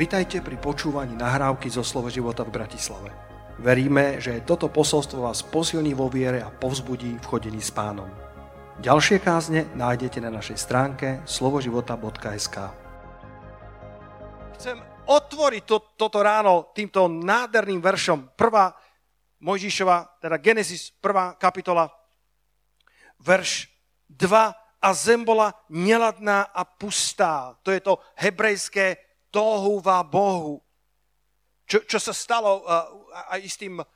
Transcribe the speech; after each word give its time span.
Vitajte 0.00 0.40
pri 0.40 0.56
počúvaní 0.56 1.12
nahrávky 1.12 1.68
zo 1.68 1.84
Slovo 1.84 2.08
života 2.08 2.40
v 2.40 2.56
Bratislave. 2.56 3.12
Veríme, 3.60 4.16
že 4.16 4.40
toto 4.48 4.72
posolstvo 4.72 5.28
vás 5.28 5.44
posilní 5.44 5.92
vo 5.92 6.08
viere 6.08 6.40
a 6.40 6.48
povzbudí 6.48 7.20
v 7.20 7.28
chodení 7.28 7.60
s 7.60 7.68
pánom. 7.68 8.08
Ďalšie 8.80 9.20
kázne 9.20 9.68
nájdete 9.76 10.24
na 10.24 10.32
našej 10.32 10.56
stránke 10.56 11.20
slovoživota.sk 11.28 12.56
Chcem 14.56 14.80
otvoriť 15.04 15.62
to, 15.68 15.92
toto 16.00 16.24
ráno 16.24 16.72
týmto 16.72 17.04
nádherným 17.04 17.84
veršom. 17.84 18.32
Prvá 18.32 18.72
Mojžišova, 19.44 20.16
teda 20.16 20.40
Genesis, 20.40 20.96
prvá 20.96 21.36
kapitola, 21.36 21.92
verš 23.20 23.68
2 24.08 24.80
a 24.80 24.88
zem 24.96 25.20
bola 25.28 25.52
neladná 25.68 26.48
a 26.56 26.64
pustá. 26.64 27.52
To 27.60 27.68
je 27.68 27.84
to 27.84 28.00
hebrejské 28.16 29.09
tohu 29.30 29.78
va 29.80 30.02
Bohu. 30.02 30.60
Čo, 31.70 31.86
čo 31.86 31.98
sa 32.02 32.10
stalo 32.10 32.66
uh, 32.66 32.90
aj 33.30 33.40
s 33.46 33.56
tým 33.56 33.78
uh, 33.78 33.86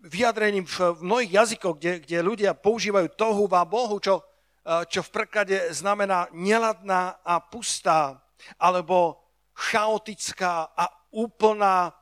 vyjadrením 0.00 0.64
v, 0.64 0.96
mnohých 1.00 1.32
jazykoch, 1.44 1.76
kde, 1.76 1.92
kde 2.04 2.18
ľudia 2.24 2.52
používajú 2.56 3.12
tohu 3.16 3.44
va 3.44 3.64
Bohu, 3.68 4.00
čo, 4.00 4.24
uh, 4.24 4.84
čo 4.88 5.04
v 5.04 5.12
preklade 5.12 5.56
znamená 5.76 6.32
neladná 6.32 7.20
a 7.20 7.40
pustá, 7.40 8.24
alebo 8.56 9.20
chaotická 9.52 10.72
a 10.72 10.88
úplná 11.12 11.94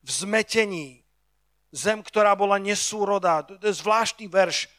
v 0.00 0.10
zmetení. 0.10 0.88
Zem, 1.74 2.00
ktorá 2.06 2.38
bola 2.38 2.56
nesúrodá. 2.62 3.42
To 3.42 3.58
je 3.58 3.74
zvláštny 3.82 4.30
verš. 4.30 4.70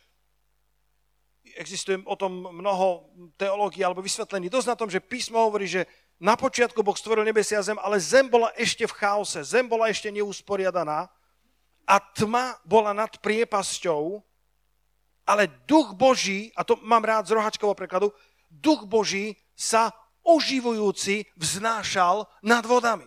Existuje 1.59 1.99
o 2.07 2.15
tom 2.15 2.49
mnoho 2.55 3.11
teológií 3.35 3.83
alebo 3.83 3.99
vysvetlení. 3.99 4.47
Dosť 4.47 4.67
na 4.71 4.79
tom, 4.79 4.87
že 4.87 5.03
písmo 5.03 5.43
hovorí, 5.43 5.67
že 5.67 5.83
na 6.19 6.39
počiatku 6.39 6.79
Boh 6.79 6.95
stvoril 6.95 7.27
nebesia 7.27 7.59
a 7.59 7.65
zem, 7.65 7.79
ale 7.79 7.99
zem 7.99 8.31
bola 8.31 8.51
ešte 8.55 8.87
v 8.87 8.95
chaose, 8.95 9.43
zem 9.43 9.67
bola 9.67 9.91
ešte 9.91 10.07
neusporiadaná 10.11 11.11
a 11.85 11.95
tma 11.99 12.55
bola 12.63 12.95
nad 12.95 13.11
priepasťou, 13.19 14.23
ale 15.27 15.51
duch 15.67 15.93
Boží, 15.97 16.53
a 16.55 16.63
to 16.63 16.79
mám 16.81 17.03
rád 17.03 17.27
z 17.27 17.35
rohačkového 17.35 17.75
prekladu, 17.75 18.07
duch 18.47 18.87
Boží 18.87 19.35
sa 19.57 19.91
oživujúci 20.23 21.29
vznášal 21.35 22.25
nad 22.41 22.63
vodami. 22.65 23.05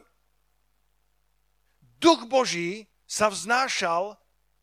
Duch 1.98 2.29
Boží 2.31 2.86
sa 3.09 3.33
vznášal 3.33 4.14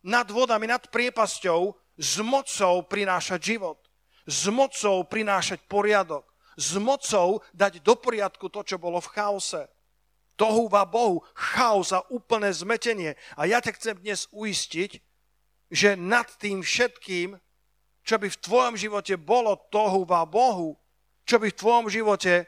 nad 0.05 0.29
vodami, 0.29 0.69
nad 0.69 0.85
priepasťou 0.87 1.73
s 1.97 2.21
mocou 2.21 2.85
prinášať 2.85 3.57
život, 3.57 3.81
s 4.29 4.47
mocou 4.53 5.03
prinášať 5.03 5.65
poriadok 5.65 6.34
s 6.55 6.79
mocou 6.79 7.43
dať 7.51 7.83
do 7.83 7.95
poriadku 7.99 8.47
to, 8.49 8.63
čo 8.63 8.79
bolo 8.79 8.99
v 9.03 9.11
chaose. 9.11 9.67
Tohu 10.35 10.67
va 10.67 10.83
Bohu, 10.83 11.23
chaos 11.31 11.95
a 11.95 12.03
úplné 12.11 12.51
zmetenie. 12.51 13.15
A 13.39 13.47
ja 13.47 13.63
ťa 13.63 13.71
chcem 13.79 13.95
dnes 13.95 14.27
uistiť, 14.35 14.99
že 15.71 15.95
nad 15.95 16.27
tým 16.35 16.59
všetkým, 16.59 17.39
čo 18.03 18.15
by 18.19 18.27
v 18.27 18.41
tvojom 18.43 18.75
živote 18.75 19.15
bolo 19.15 19.55
tohu 19.71 20.03
va 20.03 20.27
Bohu, 20.27 20.75
čo 21.25 21.41
by 21.41 21.49
v 21.49 21.59
tvojom 21.59 21.87
živote 21.89 22.45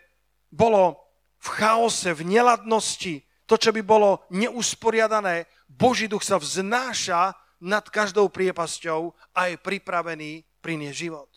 bolo 0.52 1.00
v 1.41 1.47
chaose, 1.58 2.13
v 2.13 2.28
neladnosti, 2.28 3.23
to, 3.47 3.55
čo 3.55 3.72
by 3.72 3.81
bolo 3.81 4.28
neusporiadané, 4.30 5.47
Boží 5.66 6.05
duch 6.11 6.22
sa 6.22 6.35
vznáša 6.38 7.33
nad 7.63 7.88
každou 7.89 8.30
priepasťou 8.30 9.16
a 9.33 9.50
je 9.50 9.55
pripravený 9.58 10.45
priniesť 10.61 10.97
život. 10.97 11.31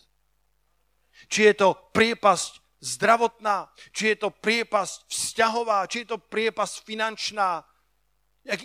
Či 1.30 1.52
je 1.52 1.54
to 1.56 1.68
priepasť 1.94 2.59
zdravotná, 2.80 3.68
či 3.92 4.16
je 4.16 4.26
to 4.26 4.28
priepasť 4.32 5.06
vzťahová, 5.06 5.84
či 5.86 6.02
je 6.02 6.16
to 6.16 6.18
priepasť 6.18 6.74
finančná. 6.84 7.60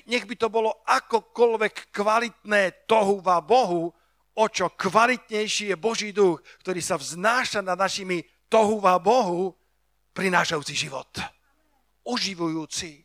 Nech 0.08 0.24
by 0.24 0.36
to 0.40 0.48
bolo 0.48 0.72
akokoľvek 0.88 1.92
kvalitné 1.92 2.88
tohuva 2.88 3.44
Bohu, 3.44 3.92
o 4.36 4.46
čo 4.48 4.72
kvalitnejší 4.72 5.72
je 5.72 5.78
Boží 5.80 6.10
duch, 6.16 6.40
ktorý 6.64 6.80
sa 6.80 6.96
vznáša 6.96 7.60
nad 7.60 7.80
našimi 7.80 8.24
tohuva 8.48 9.00
Bohu, 9.00 9.56
prinášajúci 10.16 10.76
život. 10.76 11.12
Oživujúci. 12.08 13.04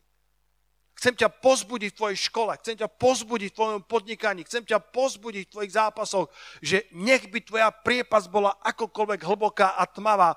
Chcem 1.01 1.17
ťa 1.17 1.33
pozbudiť 1.33 1.97
v 1.97 1.97
tvojej 1.97 2.19
škole, 2.29 2.53
chcem 2.61 2.77
ťa 2.77 2.93
pozbudiť 2.93 3.49
v 3.51 3.57
tvojom 3.57 3.83
podnikaní, 3.89 4.45
chcem 4.45 4.69
ťa 4.69 4.85
pozbudiť 4.93 5.49
v 5.49 5.53
tvojich 5.57 5.73
zápasoch, 5.73 6.29
že 6.61 6.85
nech 6.93 7.25
by 7.25 7.41
tvoja 7.41 7.73
priepas 7.73 8.29
bola 8.29 8.53
akokoľvek 8.61 9.25
hlboká 9.25 9.81
a 9.81 9.89
tmavá, 9.89 10.37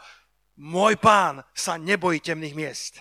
môj 0.58 1.00
pán 1.02 1.42
sa 1.54 1.78
nebojí 1.78 2.20
temných 2.20 2.56
miest. 2.56 2.94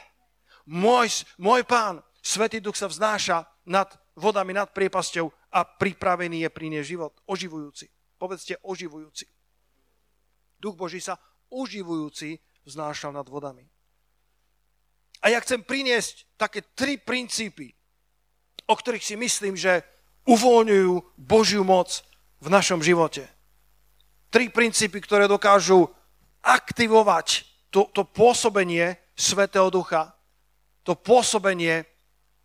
Môj, 0.67 1.27
môj 1.37 1.67
pán, 1.67 2.01
Svetý 2.23 2.63
Duch 2.63 2.79
sa 2.79 2.87
vznáša 2.87 3.43
nad 3.67 3.91
vodami, 4.15 4.55
nad 4.55 4.71
priepasťou 4.71 5.27
a 5.53 5.67
pripravený 5.67 6.47
je 6.47 6.51
priniesť 6.55 6.89
život. 6.89 7.13
Oživujúci. 7.27 7.91
Povedzte 8.15 8.55
oživujúci. 8.63 9.27
Duch 10.63 10.79
Boží 10.79 11.03
sa 11.03 11.19
oživujúci 11.51 12.39
vznášal 12.63 13.11
nad 13.11 13.27
vodami. 13.27 13.67
A 15.23 15.35
ja 15.35 15.39
chcem 15.43 15.63
priniesť 15.63 16.39
také 16.39 16.63
tri 16.75 16.99
princípy, 16.99 17.75
o 18.67 18.75
ktorých 18.75 19.03
si 19.03 19.15
myslím, 19.19 19.59
že 19.59 19.83
uvoľňujú 20.27 21.19
Božiu 21.19 21.67
moc 21.67 22.07
v 22.39 22.49
našom 22.51 22.83
živote. 22.83 23.27
Tri 24.31 24.51
princípy, 24.51 25.03
ktoré 25.03 25.27
dokážu 25.27 25.91
aktivovať 26.43 27.47
to, 27.71 27.89
to 27.95 28.05
pôsobenie 28.05 29.01
Svetého 29.17 29.71
Ducha, 29.71 30.13
to 30.83 30.99
pôsobenie 30.99 31.87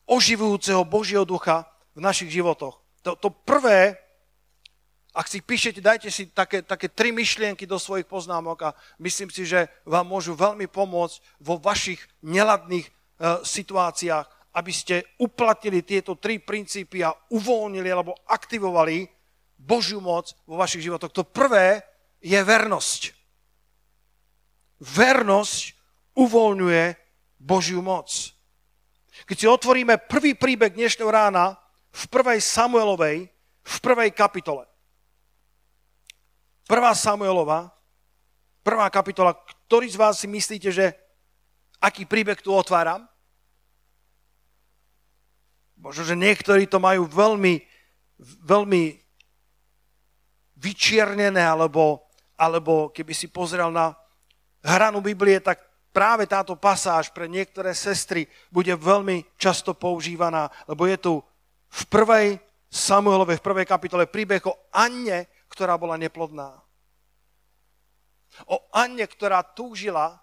oživujúceho 0.08 0.88
Božieho 0.88 1.26
Ducha 1.28 1.68
v 1.98 2.00
našich 2.00 2.32
životoch. 2.32 2.80
To, 3.04 3.18
to 3.18 3.30
prvé, 3.34 3.98
ak 5.18 5.26
si 5.26 5.42
píšete, 5.42 5.82
dajte 5.82 6.14
si 6.14 6.30
také, 6.30 6.62
také 6.62 6.94
tri 6.94 7.10
myšlienky 7.10 7.66
do 7.66 7.82
svojich 7.82 8.06
poznámok 8.06 8.70
a 8.70 8.76
myslím 9.02 9.34
si, 9.34 9.50
že 9.50 9.66
vám 9.82 10.06
môžu 10.06 10.38
veľmi 10.38 10.70
pomôcť 10.70 11.42
vo 11.42 11.58
vašich 11.58 11.98
neladných 12.22 12.86
e, 12.86 12.92
situáciách, 13.42 14.54
aby 14.54 14.72
ste 14.74 15.02
uplatnili 15.18 15.82
tieto 15.82 16.14
tri 16.14 16.38
princípy 16.38 17.02
a 17.02 17.18
uvoľnili 17.34 17.90
alebo 17.90 18.14
aktivovali 18.30 19.10
Božiu 19.58 19.98
moc 19.98 20.38
vo 20.46 20.62
vašich 20.62 20.86
životoch. 20.86 21.10
To 21.10 21.26
prvé 21.26 21.82
je 22.22 22.38
vernosť. 22.38 23.17
Vernosť 24.78 25.74
uvoľňuje 26.14 26.84
Božiu 27.42 27.82
moc. 27.82 28.10
Keď 29.26 29.38
si 29.38 29.48
otvoríme 29.50 29.98
prvý 30.06 30.38
príbeh 30.38 30.74
dnešného 30.74 31.10
rána 31.10 31.58
v 31.90 32.04
prvej 32.14 32.38
Samuelovej, 32.38 33.26
v 33.68 33.78
prvej 33.82 34.14
kapitole. 34.14 34.70
Prvá 36.70 36.94
Samuelova, 36.94 37.74
prvá 38.62 38.92
kapitola, 38.94 39.34
ktorý 39.66 39.88
z 39.90 39.98
vás 39.98 40.22
si 40.22 40.28
myslíte, 40.30 40.70
že 40.70 40.94
aký 41.82 42.06
príbeh 42.06 42.38
tu 42.38 42.54
otváram? 42.54 43.08
Možno, 45.78 46.04
že 46.06 46.18
niektorí 46.18 46.66
to 46.70 46.82
majú 46.82 47.06
veľmi, 47.06 47.62
veľmi 48.46 48.84
vyčiernené, 50.58 51.42
alebo, 51.42 52.10
alebo 52.34 52.90
keby 52.90 53.14
si 53.14 53.30
pozrel 53.30 53.70
na 53.70 53.94
hranu 54.68 55.00
Biblie, 55.00 55.40
tak 55.40 55.64
práve 55.96 56.28
táto 56.28 56.60
pasáž 56.60 57.10
pre 57.16 57.32
niektoré 57.32 57.72
sestry 57.72 58.28
bude 58.52 58.76
veľmi 58.76 59.24
často 59.40 59.72
používaná, 59.72 60.52
lebo 60.68 60.84
je 60.84 60.98
tu 61.00 61.14
v 61.72 61.84
prvej 61.88 62.28
Samuelovej, 62.68 63.40
v 63.40 63.48
prvej 63.48 63.66
kapitole 63.66 64.04
príbeh 64.12 64.44
o 64.44 64.68
Anne, 64.76 65.32
ktorá 65.48 65.80
bola 65.80 65.96
neplodná. 65.96 66.60
O 68.46 68.60
Anne, 68.76 69.08
ktorá 69.08 69.40
túžila, 69.42 70.20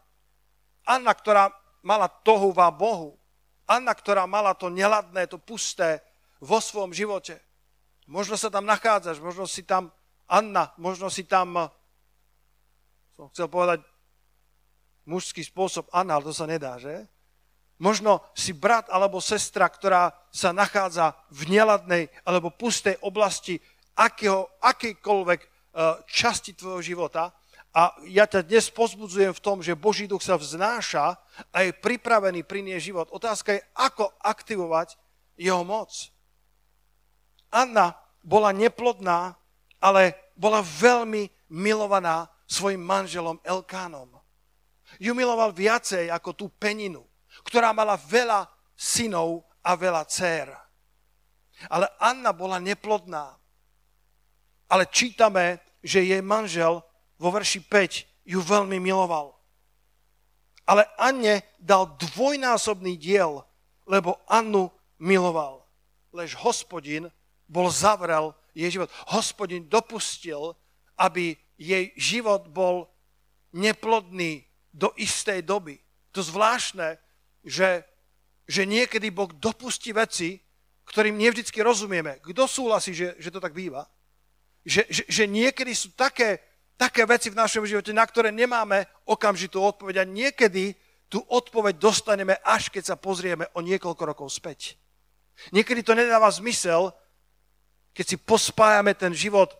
Anna, 0.84 1.16
ktorá 1.16 1.48
mala 1.80 2.06
tohuva 2.06 2.68
Bohu, 2.68 3.16
Anna, 3.64 3.96
ktorá 3.96 4.28
mala 4.28 4.52
to 4.52 4.68
neladné, 4.68 5.24
to 5.24 5.40
pusté 5.40 6.04
vo 6.36 6.60
svojom 6.60 6.92
živote. 6.92 7.40
Možno 8.04 8.36
sa 8.36 8.52
tam 8.52 8.68
nachádzaš, 8.68 9.16
možno 9.24 9.48
si 9.48 9.64
tam 9.64 9.88
Anna, 10.28 10.76
možno 10.76 11.08
si 11.08 11.24
tam, 11.24 11.72
som 13.16 13.32
chcel 13.32 13.48
povedať, 13.48 13.80
mužský 15.04 15.44
spôsob 15.44 15.88
anal, 15.92 16.24
to 16.24 16.32
sa 16.32 16.48
nedá, 16.48 16.80
že? 16.80 17.04
Možno 17.82 18.22
si 18.38 18.54
brat 18.54 18.86
alebo 18.86 19.18
sestra, 19.18 19.66
ktorá 19.66 20.14
sa 20.30 20.54
nachádza 20.54 21.18
v 21.28 21.58
neladnej 21.58 22.06
alebo 22.22 22.54
pustej 22.54 22.94
oblasti 23.02 23.58
akého, 23.98 24.46
akejkoľvek 24.62 25.40
e, 25.42 25.46
časti 26.06 26.54
tvojho 26.54 26.80
života. 26.80 27.34
A 27.74 27.90
ja 28.06 28.30
ťa 28.30 28.46
dnes 28.46 28.70
pozbudzujem 28.70 29.34
v 29.34 29.42
tom, 29.42 29.58
že 29.58 29.74
Boží 29.74 30.06
duch 30.06 30.22
sa 30.22 30.38
vznáša 30.38 31.18
a 31.50 31.56
je 31.66 31.74
pripravený 31.74 32.46
priniesť 32.46 32.84
život. 32.86 33.06
Otázka 33.10 33.58
je, 33.58 33.66
ako 33.74 34.14
aktivovať 34.22 34.94
jeho 35.34 35.66
moc. 35.66 35.90
Anna 37.50 37.98
bola 38.22 38.54
neplodná, 38.54 39.34
ale 39.82 40.14
bola 40.38 40.62
veľmi 40.62 41.26
milovaná 41.50 42.30
svojim 42.46 42.78
manželom 42.78 43.42
Elkánom 43.42 44.13
ju 44.98 45.12
miloval 45.14 45.50
viacej 45.54 46.10
ako 46.10 46.30
tú 46.34 46.46
peninu, 46.54 47.02
ktorá 47.46 47.70
mala 47.70 47.98
veľa 47.98 48.46
synov 48.74 49.46
a 49.64 49.74
veľa 49.78 50.02
dcer. 50.06 50.50
Ale 51.70 51.86
Anna 52.02 52.34
bola 52.34 52.58
neplodná. 52.58 53.38
Ale 54.68 54.90
čítame, 54.90 55.62
že 55.84 56.02
jej 56.02 56.20
manžel 56.24 56.82
vo 57.20 57.28
verši 57.30 57.62
5 57.62 58.26
ju 58.26 58.40
veľmi 58.40 58.80
miloval. 58.80 59.36
Ale 60.64 60.88
Anne 60.96 61.44
dal 61.60 61.92
dvojnásobný 62.00 62.96
diel, 62.96 63.44
lebo 63.84 64.16
Annu 64.24 64.72
miloval. 64.96 65.68
Lež 66.10 66.32
hospodin 66.40 67.12
bol 67.44 67.68
zavrel 67.68 68.32
jej 68.56 68.72
život. 68.72 68.88
Hospodin 69.12 69.68
dopustil, 69.68 70.56
aby 70.96 71.36
jej 71.60 71.92
život 72.00 72.48
bol 72.48 72.88
neplodný 73.52 74.42
do 74.74 74.90
istej 74.98 75.46
doby. 75.46 75.78
To 76.10 76.20
zvláštne, 76.20 76.98
že, 77.46 77.86
že 78.50 78.66
niekedy 78.66 79.14
Boh 79.14 79.30
dopustí 79.30 79.94
veci, 79.94 80.42
ktorým 80.90 81.14
nevždycky 81.14 81.62
rozumieme. 81.62 82.18
Kto 82.20 82.50
súhlasí, 82.50 82.90
že, 82.90 83.14
že 83.22 83.30
to 83.30 83.38
tak 83.38 83.54
býva? 83.54 83.86
Že, 84.66 84.82
že, 84.90 85.02
že 85.06 85.24
niekedy 85.30 85.72
sú 85.72 85.94
také 85.94 86.42
také 86.74 87.06
veci 87.06 87.30
v 87.30 87.38
našom 87.38 87.62
živote, 87.66 87.94
na 87.94 88.02
ktoré 88.02 88.34
nemáme 88.34 88.86
okamžitú 89.06 89.62
odpoveď 89.62 90.02
a 90.02 90.10
niekedy 90.10 90.74
tú 91.06 91.22
odpoveď 91.30 91.78
dostaneme, 91.78 92.34
až 92.42 92.74
keď 92.74 92.94
sa 92.94 92.96
pozrieme 92.98 93.46
o 93.54 93.62
niekoľko 93.62 94.02
rokov 94.02 94.34
späť. 94.34 94.74
Niekedy 95.54 95.86
to 95.86 95.94
nedáva 95.94 96.30
zmysel, 96.30 96.90
keď 97.94 98.04
si 98.06 98.16
pospájame 98.18 98.94
ten 98.98 99.14
život 99.14 99.54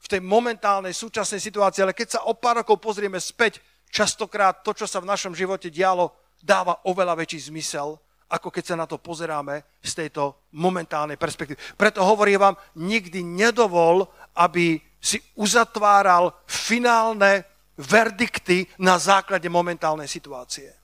v 0.00 0.06
tej 0.08 0.20
momentálnej 0.24 0.96
súčasnej 0.96 1.42
situácii, 1.42 1.84
ale 1.84 1.96
keď 1.96 2.16
sa 2.16 2.20
o 2.24 2.32
pár 2.32 2.64
rokov 2.64 2.80
pozrieme 2.80 3.20
späť, 3.20 3.60
častokrát 3.90 4.62
to, 4.62 4.72
čo 4.76 4.86
sa 4.86 5.00
v 5.00 5.10
našom 5.10 5.32
živote 5.32 5.72
dialo, 5.72 6.12
dáva 6.38 6.80
oveľa 6.86 7.18
väčší 7.18 7.50
zmysel, 7.50 7.98
ako 8.28 8.52
keď 8.52 8.64
sa 8.64 8.76
na 8.76 8.86
to 8.86 9.00
pozeráme 9.00 9.64
z 9.80 9.92
tejto 10.04 10.52
momentálnej 10.52 11.16
perspektívy. 11.16 11.58
Preto 11.74 12.04
hovorím 12.04 12.52
vám, 12.52 12.56
nikdy 12.76 13.24
nedovol, 13.24 14.04
aby 14.36 14.78
si 15.00 15.18
uzatváral 15.38 16.34
finálne 16.44 17.46
verdikty 17.78 18.66
na 18.82 18.98
základe 18.98 19.46
momentálnej 19.48 20.10
situácie. 20.10 20.74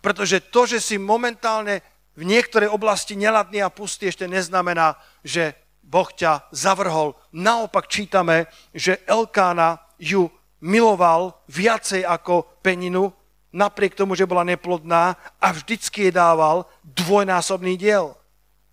Pretože 0.00 0.42
to, 0.48 0.66
že 0.66 0.80
si 0.82 0.96
momentálne 0.98 1.80
v 2.18 2.26
niektorej 2.26 2.66
oblasti 2.66 3.14
neladný 3.14 3.62
a 3.62 3.70
pustý, 3.70 4.10
ešte 4.10 4.26
neznamená, 4.26 4.98
že 5.22 5.54
Boh 5.86 6.10
ťa 6.10 6.50
zavrhol. 6.50 7.14
Naopak 7.30 7.86
čítame, 7.86 8.50
že 8.74 9.00
Elkána 9.06 9.78
ju 10.02 10.26
miloval 10.60 11.34
viacej 11.46 12.02
ako 12.04 12.46
peninu, 12.62 13.12
napriek 13.54 13.94
tomu, 13.94 14.14
že 14.14 14.28
bola 14.28 14.44
neplodná 14.44 15.16
a 15.40 15.46
vždycky 15.52 16.08
jej 16.08 16.14
dával 16.14 16.66
dvojnásobný 16.84 17.78
diel. 17.80 18.14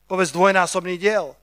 Povedz 0.06 0.34
dvojnásobný 0.34 0.98
diel. 0.98 1.34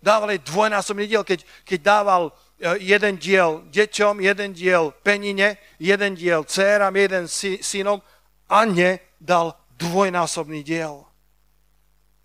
Dával 0.00 0.36
jej 0.36 0.42
dvojnásobný 0.44 1.04
diel, 1.08 1.24
keď, 1.24 1.42
keď 1.64 1.78
dával 1.82 2.22
E, 2.56 2.80
jeden 2.80 3.20
diel 3.20 3.68
deťom, 3.68 4.24
jeden 4.24 4.56
diel 4.56 4.88
penine, 5.04 5.60
jeden 5.76 6.16
diel 6.16 6.44
dcerám, 6.44 6.96
jeden 6.96 7.28
synom 7.60 8.00
a 8.48 8.64
ne 8.64 8.96
dal 9.20 9.52
dvojnásobný 9.76 10.64
diel. 10.64 11.04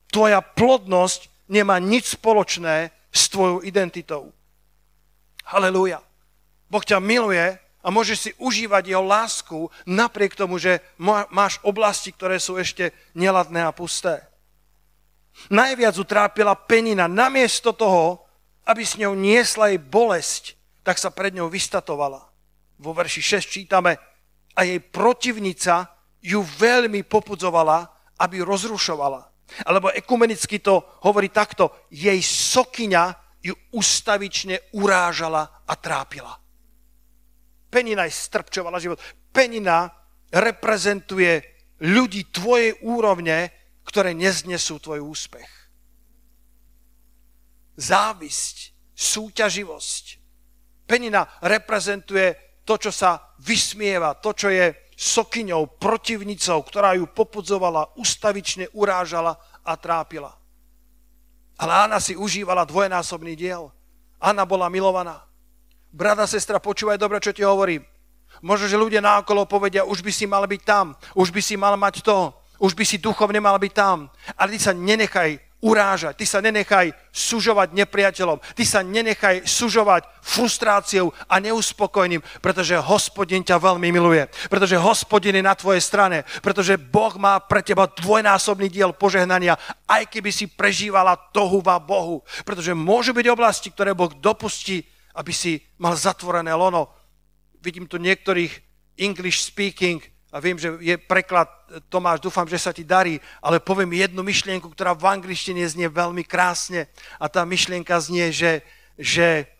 Tvoja 0.07 0.39
plodnosť 0.39 1.51
nemá 1.51 1.83
nič 1.83 2.15
spoločné 2.15 2.95
s 3.11 3.27
tvojou 3.27 3.59
identitou. 3.67 4.31
Halelúja. 5.51 5.99
Boh 6.71 6.79
ťa 6.79 7.03
miluje 7.03 7.59
a 7.83 7.87
môžeš 7.91 8.17
si 8.17 8.31
užívať 8.39 8.95
jeho 8.95 9.03
lásku 9.03 9.67
napriek 9.83 10.39
tomu, 10.39 10.55
že 10.55 10.79
máš 11.27 11.59
oblasti, 11.67 12.15
ktoré 12.15 12.39
sú 12.39 12.55
ešte 12.55 12.95
neladné 13.11 13.67
a 13.67 13.75
pusté. 13.75 14.23
Najviac 15.51 15.99
utrápila 15.99 16.55
penina. 16.55 17.11
Namiesto 17.11 17.75
toho, 17.75 18.23
aby 18.63 18.87
s 18.87 18.95
ňou 18.95 19.19
niesla 19.19 19.75
jej 19.75 19.81
bolesť, 19.83 20.55
tak 20.87 20.95
sa 20.95 21.11
pred 21.11 21.35
ňou 21.35 21.51
vystatovala. 21.51 22.23
Vo 22.79 22.95
verši 22.95 23.43
6 23.43 23.51
čítame, 23.51 23.99
a 24.55 24.67
jej 24.67 24.79
protivnica 24.83 25.87
ju 26.21 26.43
veľmi 26.43 27.07
popudzovala, 27.07 27.87
aby 28.19 28.43
rozrušovala. 28.43 29.21
Alebo 29.67 29.91
ekumenicky 29.91 30.59
to 30.63 30.79
hovorí 31.03 31.31
takto, 31.31 31.87
jej 31.91 32.19
sokyňa 32.23 33.03
ju 33.41 33.55
ustavične 33.73 34.71
urážala 34.77 35.65
a 35.65 35.73
trápila. 35.75 36.40
Penina 37.71 38.03
jej 38.03 38.13
strpčovala 38.13 38.83
život. 38.83 38.99
Penina 39.31 39.87
reprezentuje 40.27 41.39
ľudí 41.81 42.29
tvojej 42.29 42.75
úrovne, 42.83 43.49
ktoré 43.87 44.11
neznesú 44.11 44.77
tvoj 44.83 44.99
úspech 44.99 45.61
závisť, 47.81 48.77
súťaživosť. 48.93 50.05
Penina 50.85 51.25
reprezentuje 51.41 52.61
to, 52.61 52.77
čo 52.77 52.91
sa 52.93 53.33
vysmieva, 53.41 54.13
to, 54.21 54.37
čo 54.37 54.53
je 54.53 54.93
sokyňou, 54.93 55.81
protivnicou, 55.81 56.61
ktorá 56.61 56.93
ju 56.93 57.09
popudzovala, 57.09 57.97
ustavične 57.97 58.69
urážala 58.77 59.33
a 59.65 59.73
trápila. 59.73 60.37
Ale 61.57 61.73
Anna 61.73 61.97
si 61.97 62.13
užívala 62.13 62.69
dvojnásobný 62.69 63.33
diel. 63.33 63.73
Anna 64.21 64.45
bola 64.45 64.69
milovaná. 64.69 65.25
Brada, 65.91 66.23
sestra, 66.23 66.63
počúvaj 66.63 66.95
dobre, 66.95 67.19
čo 67.19 67.35
ti 67.35 67.43
hovorím. 67.43 67.83
Možno, 68.39 68.71
že 68.71 68.79
ľudia 68.79 69.03
náokolo 69.03 69.43
povedia, 69.43 69.83
už 69.83 69.99
by 69.99 70.11
si 70.15 70.23
mal 70.23 70.47
byť 70.47 70.61
tam, 70.63 70.95
už 71.19 71.35
by 71.35 71.41
si 71.43 71.59
mal 71.59 71.75
mať 71.75 71.99
to, 71.99 72.31
už 72.63 72.71
by 72.71 72.87
si 72.87 72.95
duchovne 72.95 73.43
mal 73.43 73.59
byť 73.59 73.73
tam. 73.75 74.07
Ale 74.39 74.55
ty 74.55 74.59
sa 74.63 74.71
nenechaj 74.71 75.35
urážať, 75.59 76.15
ty 76.15 76.25
sa 76.25 76.39
nenechaj 76.39 76.95
sužovať 77.11 77.75
nepriateľom, 77.75 78.39
ty 78.55 78.63
sa 78.63 78.81
nenechaj 78.81 79.43
sužovať 79.45 80.07
frustráciou 80.23 81.13
a 81.27 81.37
neuspokojným, 81.43 82.23
pretože 82.39 82.73
hospodin 82.79 83.43
ťa 83.43 83.59
veľmi 83.61 83.91
miluje, 83.91 84.25
pretože 84.47 84.79
hospodin 84.79 85.37
je 85.37 85.45
na 85.45 85.53
tvojej 85.53 85.83
strane, 85.83 86.25
pretože 86.41 86.79
Boh 86.79 87.13
má 87.19 87.37
pre 87.43 87.61
teba 87.61 87.85
dvojnásobný 87.85 88.71
diel 88.71 88.95
požehnania, 88.95 89.59
aj 89.85 90.09
keby 90.09 90.31
si 90.33 90.49
prežívala 90.49 91.19
tohuva 91.35 91.77
Bohu, 91.77 92.25
pretože 92.41 92.73
môžu 92.73 93.13
byť 93.13 93.27
oblasti, 93.29 93.69
ktoré 93.69 93.93
Boh 93.93 94.15
dopustí, 94.17 94.87
aby 95.15 95.33
si 95.33 95.61
mal 95.77 95.95
zatvorené 95.97 96.53
lono. 96.53 96.91
Vidím 97.61 97.85
tu 97.87 97.97
niektorých 97.97 98.51
English 98.97 99.43
speaking 99.45 100.01
a 100.31 100.39
viem, 100.39 100.55
že 100.55 100.79
je 100.79 100.95
preklad, 100.95 101.51
Tomáš, 101.91 102.23
dúfam, 102.23 102.47
že 102.47 102.55
sa 102.55 102.71
ti 102.71 102.87
darí, 102.87 103.19
ale 103.43 103.59
poviem 103.59 103.91
jednu 103.99 104.23
myšlienku, 104.23 104.71
ktorá 104.71 104.95
v 104.95 105.19
angličtine 105.19 105.59
znie 105.67 105.91
veľmi 105.91 106.23
krásne 106.23 106.87
a 107.19 107.27
tá 107.27 107.43
myšlienka 107.43 107.99
znie, 107.99 108.31
že, 108.31 108.63
že 108.95 109.51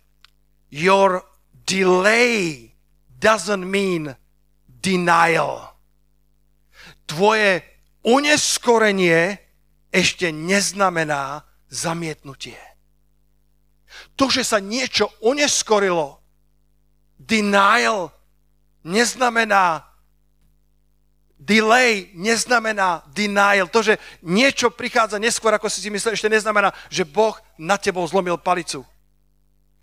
your 0.72 1.28
delay 1.68 2.72
doesn't 3.20 3.68
mean 3.68 4.16
denial. 4.66 5.76
Tvoje 7.04 7.68
uneskorenie 8.08 9.44
ešte 9.92 10.32
neznamená 10.32 11.44
zamietnutie. 11.68 12.71
To, 14.22 14.30
že 14.30 14.46
sa 14.46 14.62
niečo 14.62 15.10
uneskorilo, 15.26 16.22
denial, 17.18 18.14
neznamená 18.86 19.90
Delay 21.42 22.14
neznamená 22.14 23.02
denial. 23.18 23.66
To, 23.74 23.82
že 23.82 23.98
niečo 24.22 24.70
prichádza 24.70 25.18
neskôr, 25.18 25.50
ako 25.50 25.74
si 25.74 25.82
si 25.82 25.90
myslel, 25.90 26.14
ešte 26.14 26.30
neznamená, 26.30 26.70
že 26.86 27.02
Boh 27.02 27.34
na 27.58 27.82
tebou 27.82 28.06
zlomil 28.06 28.38
palicu. 28.38 28.86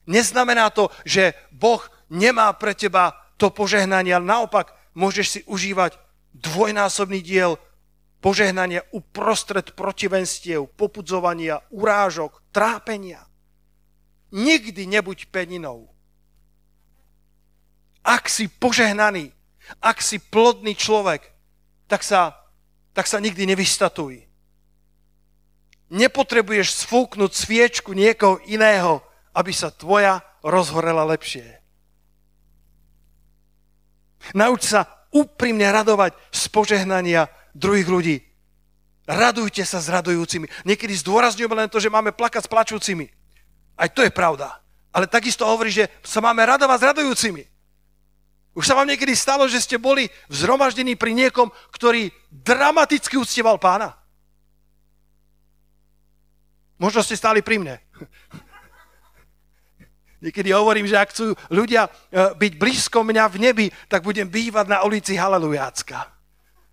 Neznamená 0.06 0.70
to, 0.70 0.86
že 1.02 1.34
Boh 1.50 1.82
nemá 2.06 2.54
pre 2.54 2.78
teba 2.78 3.10
to 3.34 3.50
požehnanie, 3.50 4.14
ale 4.14 4.30
naopak 4.30 4.70
môžeš 4.94 5.26
si 5.26 5.40
užívať 5.50 5.98
dvojnásobný 6.30 7.26
diel 7.26 7.58
požehnania 8.22 8.86
uprostred 8.94 9.74
protivenstiev, 9.74 10.70
popudzovania, 10.78 11.58
urážok, 11.74 12.38
trápenia. 12.54 13.27
Nikdy 14.28 14.86
nebuď 14.86 15.32
peninou. 15.32 15.88
Ak 18.04 18.28
si 18.28 18.48
požehnaný, 18.48 19.32
ak 19.80 20.00
si 20.00 20.16
plodný 20.20 20.72
človek, 20.72 21.24
tak 21.88 22.04
sa, 22.04 22.36
tak 22.92 23.08
sa 23.08 23.20
nikdy 23.20 23.48
nevystatuj. 23.48 24.24
Nepotrebuješ 25.88 26.84
sfúknuť 26.84 27.32
sviečku 27.32 27.96
niekoho 27.96 28.40
iného, 28.44 29.00
aby 29.32 29.52
sa 29.52 29.72
tvoja 29.72 30.20
rozhorela 30.44 31.04
lepšie. 31.08 31.60
Nauč 34.36 34.68
sa 34.68 34.84
úprimne 35.08 35.64
radovať 35.72 36.12
z 36.28 36.42
požehnania 36.52 37.32
druhých 37.56 37.88
ľudí. 37.88 38.16
Radujte 39.08 39.64
sa 39.64 39.80
s 39.80 39.88
radujúcimi. 39.88 40.52
Niekedy 40.68 40.92
zdôrazňujeme 41.00 41.56
len 41.56 41.72
to, 41.72 41.80
že 41.80 41.88
máme 41.88 42.12
plakať 42.12 42.44
s 42.44 42.52
plačúcimi. 42.52 43.08
Aj 43.78 43.86
to 43.86 44.02
je 44.02 44.10
pravda. 44.10 44.58
Ale 44.90 45.06
takisto 45.06 45.46
hovorí, 45.46 45.70
že 45.70 45.86
sa 46.02 46.18
máme 46.18 46.42
radovať 46.42 46.78
s 46.82 46.88
radujúcimi. 46.90 47.42
Už 48.58 48.66
sa 48.66 48.74
vám 48.74 48.90
niekedy 48.90 49.14
stalo, 49.14 49.46
že 49.46 49.62
ste 49.62 49.78
boli 49.78 50.10
v 50.26 50.34
zhromaždení 50.34 50.98
pri 50.98 51.14
niekom, 51.14 51.46
ktorý 51.70 52.10
dramaticky 52.26 53.14
uctieval 53.14 53.62
pána? 53.62 53.94
Možno 56.82 57.06
ste 57.06 57.14
stáli 57.14 57.38
pri 57.38 57.62
mne. 57.62 57.76
Niekedy 60.26 60.50
hovorím, 60.50 60.90
že 60.90 60.98
ak 60.98 61.14
chcú 61.14 61.38
ľudia 61.46 61.86
e, 61.86 61.90
byť 62.34 62.52
blízko 62.58 63.06
mňa 63.06 63.24
v 63.30 63.36
nebi, 63.38 63.66
tak 63.86 64.02
budem 64.02 64.26
bývať 64.26 64.66
na 64.66 64.82
ulici 64.82 65.14
Halelujácka. 65.14 66.17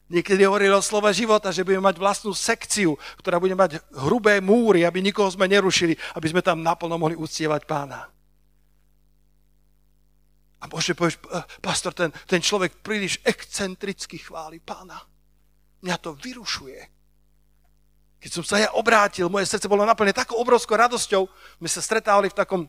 Niekedy 0.06 0.46
hovorili 0.46 0.70
o 0.70 0.86
slove 0.86 1.10
života, 1.18 1.50
že 1.50 1.66
budeme 1.66 1.90
mať 1.90 1.98
vlastnú 1.98 2.30
sekciu, 2.30 2.94
ktorá 3.18 3.42
bude 3.42 3.58
mať 3.58 3.82
hrubé 4.06 4.38
múry, 4.38 4.86
aby 4.86 5.02
nikoho 5.02 5.26
sme 5.34 5.50
nerušili, 5.50 5.98
aby 6.14 6.28
sme 6.30 6.46
tam 6.46 6.62
naplno 6.62 7.02
mohli 7.02 7.18
uctievať 7.18 7.66
pána. 7.66 8.06
A 10.62 10.70
môže 10.70 10.94
povieš, 10.94 11.18
eh, 11.26 11.42
pastor, 11.58 11.98
ten, 11.98 12.14
ten 12.30 12.38
človek 12.38 12.86
príliš 12.86 13.18
excentricky 13.26 14.22
chváli 14.22 14.62
pána. 14.62 15.02
Mňa 15.82 15.98
to 15.98 16.14
vyrušuje. 16.14 16.82
Keď 18.22 18.32
som 18.34 18.46
sa 18.46 18.58
ja 18.58 18.70
obrátil, 18.74 19.30
moje 19.30 19.46
srdce 19.46 19.70
bolo 19.70 19.86
naplnené 19.86 20.14
takou 20.14 20.42
obrovskou 20.42 20.74
radosťou. 20.74 21.30
My 21.62 21.70
sa 21.70 21.82
stretávali 21.82 22.34
v 22.34 22.38
takom, 22.38 22.62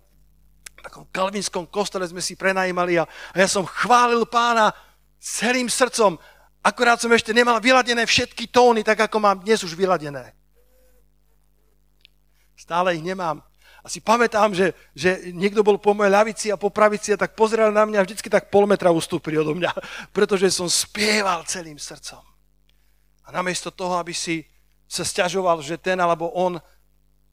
takom 0.81 1.09
kalvinskom 1.09 1.65
kostole, 1.69 2.05
sme 2.05 2.21
si 2.21 2.37
prenajímali 2.37 3.01
a, 3.01 3.09
a 3.09 3.37
ja 3.41 3.49
som 3.49 3.65
chválil 3.65 4.29
pána 4.29 4.77
celým 5.17 5.73
srdcom. 5.73 6.21
Akorát 6.67 6.99
som 6.99 7.15
ešte 7.15 7.31
nemal 7.31 7.63
vyladené 7.63 8.03
všetky 8.03 8.51
tóny, 8.51 8.83
tak 8.83 9.07
ako 9.07 9.23
mám 9.23 9.39
dnes 9.39 9.63
už 9.63 9.79
vyladené. 9.79 10.35
Stále 12.59 12.99
ich 12.99 13.07
nemám. 13.07 13.39
A 13.83 13.87
si 13.87 14.03
pamätám, 14.03 14.51
že, 14.51 14.75
že 14.91 15.31
niekto 15.31 15.63
bol 15.63 15.79
po 15.79 15.95
mojej 15.95 16.11
ľavici 16.11 16.47
a 16.51 16.59
po 16.59 16.75
pravici 16.75 17.15
a 17.15 17.21
tak 17.23 17.39
pozeral 17.39 17.71
na 17.71 17.87
mňa 17.87 18.03
a 18.03 18.07
vždycky 18.11 18.27
tak 18.27 18.51
pol 18.51 18.67
metra 18.67 18.91
ustúpili 18.91 19.39
odo 19.39 19.55
mňa, 19.55 19.71
pretože 20.17 20.51
som 20.51 20.67
spieval 20.67 21.47
celým 21.47 21.79
srdcom. 21.79 22.27
A 23.23 23.29
namiesto 23.31 23.71
toho, 23.71 24.03
aby 24.03 24.11
si 24.11 24.43
sa 24.91 25.07
stiažoval, 25.07 25.63
že 25.63 25.79
ten 25.79 26.03
alebo 26.03 26.35
on 26.35 26.59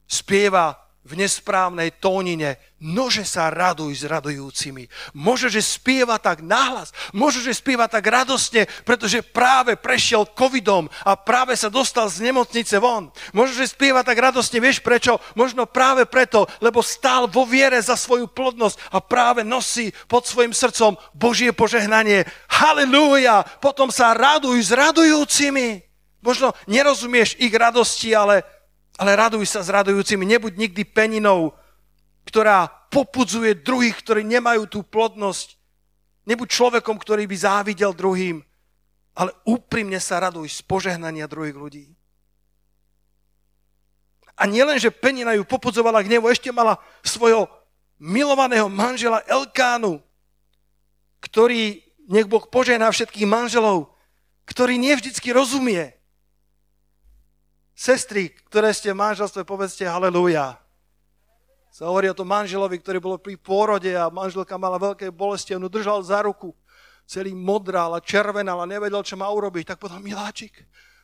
spieva 0.06 0.78
v 1.04 1.20
nesprávnej 1.20 1.92
tónine, 2.00 2.56
nože 2.80 3.28
sa 3.28 3.52
raduj 3.52 4.00
s 4.00 4.04
radujúcimi. 4.08 4.88
Môže, 5.12 5.52
že 5.52 5.60
spieva 5.60 6.16
tak 6.16 6.40
nahlas, 6.40 6.96
môže, 7.12 7.44
že 7.44 7.52
spieva 7.52 7.84
tak 7.84 8.08
radostne, 8.08 8.64
pretože 8.88 9.20
práve 9.20 9.76
prešiel 9.76 10.24
covidom 10.32 10.88
a 11.04 11.12
práve 11.12 11.60
sa 11.60 11.68
dostal 11.68 12.08
z 12.08 12.24
nemocnice 12.24 12.80
von. 12.80 13.12
Môže, 13.36 13.52
že 13.52 13.76
spieva 13.76 14.00
tak 14.00 14.16
radostne, 14.16 14.64
vieš 14.64 14.80
prečo? 14.80 15.20
Možno 15.36 15.68
práve 15.68 16.08
preto, 16.08 16.48
lebo 16.64 16.80
stál 16.80 17.28
vo 17.28 17.44
viere 17.44 17.76
za 17.84 18.00
svoju 18.00 18.24
plodnosť 18.32 18.80
a 18.88 18.98
práve 19.04 19.44
nosí 19.44 19.92
pod 20.08 20.24
svojim 20.24 20.56
srdcom 20.56 20.96
Božie 21.12 21.52
požehnanie. 21.52 22.24
Halelúja! 22.48 23.44
Potom 23.60 23.92
sa 23.92 24.16
raduj 24.16 24.56
s 24.56 24.72
radujúcimi. 24.72 25.84
Možno 26.24 26.56
nerozumieš 26.64 27.36
ich 27.36 27.52
radosti, 27.52 28.16
ale 28.16 28.48
ale 28.94 29.18
raduj 29.18 29.46
sa 29.50 29.60
s 29.62 29.72
radujúcimi, 29.72 30.22
nebuď 30.22 30.52
nikdy 30.54 30.82
peninou, 30.86 31.54
ktorá 32.24 32.70
popudzuje 32.90 33.58
druhých, 33.58 33.98
ktorí 34.00 34.22
nemajú 34.22 34.70
tú 34.70 34.80
plodnosť. 34.86 35.58
Nebuď 36.24 36.48
človekom, 36.48 36.96
ktorý 36.96 37.28
by 37.28 37.36
závidel 37.36 37.92
druhým, 37.92 38.40
ale 39.14 39.30
úprimne 39.44 39.98
sa 40.00 40.22
raduj 40.22 40.48
z 40.48 40.60
požehnania 40.64 41.28
druhých 41.28 41.58
ľudí. 41.58 41.84
A 44.34 44.50
nielen, 44.50 44.82
že 44.82 44.90
penina 44.90 45.34
ju 45.38 45.46
popudzovala 45.46 46.02
k 46.02 46.10
nevu, 46.10 46.26
ešte 46.26 46.50
mala 46.50 46.78
svojho 47.06 47.46
milovaného 48.02 48.66
manžela 48.66 49.22
Elkánu, 49.30 50.02
ktorý, 51.22 51.78
nech 52.10 52.26
Boh 52.26 52.42
požehná 52.42 52.90
všetkých 52.90 53.30
manželov, 53.30 53.94
ktorý 54.44 54.76
nevždycky 54.76 55.30
rozumie, 55.30 55.93
Sestry, 57.74 58.30
ktoré 58.46 58.70
ste 58.70 58.94
v 58.94 59.02
manželstve, 59.02 59.42
povedzte 59.42 59.82
halleluja. 59.82 60.62
Sa 61.74 61.90
hovorí 61.90 62.06
o 62.06 62.14
tom 62.14 62.30
manželovi, 62.30 62.78
ktorý 62.78 63.02
bol 63.02 63.18
pri 63.18 63.34
pôrode 63.34 63.90
a 63.98 64.06
manželka 64.06 64.54
mala 64.54 64.78
veľké 64.78 65.10
bolesti, 65.10 65.58
on 65.58 65.66
držal 65.66 66.06
za 66.06 66.22
ruku, 66.22 66.54
celý 67.02 67.34
modral 67.34 67.98
a 67.98 68.00
červenal 68.00 68.62
a 68.62 68.70
nevedel, 68.70 69.02
čo 69.02 69.18
má 69.18 69.26
urobiť. 69.26 69.74
Tak 69.74 69.82
povedal, 69.82 69.98
miláčik, 69.98 70.54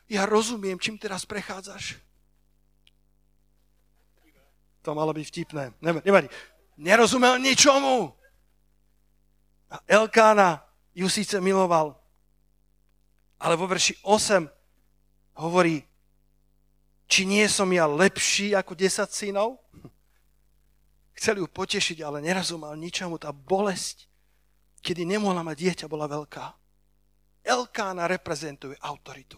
ja 0.07 0.23
rozumiem, 0.23 0.79
čím 0.79 0.95
teraz 0.95 1.27
prechádzaš. 1.27 1.99
To 4.87 4.95
malo 4.95 5.11
byť 5.11 5.25
vtipné. 5.27 5.75
Nevadí. 5.83 6.31
Nerozumel 6.79 7.35
ničomu. 7.37 8.15
A 9.71 9.77
Elkána 9.91 10.63
ju 10.95 11.07
síce 11.11 11.35
miloval, 11.43 11.99
ale 13.39 13.55
vo 13.55 13.67
verši 13.67 13.99
8 14.03 14.47
hovorí, 15.39 15.83
či 17.11 17.27
nie 17.27 17.43
som 17.51 17.67
ja 17.75 17.83
lepší 17.83 18.55
ako 18.55 18.71
10 18.71 19.11
synov? 19.11 19.59
Chceli 21.19 21.43
ju 21.43 21.47
potešiť, 21.51 21.99
ale 21.99 22.23
nerozumel 22.23 22.71
ničomu. 22.79 23.19
Tá 23.19 23.35
bolesť, 23.35 24.07
kedy 24.79 25.03
nemohla 25.03 25.43
mať 25.43 25.57
dieťa, 25.59 25.91
bola 25.91 26.07
veľká. 26.07 26.55
Elkána 27.43 28.07
reprezentuje 28.07 28.79
autoritu. 28.79 29.35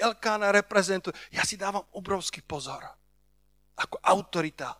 Elkána 0.00 0.48
reprezentuje... 0.48 1.12
Ja 1.28 1.44
si 1.44 1.60
dávam 1.60 1.84
obrovský 1.92 2.40
pozor. 2.40 2.80
Ako 3.76 4.00
autorita 4.00 4.72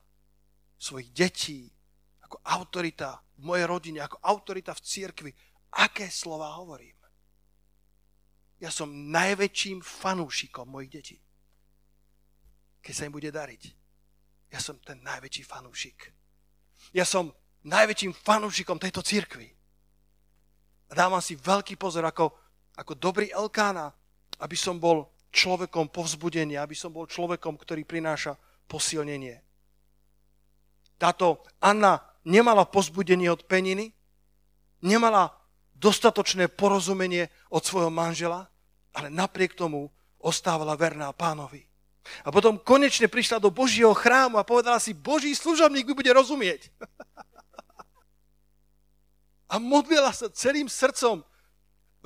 svojich 0.81 1.13
detí, 1.13 1.69
ako 2.25 2.41
autorita 2.41 3.21
v 3.37 3.43
mojej 3.45 3.67
rodine, 3.69 4.01
ako 4.01 4.17
autorita 4.25 4.73
v 4.73 4.81
cirkvi. 4.81 5.31
Aké 5.77 6.09
slova 6.09 6.57
hovorím? 6.57 7.00
Ja 8.61 8.69
som 8.69 8.93
najväčším 8.93 9.81
fanúšikom 9.81 10.69
mojich 10.69 10.93
detí. 10.93 11.17
Keď 12.85 12.93
sa 12.93 13.05
im 13.09 13.17
bude 13.17 13.33
dariť. 13.33 13.63
Ja 14.53 14.61
som 14.61 14.77
ten 14.85 15.01
najväčší 15.01 15.49
fanúšik. 15.49 16.13
Ja 16.93 17.09
som 17.09 17.33
najväčším 17.65 18.13
fanúšikom 18.13 18.77
tejto 18.77 19.01
církvy. 19.01 19.49
A 20.91 20.93
dávam 20.93 21.23
si 21.23 21.39
veľký 21.41 21.81
pozor 21.81 22.05
ako, 22.05 22.35
ako 22.77 22.93
dobrý 22.99 23.33
Elkána, 23.33 23.95
aby 24.43 24.57
som 24.59 24.77
bol 24.77 25.09
človekom 25.31 25.89
povzbudenia, 25.95 26.67
aby 26.67 26.75
som 26.75 26.91
bol 26.91 27.07
človekom, 27.07 27.55
ktorý 27.55 27.87
prináša 27.87 28.35
posilnenie. 28.67 29.39
Táto 30.99 31.47
Anna 31.63 32.03
nemala 32.27 32.67
pozbudenie 32.67 33.31
od 33.31 33.47
peniny, 33.47 33.95
nemala 34.83 35.31
dostatočné 35.79 36.51
porozumenie 36.51 37.31
od 37.49 37.63
svojho 37.63 37.89
manžela, 37.89 38.50
ale 38.95 39.09
napriek 39.11 39.55
tomu 39.55 39.91
ostávala 40.21 40.77
verná 40.77 41.13
pánovi. 41.13 41.65
A 42.25 42.33
potom 42.33 42.59
konečne 42.59 43.07
prišla 43.07 43.39
do 43.39 43.53
Božieho 43.53 43.95
chrámu 43.95 44.41
a 44.41 44.47
povedala 44.47 44.81
si, 44.81 44.97
Boží 44.97 45.33
služobník 45.37 45.87
mi 45.87 45.95
bude 45.95 46.11
rozumieť. 46.13 46.69
A 49.51 49.59
modlila 49.59 50.15
sa 50.15 50.31
celým 50.31 50.71
srdcom, 50.71 51.27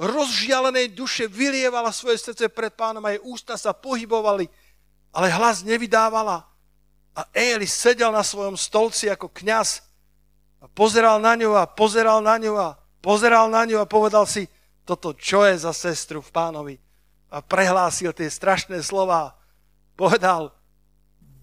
rozžialenej 0.00 0.96
duše, 0.96 1.28
vylievala 1.28 1.92
svoje 1.92 2.16
srdce 2.16 2.48
pred 2.48 2.72
pánom 2.72 3.04
a 3.04 3.12
jej 3.12 3.20
ústa 3.20 3.60
sa 3.60 3.76
pohybovali, 3.76 4.48
ale 5.12 5.28
hlas 5.28 5.60
nevydávala. 5.60 6.48
A 7.14 7.22
Eli 7.36 7.68
sedel 7.68 8.10
na 8.10 8.24
svojom 8.24 8.56
stolci 8.56 9.12
ako 9.12 9.28
kňaz 9.28 9.84
a 10.64 10.66
pozeral 10.72 11.20
na 11.20 11.36
ňu 11.36 11.52
a 11.54 11.68
pozeral 11.68 12.24
na 12.24 12.40
ňu 12.40 12.56
a 12.56 12.80
pozeral 13.04 13.52
na 13.52 13.62
ňu 13.68 13.84
a 13.84 13.86
povedal 13.86 14.24
si, 14.26 14.48
toto 14.84 15.16
čo 15.16 15.48
je 15.48 15.56
za 15.56 15.72
sestru 15.72 16.20
v 16.20 16.30
pánovi? 16.30 16.74
A 17.32 17.40
prehlásil 17.40 18.12
tie 18.12 18.28
strašné 18.28 18.84
slova. 18.84 19.34
Povedal, 19.96 20.52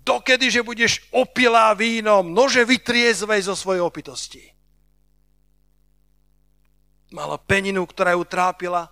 dokedy, 0.05 0.47
že 0.53 0.61
budeš 0.61 1.03
opilá 1.11 1.73
vínom, 1.73 2.31
nože 2.31 2.63
vytriezvej 2.63 3.49
zo 3.49 3.55
svojej 3.57 3.81
opitosti. 3.83 4.43
Mala 7.11 7.35
peninu, 7.35 7.83
ktorá 7.83 8.15
ju 8.15 8.23
trápila, 8.23 8.87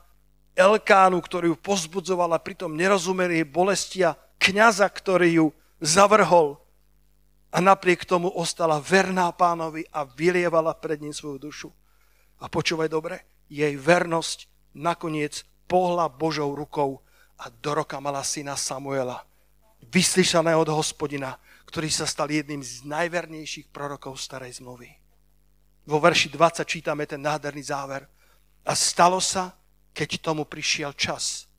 Elkánu, 0.59 1.23
ktorý 1.23 1.55
ju 1.55 1.57
pozbudzovala, 1.57 2.35
pritom 2.43 2.75
nerozumeli 2.75 3.39
jej 3.39 3.47
bolesti 3.47 3.99
a 4.03 4.19
kniaza, 4.35 4.91
ktorý 4.91 5.29
ju 5.39 5.47
zavrhol. 5.79 6.59
A 7.49 7.63
napriek 7.63 8.03
tomu 8.03 8.27
ostala 8.27 8.83
verná 8.83 9.31
pánovi 9.31 9.87
a 9.95 10.03
vylievala 10.03 10.75
pred 10.75 10.99
ním 10.99 11.15
svoju 11.15 11.37
dušu. 11.39 11.69
A 12.43 12.51
počúvaj 12.51 12.91
dobre, 12.91 13.23
jej 13.49 13.73
vernosť 13.75 14.45
nakoniec 14.77 15.43
pohla 15.65 16.07
Božou 16.07 16.53
rukou 16.53 17.01
a 17.41 17.49
do 17.49 17.71
roka 17.73 17.97
mala 17.99 18.21
syna 18.21 18.55
Samuela, 18.55 19.25
vyslyšaného 19.89 20.61
od 20.61 20.69
hospodina, 20.73 21.41
ktorý 21.69 21.89
sa 21.89 22.09
stal 22.09 22.29
jedným 22.29 22.65
z 22.65 22.85
najvernejších 22.85 23.69
prorokov 23.69 24.17
starej 24.17 24.57
zmluvy. 24.57 24.89
Vo 25.89 25.97
verši 25.97 26.29
20 26.29 26.65
čítame 26.65 27.05
ten 27.09 27.21
nádherný 27.21 27.65
záver. 27.65 28.05
A 28.65 28.77
stalo 28.77 29.17
sa, 29.21 29.57
keď 29.93 30.21
tomu 30.21 30.45
prišiel 30.45 30.93
čas. 30.93 31.49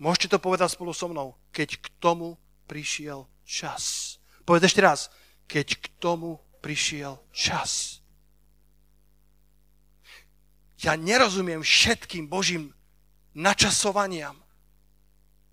Môžete 0.00 0.36
to 0.36 0.38
povedať 0.40 0.72
spolu 0.72 0.92
so 0.96 1.08
mnou. 1.08 1.36
Keď 1.52 1.80
k 1.80 1.86
tomu 2.00 2.40
prišiel 2.64 3.28
čas. 3.44 4.16
Povedz 4.48 4.72
ešte 4.72 4.80
raz. 4.80 5.12
Keď 5.48 5.68
k 5.80 5.86
tomu 6.00 6.40
prišiel 6.64 7.20
čas. 7.32 8.01
Ja 10.82 10.98
nerozumiem 10.98 11.62
všetkým 11.62 12.26
Božím 12.26 12.74
načasovaniam. 13.32 14.36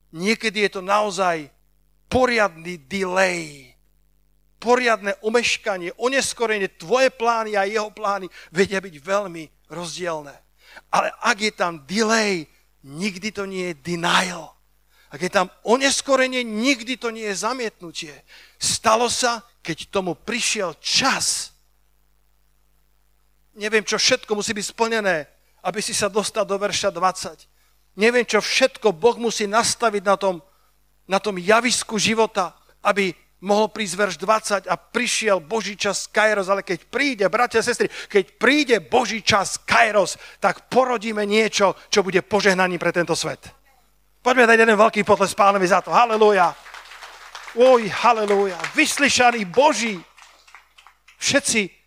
Niekedy 0.09 0.65
je 0.65 0.69
to 0.77 0.81
naozaj 0.81 1.53
poriadny 2.09 2.81
delay, 2.89 3.77
poriadne 4.57 5.13
omeškanie, 5.21 5.93
oneskorenie, 6.01 6.67
tvoje 6.75 7.13
plány 7.13 7.53
a 7.53 7.69
jeho 7.69 7.93
plány 7.93 8.25
vedia 8.49 8.81
byť 8.81 8.95
veľmi 8.97 9.69
rozdielne. 9.69 10.33
Ale 10.89 11.13
ak 11.21 11.37
je 11.37 11.53
tam 11.53 11.85
delay, 11.85 12.49
nikdy 12.81 13.29
to 13.29 13.45
nie 13.45 13.71
je 13.73 13.75
denial. 13.85 14.57
Ak 15.09 15.21
je 15.21 15.29
tam 15.29 15.49
oneskorenie, 15.65 16.45
nikdy 16.45 16.97
to 16.97 17.09
nie 17.09 17.25
je 17.29 17.41
zamietnutie. 17.41 18.13
Stalo 18.61 19.09
sa, 19.09 19.41
keď 19.65 19.89
tomu 19.89 20.13
prišiel 20.13 20.77
čas. 20.81 21.53
Neviem, 23.59 23.83
čo 23.83 23.99
všetko 23.99 24.31
musí 24.39 24.55
byť 24.55 24.65
splnené, 24.71 25.27
aby 25.67 25.83
si 25.83 25.91
sa 25.91 26.07
dostal 26.07 26.47
do 26.47 26.55
verša 26.55 26.95
20. 26.95 27.99
Neviem, 27.99 28.23
čo 28.23 28.39
všetko 28.39 28.95
Boh 28.95 29.19
musí 29.19 29.43
nastaviť 29.43 30.03
na 30.07 30.15
tom, 30.15 30.39
na 31.03 31.19
tom 31.19 31.35
javisku 31.35 31.99
života, 31.99 32.55
aby 32.79 33.11
mohol 33.43 33.67
prísť 33.67 33.95
verš 33.99 34.15
20 34.15 34.71
a 34.71 34.75
prišiel 34.79 35.43
Boží 35.43 35.75
čas 35.75 36.07
Kairos, 36.07 36.47
ale 36.47 36.63
keď 36.63 36.87
príde, 36.87 37.25
bratia 37.27 37.59
a 37.59 37.67
sestry, 37.67 37.91
keď 38.07 38.23
príde 38.39 38.75
Boží 38.79 39.19
čas 39.19 39.59
Kairos, 39.59 40.15
tak 40.39 40.71
porodíme 40.71 41.27
niečo, 41.27 41.75
čo 41.91 41.99
bude 41.99 42.23
požehnaním 42.23 42.79
pre 42.79 42.95
tento 42.95 43.15
svet. 43.15 43.43
Poďme 44.19 44.47
dať 44.47 44.59
jeden 44.59 44.75
veľký 44.75 45.07
potles 45.07 45.31
pánovi 45.31 45.67
za 45.67 45.79
to. 45.79 45.91
Halelúja. 45.91 46.51
Oj, 47.55 47.87
halelúja. 47.87 48.59
Vyslyšaný 48.75 49.47
Boží. 49.47 49.95
Všetci, 51.19 51.78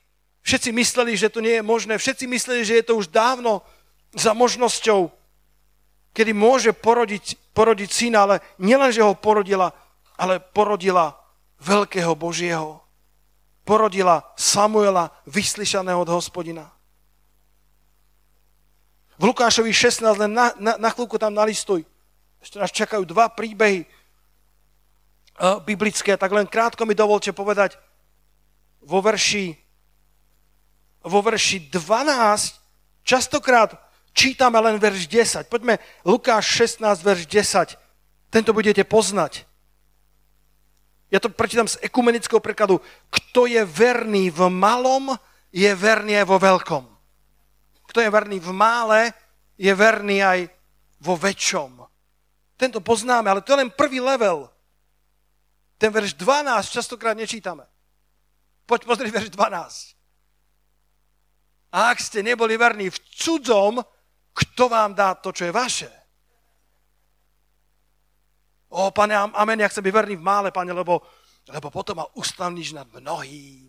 všetci 0.42 0.70
mysleli, 0.74 1.12
že 1.16 1.30
to 1.32 1.40
nie 1.40 1.58
je 1.58 1.64
možné. 1.64 1.98
Všetci 1.98 2.26
mysleli, 2.26 2.62
že 2.66 2.82
je 2.82 2.84
to 2.86 2.98
už 2.98 3.10
dávno 3.10 3.62
za 4.12 4.36
možnosťou, 4.36 5.08
kedy 6.12 6.32
môže 6.36 6.70
porodiť, 6.76 7.40
porodiť 7.56 7.90
syna, 7.90 8.28
ale 8.28 8.36
nielen, 8.60 8.92
že 8.92 9.00
ho 9.00 9.16
porodila, 9.16 9.72
ale 10.20 10.38
porodila 10.38 11.16
veľkého 11.62 12.12
Božieho. 12.12 12.82
Porodila 13.62 14.26
Samuela, 14.34 15.14
vyslyšaného 15.24 16.02
od 16.02 16.10
hospodina. 16.10 16.68
V 19.22 19.30
Lukášovi 19.30 19.70
16, 19.70 20.02
len 20.26 20.32
na, 20.34 20.50
na, 20.58 20.72
na 20.74 20.90
chvíľku 20.90 21.14
tam 21.14 21.30
nalistuj. 21.30 21.86
Ešte 22.42 22.58
nás 22.58 22.74
čakajú 22.74 23.06
dva 23.06 23.30
príbehy 23.30 23.86
uh, 23.86 25.62
biblické, 25.62 26.18
tak 26.18 26.34
len 26.34 26.50
krátko 26.50 26.82
mi 26.82 26.98
dovolte 26.98 27.30
povedať 27.30 27.78
vo 28.82 28.98
verši, 28.98 29.61
vo 31.04 31.20
verši 31.22 31.70
12, 31.70 32.58
častokrát 33.02 33.74
čítame 34.12 34.60
len 34.60 34.78
verš 34.78 35.08
10. 35.08 35.48
Poďme 35.48 35.78
Lukáš 36.04 36.46
16, 36.78 37.02
verš 37.02 37.24
10. 37.26 37.78
Tento 38.32 38.50
budete 38.56 38.84
poznať. 38.84 39.44
Ja 41.12 41.20
to 41.20 41.28
prečítam 41.28 41.68
z 41.68 41.76
ekumenického 41.84 42.40
prekladu. 42.40 42.80
Kto 43.12 43.44
je 43.44 43.60
verný 43.68 44.32
v 44.32 44.48
malom, 44.48 45.12
je 45.52 45.68
verný 45.76 46.24
aj 46.24 46.26
vo 46.26 46.40
veľkom. 46.40 46.84
Kto 47.92 48.00
je 48.00 48.08
verný 48.08 48.40
v 48.40 48.50
mále, 48.56 49.12
je 49.60 49.68
verný 49.76 50.24
aj 50.24 50.40
vo 51.04 51.12
väčšom. 51.20 51.84
Tento 52.56 52.80
poznáme, 52.80 53.28
ale 53.28 53.44
to 53.44 53.52
je 53.52 53.60
len 53.60 53.68
prvý 53.68 54.00
level. 54.00 54.48
Ten 55.76 55.92
verš 55.92 56.16
12 56.16 56.72
častokrát 56.72 57.12
nečítame. 57.12 57.68
Poď 58.64 58.88
pozri 58.88 59.12
verš 59.12 59.28
12. 59.28 60.01
A 61.72 61.92
ak 61.92 61.98
ste 62.04 62.20
neboli 62.20 62.60
verní 62.60 62.92
v 62.92 63.00
cudzom, 63.00 63.80
kto 64.32 64.68
vám 64.68 64.92
dá 64.92 65.16
to, 65.16 65.32
čo 65.32 65.48
je 65.48 65.52
vaše? 65.52 65.90
O, 68.72 68.88
pane, 68.88 69.12
amen, 69.16 69.60
ja 69.60 69.68
chcem 69.68 69.84
byť 69.84 69.92
verný 69.92 70.16
v 70.16 70.24
mále, 70.24 70.48
pane, 70.48 70.72
lebo, 70.72 71.04
lebo 71.48 71.68
potom 71.68 72.00
ma 72.00 72.06
ustavníš 72.16 72.72
nad 72.72 72.88
mnohým. 72.88 73.68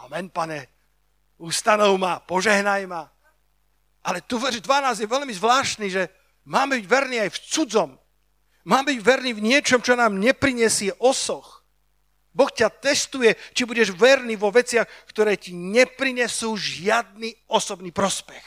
Amen, 0.00 0.32
pane. 0.32 0.68
Ustanov 1.36 1.96
ma, 2.00 2.20
požehnaj 2.24 2.88
ma. 2.88 3.04
Ale 4.08 4.24
tu 4.24 4.40
verš 4.40 4.64
12 4.64 5.04
je 5.04 5.08
veľmi 5.08 5.32
zvláštny, 5.36 5.86
že 5.92 6.08
máme 6.48 6.80
byť 6.80 6.86
verní 6.88 7.16
aj 7.20 7.30
v 7.36 7.42
cudzom. 7.44 7.90
Mám 8.64 8.84
byť 8.88 8.98
verný 9.04 9.30
v 9.36 9.44
niečom, 9.52 9.80
čo 9.84 9.96
nám 9.96 10.16
neprinesie 10.16 10.96
osoch. 11.00 11.57
Boh 12.38 12.46
ťa 12.54 12.70
testuje, 12.70 13.34
či 13.50 13.66
budeš 13.66 13.90
verný 13.90 14.38
vo 14.38 14.54
veciach, 14.54 14.86
ktoré 15.10 15.34
ti 15.34 15.50
neprinesú 15.58 16.54
žiadny 16.54 17.34
osobný 17.50 17.90
prospech. 17.90 18.46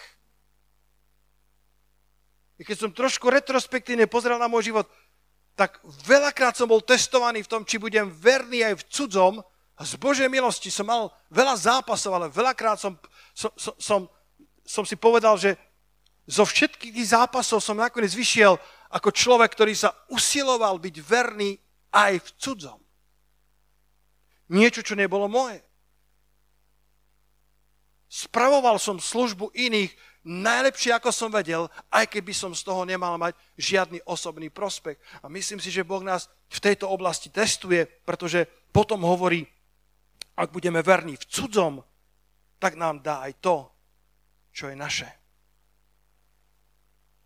I 2.55 2.63
keď 2.63 2.77
som 2.87 2.95
trošku 2.95 3.27
retrospektívne 3.27 4.07
pozrel 4.07 4.39
na 4.39 4.47
môj 4.47 4.71
život, 4.71 4.87
tak 5.59 5.83
veľakrát 6.07 6.55
som 6.55 6.71
bol 6.71 6.79
testovaný 6.79 7.43
v 7.43 7.51
tom, 7.51 7.67
či 7.67 7.75
budem 7.75 8.07
verný 8.07 8.63
aj 8.63 8.79
v 8.79 8.87
cudzom. 8.87 9.35
A 9.75 9.81
z 9.83 9.99
Božej 9.99 10.31
milosti 10.31 10.71
som 10.71 10.87
mal 10.87 11.11
veľa 11.27 11.57
zápasov, 11.59 12.15
ale 12.15 12.27
veľakrát 12.31 12.79
som, 12.79 12.95
som, 13.35 13.51
som, 13.75 13.99
som 14.63 14.83
si 14.87 14.95
povedal, 14.95 15.35
že 15.35 15.59
zo 16.29 16.47
všetkých 16.47 16.95
tých 16.95 17.11
zápasov 17.11 17.59
som 17.59 17.75
nakoniec 17.75 18.13
vyšiel 18.13 18.55
ako 18.93 19.09
človek, 19.11 19.51
ktorý 19.51 19.73
sa 19.75 19.91
usiloval 20.07 20.79
byť 20.79 20.95
verný 21.01 21.59
aj 21.91 22.23
v 22.23 22.29
cudzom. 22.39 22.79
Niečo, 24.51 24.83
čo 24.83 24.99
nebolo 24.99 25.31
moje. 25.31 25.63
Spravoval 28.11 28.75
som 28.75 28.99
službu 28.99 29.55
iných 29.55 29.95
najlepšie, 30.27 30.91
ako 30.91 31.15
som 31.15 31.31
vedel, 31.31 31.71
aj 31.87 32.11
keby 32.11 32.35
som 32.35 32.51
z 32.51 32.67
toho 32.67 32.83
nemal 32.83 33.15
mať 33.15 33.39
žiadny 33.55 34.03
osobný 34.03 34.51
prospech. 34.51 34.99
A 35.23 35.31
myslím 35.31 35.63
si, 35.63 35.71
že 35.71 35.87
Boh 35.87 36.03
nás 36.03 36.27
v 36.51 36.59
tejto 36.59 36.91
oblasti 36.91 37.31
testuje, 37.31 37.87
pretože 38.03 38.43
potom 38.75 39.07
hovorí, 39.07 39.47
ak 40.35 40.51
budeme 40.51 40.83
verní 40.83 41.15
v 41.15 41.27
cudzom, 41.31 41.79
tak 42.59 42.75
nám 42.75 42.99
dá 42.99 43.23
aj 43.23 43.39
to, 43.39 43.71
čo 44.51 44.67
je 44.67 44.75
naše. 44.75 45.07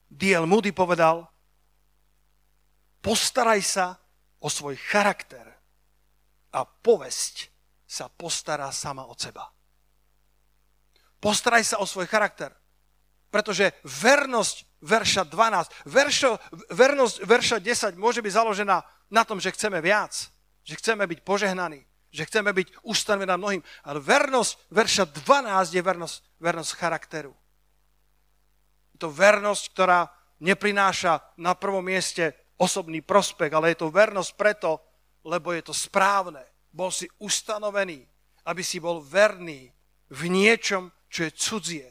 D.L. 0.06 0.46
Moody 0.46 0.70
povedal, 0.70 1.26
Postaraj 3.02 3.62
sa 3.62 3.98
o 4.42 4.50
svoj 4.50 4.78
charakter 4.78 5.55
a 6.56 6.63
povesť 6.63 7.52
sa 7.84 8.08
postará 8.08 8.72
sama 8.72 9.04
od 9.04 9.20
seba. 9.20 9.52
Postaraj 11.20 11.76
sa 11.76 11.78
o 11.84 11.86
svoj 11.86 12.08
charakter, 12.08 12.56
pretože 13.28 13.76
vernosť 13.84 14.80
verša 14.80 15.24
12, 15.28 15.91
veršo, 15.91 16.32
vernosť 16.72 17.15
verša 17.26 17.58
10 17.60 18.00
môže 18.00 18.24
byť 18.24 18.32
založená 18.32 18.80
na 19.12 19.24
tom, 19.28 19.41
že 19.44 19.52
chceme 19.52 19.84
viac, 19.84 20.13
že 20.63 20.78
chceme 20.80 21.04
byť 21.04 21.20
požehnaní, 21.26 21.84
že 22.13 22.24
chceme 22.30 22.54
byť 22.54 22.86
ustanovený 22.86 23.28
na 23.28 23.38
mnohým. 23.41 23.62
Ale 23.84 24.00
vernosť 24.00 24.72
verša 24.72 25.04
12 25.26 25.76
je 25.76 25.82
vernosť, 25.82 26.18
vernosť 26.39 26.72
charakteru. 26.78 27.34
Je 28.96 28.98
to 29.04 29.12
vernosť, 29.12 29.63
ktorá 29.76 30.08
neprináša 30.39 31.20
na 31.41 31.58
prvom 31.58 31.84
mieste 31.84 32.32
osobný 32.56 33.04
prospech, 33.04 33.52
ale 33.52 33.76
je 33.76 33.84
to 33.84 33.91
vernosť 33.91 34.32
preto, 34.39 34.80
lebo 35.26 35.52
je 35.52 35.66
to 35.66 35.74
správne. 35.74 36.46
Bol 36.70 36.94
si 36.94 37.10
ustanovený, 37.18 38.06
aby 38.46 38.62
si 38.62 38.78
bol 38.78 39.02
verný 39.02 39.74
v 40.14 40.22
niečom, 40.30 40.94
čo 41.10 41.26
je 41.26 41.32
cudzie. 41.34 41.90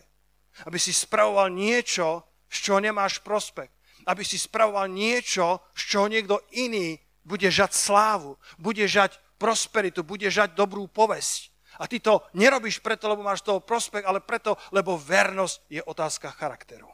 Aby 0.63 0.79
si 0.79 0.95
spravoval 0.95 1.51
niečo, 1.51 2.23
z 2.47 2.57
čoho 2.71 2.79
nemáš 2.79 3.19
prospech. 3.19 3.67
Aby 4.07 4.23
si 4.23 4.39
spravoval 4.39 4.87
niečo, 4.87 5.59
z 5.75 5.83
čoho 5.83 6.07
niekto 6.07 6.39
iný 6.55 6.95
bude 7.27 7.51
žať 7.51 7.75
slávu, 7.75 8.39
bude 8.61 8.87
žať 8.87 9.19
prosperitu, 9.41 10.07
bude 10.07 10.31
žať 10.31 10.55
dobrú 10.55 10.87
povesť. 10.87 11.51
A 11.83 11.91
ty 11.91 11.99
to 11.99 12.23
nerobíš 12.39 12.79
preto, 12.79 13.11
lebo 13.11 13.27
máš 13.27 13.43
toho 13.43 13.59
prospech, 13.59 14.07
ale 14.07 14.23
preto, 14.23 14.55
lebo 14.71 14.95
vernosť 14.95 15.59
je 15.67 15.83
otázka 15.83 16.31
charakteru. 16.31 16.87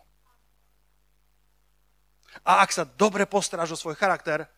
A 2.46 2.64
ak 2.64 2.72
sa 2.72 2.88
dobre 2.88 3.28
postaráš 3.28 3.76
o 3.76 3.80
svoj 3.80 3.98
charakter, 3.98 4.48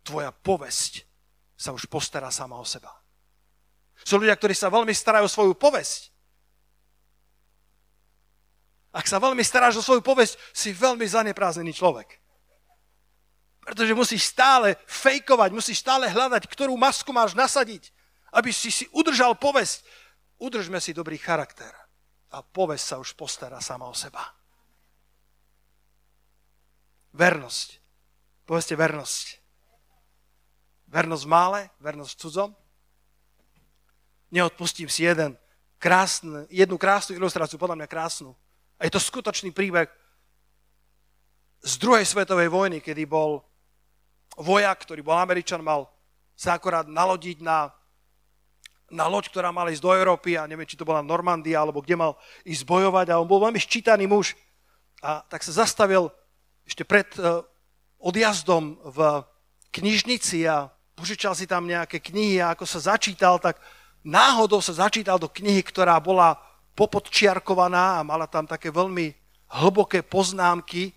tvoja 0.00 0.32
povesť 0.32 1.09
sa 1.60 1.76
už 1.76 1.84
postará 1.92 2.32
sama 2.32 2.56
o 2.56 2.64
seba. 2.64 2.88
Sú 4.00 4.16
ľudia, 4.16 4.32
ktorí 4.32 4.56
sa 4.56 4.72
veľmi 4.72 4.96
starajú 4.96 5.28
o 5.28 5.34
svoju 5.36 5.52
povesť. 5.52 6.08
Ak 8.96 9.04
sa 9.04 9.20
veľmi 9.20 9.44
staráš 9.44 9.78
o 9.78 9.84
svoju 9.84 10.00
povesť, 10.00 10.40
si 10.56 10.72
veľmi 10.72 11.04
zaneprázdnený 11.04 11.76
človek. 11.76 12.16
Pretože 13.60 13.92
musíš 13.92 14.32
stále 14.32 14.80
fejkovať, 14.88 15.52
musíš 15.52 15.84
stále 15.84 16.08
hľadať, 16.08 16.48
ktorú 16.48 16.74
masku 16.80 17.12
máš 17.12 17.36
nasadiť, 17.36 17.92
aby 18.32 18.50
si 18.50 18.72
si 18.72 18.88
udržal 18.96 19.36
povesť. 19.36 19.84
Udržme 20.40 20.80
si 20.80 20.96
dobrý 20.96 21.20
charakter 21.20 21.70
a 22.32 22.40
povesť 22.40 22.84
sa 22.88 22.96
už 22.96 23.12
postará 23.14 23.60
sama 23.60 23.84
o 23.84 23.94
seba. 23.94 24.24
Vernosť. 27.12 27.68
Povedzte 28.48 28.74
vernosť. 28.80 29.39
Vernosť 30.90 31.24
v 31.24 31.30
mále, 31.30 31.60
vernosť 31.78 32.18
cudzom. 32.18 32.50
Neodpustím 34.34 34.90
si 34.90 35.06
jeden 35.06 35.38
krásny, 35.78 36.50
jednu 36.50 36.74
krásnu 36.74 37.14
ilustráciu, 37.14 37.62
podľa 37.62 37.78
mňa 37.78 37.88
krásnu. 37.88 38.34
A 38.78 38.84
je 38.86 38.94
to 38.94 38.98
skutočný 38.98 39.54
príbeh 39.54 39.86
z 41.62 41.72
druhej 41.78 42.02
svetovej 42.02 42.50
vojny, 42.50 42.82
kedy 42.82 43.06
bol 43.06 43.44
vojak, 44.34 44.82
ktorý 44.82 45.04
bol 45.04 45.14
Američan, 45.14 45.62
mal 45.62 45.86
sa 46.34 46.56
akorát 46.56 46.88
nalodiť 46.88 47.44
na, 47.44 47.68
na 48.88 49.04
loď, 49.04 49.28
ktorá 49.28 49.52
mala 49.52 49.68
ísť 49.70 49.84
do 49.84 49.92
Európy 49.92 50.40
a 50.40 50.48
neviem, 50.48 50.64
či 50.64 50.74
to 50.80 50.88
bola 50.88 51.04
Normandia, 51.04 51.60
alebo 51.60 51.84
kde 51.84 52.00
mal 52.00 52.12
ísť 52.48 52.64
bojovať 52.64 53.12
a 53.12 53.20
on 53.20 53.28
bol 53.28 53.44
veľmi 53.44 53.60
ščítaný 53.60 54.08
muž. 54.08 54.32
A 55.04 55.20
tak 55.28 55.44
sa 55.44 55.52
zastavil 55.52 56.08
ešte 56.64 56.82
pred 56.82 57.06
uh, 57.20 57.44
odjazdom 58.00 58.80
v 58.80 58.98
knižnici 59.70 60.48
a 60.48 60.72
požičal 61.00 61.32
si 61.32 61.48
tam 61.48 61.64
nejaké 61.64 61.96
knihy 61.96 62.44
a 62.44 62.52
ako 62.52 62.68
sa 62.68 62.92
začítal, 62.92 63.40
tak 63.40 63.56
náhodou 64.04 64.60
sa 64.60 64.76
začítal 64.76 65.16
do 65.16 65.32
knihy, 65.32 65.64
ktorá 65.64 65.96
bola 65.96 66.36
popodčiarkovaná 66.76 67.96
a 67.96 68.04
mala 68.04 68.28
tam 68.28 68.44
také 68.44 68.68
veľmi 68.68 69.16
hlboké 69.48 70.04
poznámky 70.04 70.92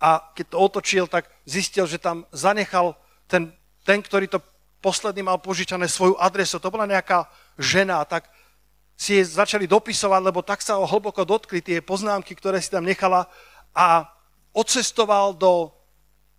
a 0.00 0.24
keď 0.32 0.46
to 0.48 0.56
otočil, 0.56 1.04
tak 1.04 1.28
zistil, 1.44 1.84
že 1.84 2.00
tam 2.00 2.24
zanechal 2.32 2.96
ten, 3.28 3.52
ten 3.84 4.00
ktorý 4.00 4.26
to 4.26 4.40
posledný 4.80 5.22
mal 5.22 5.38
požičané 5.38 5.86
svoju 5.86 6.16
adresu. 6.16 6.56
To 6.58 6.72
bola 6.72 6.88
nejaká 6.88 7.28
žena, 7.60 8.02
tak 8.08 8.26
si 8.96 9.20
jej 9.20 9.26
začali 9.28 9.68
dopisovať, 9.68 10.20
lebo 10.24 10.40
tak 10.40 10.64
sa 10.64 10.80
ho 10.80 10.88
hlboko 10.88 11.22
dotkli 11.28 11.60
tie 11.60 11.84
poznámky, 11.84 12.32
ktoré 12.34 12.58
si 12.58 12.72
tam 12.72 12.88
nechala 12.88 13.28
a 13.76 14.08
odcestoval 14.56 15.36
do 15.36 15.70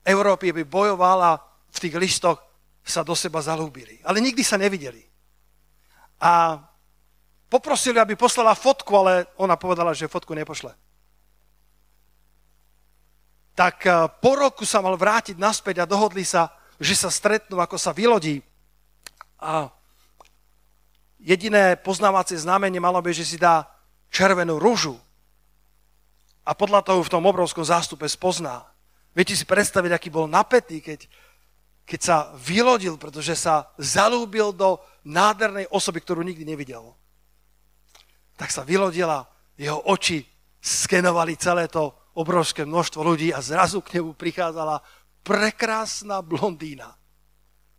Európy, 0.04 0.52
aby 0.52 0.68
bojoval 0.68 1.20
a 1.24 1.34
v 1.72 1.78
tých 1.80 1.96
listoch 1.96 2.53
sa 2.84 3.02
do 3.02 3.16
seba 3.16 3.40
zalúbili. 3.40 4.04
Ale 4.04 4.20
nikdy 4.20 4.44
sa 4.44 4.60
nevideli. 4.60 5.08
A 6.20 6.60
poprosili, 7.48 7.98
aby 8.00 8.20
poslala 8.20 8.54
fotku, 8.56 8.92
ale 9.00 9.32
ona 9.40 9.56
povedala, 9.56 9.96
že 9.96 10.12
fotku 10.12 10.36
nepošle. 10.36 10.76
Tak 13.54 13.78
eh, 13.86 13.94
po 14.20 14.32
roku 14.36 14.68
sa 14.68 14.84
mal 14.84 15.00
vrátiť 15.00 15.40
naspäť 15.40 15.84
a 15.84 15.90
dohodli 15.90 16.26
sa, 16.28 16.52
že 16.82 16.98
sa 16.98 17.14
stretnú, 17.14 17.62
ako 17.62 17.78
sa 17.80 17.96
vylodí. 17.96 18.44
A 19.40 19.72
jediné 21.22 21.80
poznávacie 21.80 22.36
znamenie 22.36 22.82
malo 22.84 23.00
by, 23.00 23.14
že 23.16 23.24
si 23.24 23.38
dá 23.40 23.70
červenú 24.12 24.60
rúžu. 24.60 25.00
A 26.44 26.52
podľa 26.52 26.84
toho 26.84 27.00
v 27.00 27.12
tom 27.14 27.24
obrovskom 27.24 27.64
zástupe 27.64 28.04
spozná. 28.12 28.68
Viete 29.16 29.32
si 29.38 29.48
predstaviť, 29.48 29.92
aký 29.94 30.10
bol 30.12 30.28
napätý, 30.28 30.84
keď, 30.84 31.08
keď 31.84 32.00
sa 32.00 32.18
vylodil, 32.40 32.96
pretože 32.96 33.36
sa 33.36 33.72
zalúbil 33.76 34.56
do 34.56 34.80
nádhernej 35.04 35.68
osoby, 35.70 36.00
ktorú 36.00 36.24
nikdy 36.24 36.48
nevidel 36.48 36.96
tak 38.44 38.50
sa 38.50 38.66
vylodila, 38.66 39.24
jeho 39.58 39.78
oči 39.88 40.26
skenovali 40.60 41.38
celé 41.38 41.70
to 41.70 41.94
obrovské 42.18 42.66
množstvo 42.66 43.02
ľudí 43.02 43.30
a 43.34 43.42
zrazu 43.42 43.82
k 43.82 44.00
nemu 44.00 44.18
prichádzala 44.18 44.82
prekrásna 45.22 46.22
blondína. 46.22 46.92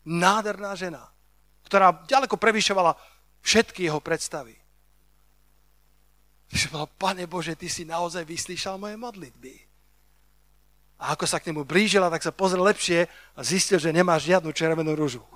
Nádherná 0.05 0.77
žena, 0.77 1.03
ktorá 1.67 2.05
ďaleko 2.07 2.37
prevyšovala 2.37 2.95
všetky 3.41 3.89
jeho 3.89 3.99
predstavy. 3.99 4.55
Že 6.55 6.71
bola, 6.71 6.87
Pane 6.87 7.25
Bože, 7.27 7.57
Ty 7.57 7.67
si 7.67 7.83
naozaj 7.89 8.23
vyslíšal 8.29 8.79
moje 8.79 8.95
modlitby. 9.01 9.64
A 11.05 11.13
ako 11.13 11.29
sa 11.29 11.37
k 11.37 11.53
nemu 11.53 11.69
blížila, 11.69 12.09
tak 12.09 12.25
sa 12.25 12.33
pozrel 12.33 12.65
lepšie 12.65 13.05
a 13.37 13.41
zistil, 13.45 13.77
že 13.77 13.93
nemá 13.93 14.17
žiadnu 14.17 14.49
červenú 14.57 14.97
rúžu. 14.97 15.21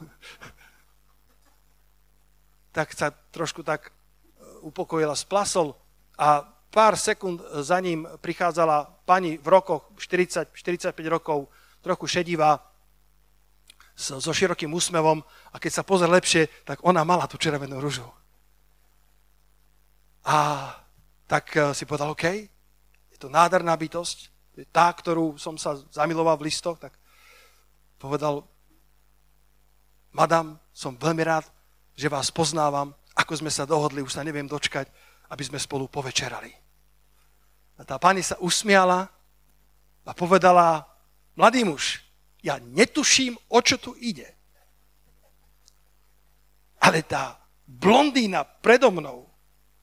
tak 2.76 2.96
sa 2.96 3.12
trošku 3.12 3.60
tak 3.60 3.92
upokojila, 4.64 5.12
splasol 5.12 5.76
a 6.16 6.40
pár 6.72 6.96
sekúnd 6.96 7.44
za 7.60 7.76
ním 7.84 8.08
prichádzala 8.24 9.04
pani 9.04 9.36
v 9.36 9.44
rokoch, 9.44 9.92
40-45 10.00 10.56
rokov, 11.12 11.52
trochu 11.84 12.16
šedivá, 12.16 12.64
so, 13.92 14.32
širokým 14.32 14.72
úsmevom 14.72 15.20
a 15.52 15.56
keď 15.60 15.72
sa 15.76 15.82
pozrie 15.84 16.08
lepšie, 16.08 16.48
tak 16.64 16.80
ona 16.80 17.04
mala 17.04 17.28
tú 17.28 17.36
červenú 17.36 17.76
rúžu. 17.76 18.08
A 20.24 20.72
tak 21.28 21.52
eh, 21.60 21.76
si 21.76 21.84
povedal, 21.84 22.16
OK, 22.16 22.24
je 23.12 23.18
to 23.20 23.28
nádherná 23.28 23.76
bytosť, 23.76 24.37
tá, 24.66 24.90
ktorú 24.90 25.38
som 25.38 25.54
sa 25.54 25.78
zamiloval 25.94 26.34
v 26.40 26.50
listoch, 26.50 26.78
tak 26.80 26.96
povedal, 27.98 28.42
madam, 30.10 30.58
som 30.74 30.98
veľmi 30.98 31.22
rád, 31.22 31.46
že 31.94 32.10
vás 32.10 32.30
poznávam, 32.30 32.94
ako 33.14 33.38
sme 33.38 33.50
sa 33.50 33.66
dohodli, 33.66 34.02
už 34.02 34.14
sa 34.14 34.26
neviem 34.26 34.46
dočkať, 34.46 34.86
aby 35.30 35.42
sme 35.42 35.58
spolu 35.58 35.90
povečerali. 35.90 36.50
A 37.78 37.86
tá 37.86 37.98
pani 37.98 38.22
sa 38.22 38.38
usmiala 38.42 39.06
a 40.02 40.10
povedala, 40.16 40.86
mladý 41.38 41.62
muž, 41.68 42.02
ja 42.42 42.58
netuším, 42.58 43.36
o 43.50 43.58
čo 43.62 43.76
tu 43.78 43.94
ide. 43.98 44.26
Ale 46.78 47.02
tá 47.02 47.36
blondína 47.66 48.46
predo 48.46 48.88
mnou 48.88 49.28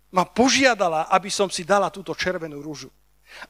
ma 0.10 0.24
požiadala, 0.24 1.12
aby 1.12 1.28
som 1.28 1.52
si 1.52 1.68
dala 1.68 1.92
túto 1.92 2.16
červenú 2.16 2.64
rúžu. 2.64 2.90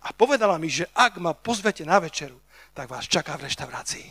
A 0.03 0.13
povedala 0.13 0.57
mi, 0.57 0.69
že 0.69 0.89
ak 0.93 1.17
ma 1.21 1.33
pozvete 1.33 1.85
na 1.85 1.99
večeru, 2.01 2.37
tak 2.75 2.91
vás 2.91 3.07
čaká 3.07 3.39
v 3.39 3.47
reštaurácii. 3.49 4.07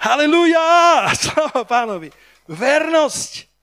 Halelujá! 0.00 1.08
Sláva 1.22 1.62
pánovi! 1.64 2.12
Vernosť 2.44 3.54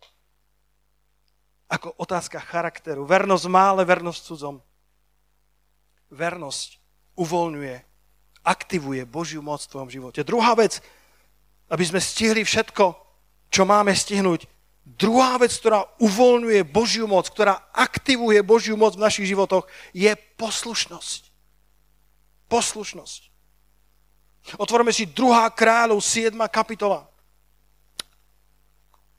ako 1.71 1.95
otázka 1.95 2.43
charakteru. 2.43 3.07
Vernosť 3.07 3.47
má, 3.47 3.71
ale 3.71 3.87
vernosť 3.87 4.19
cudzom. 4.27 4.59
Vernosť 6.11 6.75
uvoľňuje, 7.15 7.75
aktivuje 8.43 9.01
Božiu 9.07 9.39
moc 9.39 9.63
v 9.63 9.71
tvojom 9.71 9.89
živote. 9.89 10.27
Druhá 10.27 10.51
vec, 10.59 10.83
aby 11.71 11.83
sme 11.87 12.03
stihli 12.03 12.43
všetko, 12.43 12.91
čo 13.47 13.63
máme 13.63 13.95
stihnúť. 13.95 14.43
Druhá 14.97 15.39
vec, 15.39 15.55
ktorá 15.55 15.87
uvoľňuje 16.03 16.67
Božiu 16.67 17.07
moc, 17.07 17.29
ktorá 17.31 17.57
aktivuje 17.71 18.43
Božiu 18.43 18.75
moc 18.75 18.97
v 18.99 19.03
našich 19.07 19.29
životoch, 19.29 19.69
je 19.95 20.11
poslušnosť. 20.35 21.31
Poslušnosť. 22.51 23.21
Otvoríme 24.57 24.91
si 24.91 25.05
2. 25.07 25.47
kráľov, 25.53 26.01
7. 26.01 26.33
kapitola. 26.49 27.07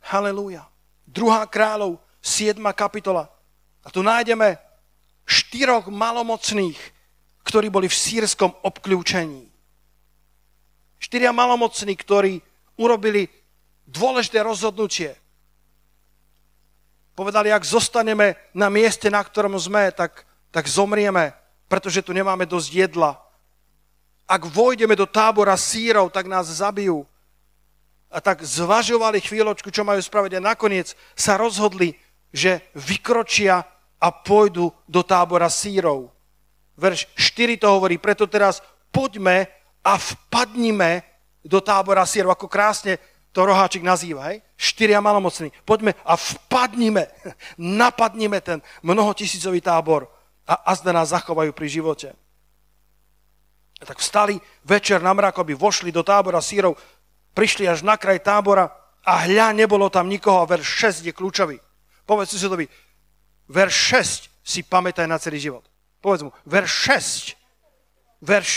Halelúja. 0.02 0.66
2. 1.08 1.46
kráľov, 1.48 2.02
7. 2.20 2.58
kapitola. 2.74 3.30
A 3.82 3.88
tu 3.88 4.02
nájdeme 4.02 4.58
štyroch 5.24 5.88
malomocných, 5.88 6.78
ktorí 7.46 7.70
boli 7.70 7.86
v 7.88 7.96
sírskom 7.96 8.52
obklúčení. 8.62 9.48
Štyria 11.02 11.34
malomocní, 11.34 11.94
ktorí 11.98 12.38
urobili 12.78 13.26
dôležité 13.86 14.42
rozhodnutie. 14.42 15.21
Povedali, 17.12 17.52
ak 17.52 17.68
zostaneme 17.68 18.40
na 18.56 18.72
mieste, 18.72 19.12
na 19.12 19.20
ktorom 19.20 19.52
sme, 19.60 19.92
tak, 19.92 20.24
tak 20.48 20.64
zomrieme, 20.64 21.36
pretože 21.68 22.00
tu 22.00 22.16
nemáme 22.16 22.48
dosť 22.48 22.68
jedla. 22.72 23.20
Ak 24.24 24.48
vojdeme 24.48 24.96
do 24.96 25.04
tábora 25.04 25.56
sírov, 25.60 26.08
tak 26.08 26.24
nás 26.24 26.48
zabijú. 26.48 27.04
A 28.08 28.20
tak 28.20 28.40
zvažovali 28.40 29.20
chvíľočku, 29.20 29.68
čo 29.68 29.84
majú 29.84 30.00
spraviť 30.00 30.40
a 30.40 30.46
nakoniec 30.52 30.96
sa 31.12 31.36
rozhodli, 31.36 31.96
že 32.32 32.64
vykročia 32.72 33.64
a 34.00 34.08
pôjdu 34.08 34.72
do 34.88 35.00
tábora 35.04 35.52
sírov. 35.52 36.12
Verš 36.80 37.12
4 37.16 37.60
to 37.60 37.68
hovorí, 37.68 38.00
preto 38.00 38.24
teraz 38.24 38.64
poďme 38.88 39.48
a 39.84 40.00
vpadnime 40.00 41.04
do 41.44 41.60
tábora 41.60 42.08
sírov, 42.08 42.32
ako 42.32 42.48
krásne 42.48 42.96
to 43.32 43.44
roháčik 43.44 43.84
nazýva, 43.84 44.32
hej? 44.32 44.44
Štyria 44.62 45.02
malomocní. 45.02 45.50
Poďme 45.66 45.98
a 46.06 46.14
vpadnime, 46.14 47.10
napadnime 47.58 48.38
ten 48.38 48.62
mnohotisícový 48.86 49.58
tábor 49.58 50.06
a 50.46 50.70
azda 50.70 50.94
nás 50.94 51.10
zachovajú 51.10 51.50
pri 51.50 51.66
živote. 51.66 52.08
A 53.82 53.82
tak 53.82 53.98
vstali 53.98 54.38
večer 54.62 55.02
na 55.02 55.10
mrak, 55.10 55.42
aby 55.42 55.58
vošli 55.58 55.90
do 55.90 56.06
tábora 56.06 56.38
sírov, 56.38 56.78
prišli 57.34 57.66
až 57.66 57.82
na 57.82 57.98
kraj 57.98 58.22
tábora 58.22 58.70
a 59.02 59.26
hľa, 59.26 59.50
nebolo 59.50 59.90
tam 59.90 60.06
nikoho 60.06 60.46
a 60.46 60.46
verš 60.46 61.02
6 61.02 61.10
je 61.10 61.12
kľúčový. 61.12 61.58
Povedz 62.06 62.30
susedovi, 62.30 62.70
verš 63.50 63.74
6 64.30 64.46
si 64.46 64.62
pamätaj 64.62 65.10
na 65.10 65.18
celý 65.18 65.42
život. 65.42 65.66
Povedz 65.98 66.22
mu, 66.22 66.30
verš 66.46 66.70
6. 67.34 68.22
Verš 68.22 68.50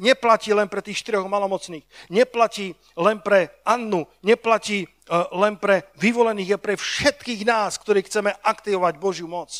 neplatí 0.00 0.48
len 0.56 0.64
pre 0.72 0.80
tých 0.80 1.04
štyroch 1.04 1.28
malomocných. 1.28 1.84
Neplatí 2.08 2.72
len 2.96 3.20
pre 3.20 3.52
Annu, 3.68 4.08
neplatí 4.24 4.88
len 5.10 5.58
pre 5.58 5.90
vyvolených, 5.98 6.54
je 6.54 6.58
pre 6.58 6.74
všetkých 6.78 7.42
nás, 7.42 7.74
ktorí 7.82 8.06
chceme 8.06 8.30
aktivovať 8.46 8.94
Božiu 9.02 9.26
moc. 9.26 9.50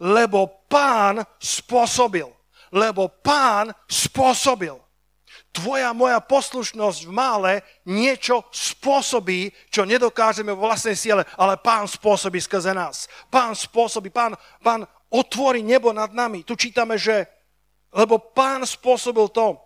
Lebo 0.00 0.64
pán 0.66 1.20
spôsobil. 1.36 2.26
Lebo 2.72 3.10
pán 3.10 3.74
spôsobil 3.90 4.78
tvoja 5.50 5.90
moja 5.90 6.18
poslušnosť 6.22 6.98
v 7.06 7.12
mále 7.12 7.52
niečo 7.82 8.46
spôsobí, 8.54 9.50
čo 9.68 9.82
nedokážeme 9.82 10.54
vo 10.54 10.70
vlastnej 10.70 10.94
siele, 10.94 11.26
ale 11.34 11.58
pán 11.58 11.90
spôsobí 11.90 12.38
skrze 12.38 12.70
nás. 12.70 13.10
Pán 13.28 13.58
spôsobí, 13.58 14.14
pán, 14.14 14.38
pán 14.62 14.86
otvorí 15.10 15.62
nebo 15.66 15.90
nad 15.90 16.14
nami. 16.14 16.46
Tu 16.46 16.54
čítame, 16.54 16.94
že 16.94 17.26
lebo 17.90 18.22
pán 18.22 18.62
spôsobil 18.62 19.26
to, 19.34 19.58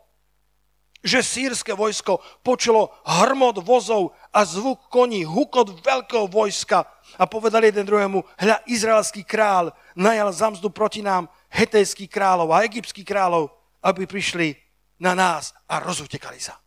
že 1.04 1.20
sírske 1.20 1.76
vojsko 1.76 2.16
počulo 2.40 2.88
hrmot 3.04 3.60
vozov 3.60 4.16
a 4.34 4.42
zvuk 4.42 4.90
koní, 4.90 5.22
hukot 5.22 5.78
veľkého 5.78 6.26
vojska 6.26 6.82
a 7.14 7.24
povedali 7.30 7.70
jeden 7.70 7.86
druhému, 7.86 8.26
hľa, 8.34 8.66
izraelský 8.66 9.22
král 9.22 9.70
najal 9.94 10.34
zamzdu 10.34 10.74
proti 10.74 11.06
nám 11.06 11.30
hetejský 11.54 12.10
kráľov 12.10 12.50
a 12.50 12.66
egyptský 12.66 13.06
kráľov, 13.06 13.54
aby 13.78 14.10
prišli 14.10 14.58
na 14.98 15.14
nás 15.14 15.54
a 15.70 15.78
rozutekali 15.78 16.42
sa. 16.42 16.58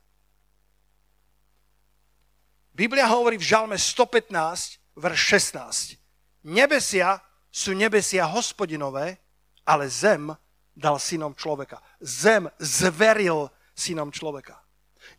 Biblia 2.71 3.09
hovorí 3.09 3.35
v 3.35 3.43
žalme 3.43 3.75
115, 3.75 4.79
verš 4.95 5.19
16. 5.51 6.47
Nebesia 6.47 7.19
sú 7.51 7.73
nebesia 7.73 8.29
hospodinové, 8.29 9.17
ale 9.65 9.89
zem 9.91 10.31
dal 10.77 11.01
synom 11.01 11.33
človeka. 11.33 11.81
Zem 11.99 12.45
zveril 12.61 13.49
synom 13.73 14.13
človeka. 14.13 14.66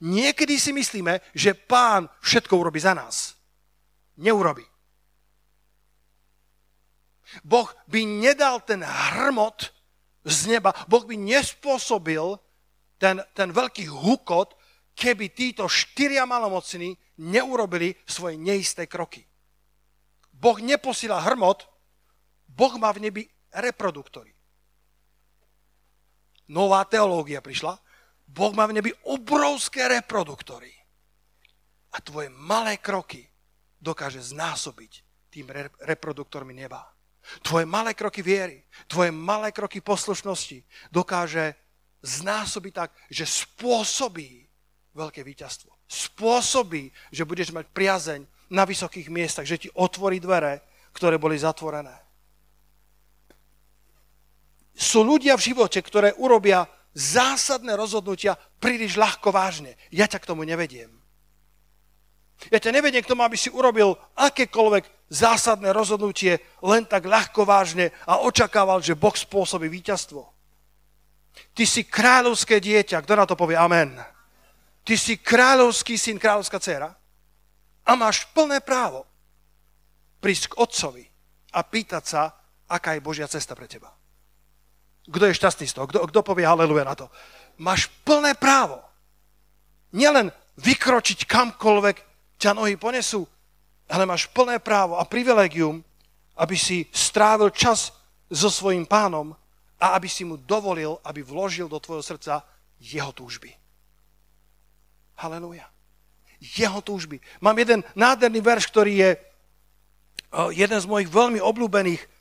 Niekedy 0.01 0.61
si 0.61 0.71
myslíme, 0.73 1.21
že 1.35 1.55
pán 1.55 2.09
všetko 2.21 2.55
urobí 2.57 2.81
za 2.81 2.95
nás. 2.95 3.35
Neurobi. 4.19 4.65
Boh 7.45 7.69
by 7.87 8.01
nedal 8.09 8.65
ten 8.65 8.81
hrmot 8.81 9.69
z 10.25 10.57
neba, 10.57 10.73
Boh 10.89 11.05
by 11.05 11.17
nespôsobil 11.17 12.41
ten, 12.97 13.21
ten 13.37 13.53
veľký 13.53 13.85
hukot, 13.89 14.57
keby 14.99 15.31
títo 15.31 15.71
štyria 15.71 16.27
malomocní 16.27 16.97
neurobili 17.23 17.95
svoje 18.03 18.35
neisté 18.41 18.91
kroky. 18.91 19.23
Boh 20.35 20.59
neposíla 20.59 21.23
hrmot, 21.23 21.69
Boh 22.49 22.75
má 22.81 22.91
v 22.91 23.07
nebi 23.07 23.23
reproduktory. 23.55 24.35
Nová 26.49 26.83
teológia 26.89 27.45
prišla. 27.45 27.77
Boh 28.29 28.53
má 28.53 28.69
v 28.69 28.77
nebi 28.81 28.93
obrovské 29.09 29.89
reproduktory. 29.89 30.71
A 31.97 32.05
tvoje 32.05 32.29
malé 32.29 32.77
kroky 32.77 33.25
dokáže 33.81 34.21
znásobiť 34.21 34.93
tým 35.33 35.49
reproduktormi 35.81 36.53
neba. 36.53 36.85
Tvoje 37.41 37.65
malé 37.65 37.97
kroky 37.97 38.21
viery, 38.21 38.65
tvoje 38.89 39.13
malé 39.13 39.53
kroky 39.53 39.81
poslušnosti 39.81 40.65
dokáže 40.93 41.57
znásobiť 42.05 42.73
tak, 42.73 42.91
že 43.09 43.25
spôsobí 43.25 44.45
veľké 44.93 45.25
víťazstvo. 45.25 45.73
Spôsobí, 45.89 46.93
že 47.13 47.25
budeš 47.25 47.53
mať 47.53 47.67
priazeň 47.73 48.21
na 48.53 48.65
vysokých 48.69 49.09
miestach, 49.09 49.49
že 49.49 49.61
ti 49.61 49.69
otvorí 49.73 50.21
dvere, 50.21 50.65
ktoré 50.93 51.17
boli 51.17 51.37
zatvorené 51.37 52.09
sú 54.79 55.03
ľudia 55.03 55.35
v 55.35 55.51
živote, 55.53 55.83
ktoré 55.83 56.15
urobia 56.23 56.63
zásadné 56.95 57.77
rozhodnutia 57.77 58.37
príliš 58.59 58.97
ľahko 58.97 59.33
vážne. 59.33 59.77
Ja 59.93 60.09
ťa 60.09 60.19
k 60.23 60.29
tomu 60.29 60.43
nevediem. 60.43 60.91
Ja 62.55 62.63
ťa 62.63 62.71
nevediem 62.71 63.03
k 63.03 63.11
tomu, 63.11 63.27
aby 63.27 63.35
si 63.35 63.51
urobil 63.51 63.99
akékoľvek 64.15 65.11
zásadné 65.11 65.75
rozhodnutie 65.75 66.39
len 66.63 66.87
tak 66.87 67.11
ľahko 67.11 67.43
vážne 67.43 67.91
a 68.07 68.23
očakával, 68.23 68.79
že 68.79 68.95
Boh 68.95 69.15
spôsobí 69.15 69.67
víťazstvo. 69.67 70.23
Ty 71.55 71.65
si 71.67 71.83
kráľovské 71.87 72.63
dieťa, 72.63 73.03
kto 73.03 73.15
na 73.19 73.27
to 73.27 73.35
povie 73.35 73.59
amen. 73.59 73.99
Ty 74.87 74.95
si 74.95 75.19
kráľovský 75.19 75.99
syn, 75.99 76.23
kráľovská 76.23 76.63
dcera 76.63 76.95
a 77.85 77.93
máš 77.99 78.29
plné 78.31 78.63
právo 78.63 79.03
prísť 80.23 80.55
k 80.55 80.59
otcovi 80.63 81.05
a 81.55 81.61
pýtať 81.67 82.05
sa, 82.07 82.23
aká 82.71 82.95
je 82.95 83.05
Božia 83.05 83.27
cesta 83.27 83.59
pre 83.59 83.67
teba. 83.67 83.91
Kto 85.09 85.25
je 85.25 85.39
šťastný 85.41 85.67
z 85.67 85.75
toho? 85.75 85.89
Kto, 85.89 86.21
povie 86.21 86.45
haleluja 86.45 86.85
na 86.85 86.95
to? 86.95 87.09
Máš 87.59 87.89
plné 88.05 88.37
právo. 88.37 88.79
Nielen 89.97 90.29
vykročiť 90.61 91.25
kamkoľvek 91.25 91.97
ťa 92.37 92.53
nohy 92.53 92.77
ponesú, 92.77 93.25
ale 93.89 94.05
máš 94.05 94.29
plné 94.29 94.61
právo 94.61 95.01
a 95.01 95.09
privilegium, 95.09 95.81
aby 96.37 96.55
si 96.55 96.85
strávil 96.93 97.49
čas 97.51 97.91
so 98.29 98.53
svojím 98.53 98.85
pánom 98.85 99.33
a 99.81 99.97
aby 99.97 100.07
si 100.07 100.29
mu 100.29 100.37
dovolil, 100.37 101.01
aby 101.03 101.25
vložil 101.25 101.67
do 101.67 101.81
tvojho 101.81 102.05
srdca 102.05 102.45
jeho 102.79 103.11
túžby. 103.17 103.51
Haleluja. 105.19 105.67
Jeho 106.39 106.79
túžby. 106.85 107.19
Mám 107.43 107.59
jeden 107.59 107.81
nádherný 107.99 108.39
verš, 108.39 108.71
ktorý 108.71 108.93
je 108.95 109.11
jeden 110.55 110.79
z 110.79 110.87
mojich 110.87 111.11
veľmi 111.11 111.41
obľúbených 111.43 112.18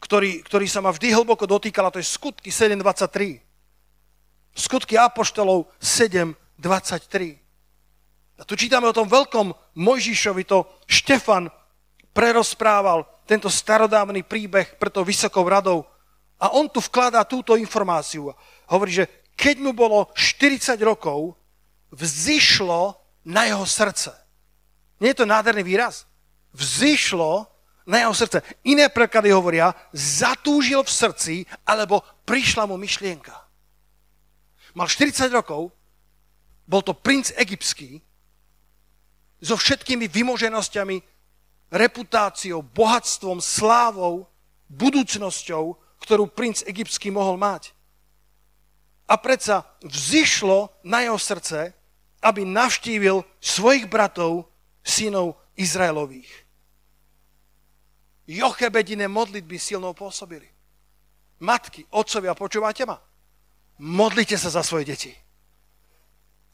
ktorý, 0.00 0.44
ktorý 0.44 0.66
sa 0.68 0.84
ma 0.84 0.92
vždy 0.92 1.12
hlboko 1.12 1.48
dotýkal, 1.48 1.88
a 1.88 1.94
to 1.94 2.00
je 2.00 2.06
skutky 2.06 2.52
7.23. 2.52 3.40
Skutky 4.56 4.96
Apoštolov 4.96 5.68
7.23. 5.80 7.40
A 8.36 8.44
tu 8.44 8.52
čítame 8.56 8.84
o 8.88 8.96
tom 8.96 9.08
veľkom 9.08 9.52
Mojžišovi, 9.80 10.44
to 10.44 10.68
Štefan 10.84 11.48
prerozprával 12.12 13.04
tento 13.28 13.48
starodávny 13.48 14.24
príbeh 14.24 14.76
preto 14.80 15.04
vysokou 15.04 15.44
radou. 15.44 15.84
A 16.36 16.52
on 16.52 16.68
tu 16.68 16.84
vkladá 16.84 17.24
túto 17.24 17.56
informáciu. 17.56 18.32
Hovorí, 18.68 18.92
že 18.92 19.08
keď 19.36 19.56
mu 19.60 19.72
bolo 19.72 20.08
40 20.16 20.76
rokov, 20.84 21.36
vzýšlo 21.92 22.96
na 23.24 23.48
jeho 23.48 23.64
srdce. 23.64 24.12
Nie 25.00 25.12
je 25.12 25.24
to 25.24 25.28
nádherný 25.28 25.64
výraz? 25.64 26.08
Vzýšlo 26.56 27.48
na 27.86 28.02
jeho 28.02 28.14
srdce. 28.14 28.42
Iné 28.66 28.90
preklady 28.90 29.30
hovoria, 29.30 29.72
zatúžil 29.94 30.82
v 30.82 30.90
srdci, 30.90 31.34
alebo 31.62 32.02
prišla 32.26 32.66
mu 32.66 32.74
myšlienka. 32.76 33.32
Mal 34.74 34.90
40 34.90 35.30
rokov, 35.32 35.72
bol 36.66 36.82
to 36.82 36.92
princ 36.92 37.30
egyptský, 37.38 38.02
so 39.40 39.54
všetkými 39.54 40.10
vymoženosťami, 40.10 40.96
reputáciou, 41.70 42.62
bohatstvom, 42.62 43.38
slávou, 43.38 44.26
budúcnosťou, 44.66 45.78
ktorú 46.02 46.26
princ 46.30 46.66
egyptský 46.66 47.14
mohol 47.14 47.38
mať. 47.38 47.70
A 49.06 49.14
predsa 49.14 49.62
vzýšlo 49.86 50.74
na 50.82 51.06
jeho 51.06 51.18
srdce, 51.18 51.70
aby 52.22 52.42
navštívil 52.42 53.22
svojich 53.38 53.86
bratov, 53.86 54.50
synov 54.82 55.38
Izraelových. 55.54 56.45
Jochebedine 58.26 59.06
modlitby 59.06 59.58
silnou 59.58 59.94
pôsobili. 59.94 60.50
Matky, 61.38 61.86
otcovia, 61.94 62.34
počúvate 62.34 62.82
ma? 62.82 62.98
Modlite 63.78 64.34
sa 64.34 64.50
za 64.50 64.66
svoje 64.66 64.88
deti. 64.88 65.12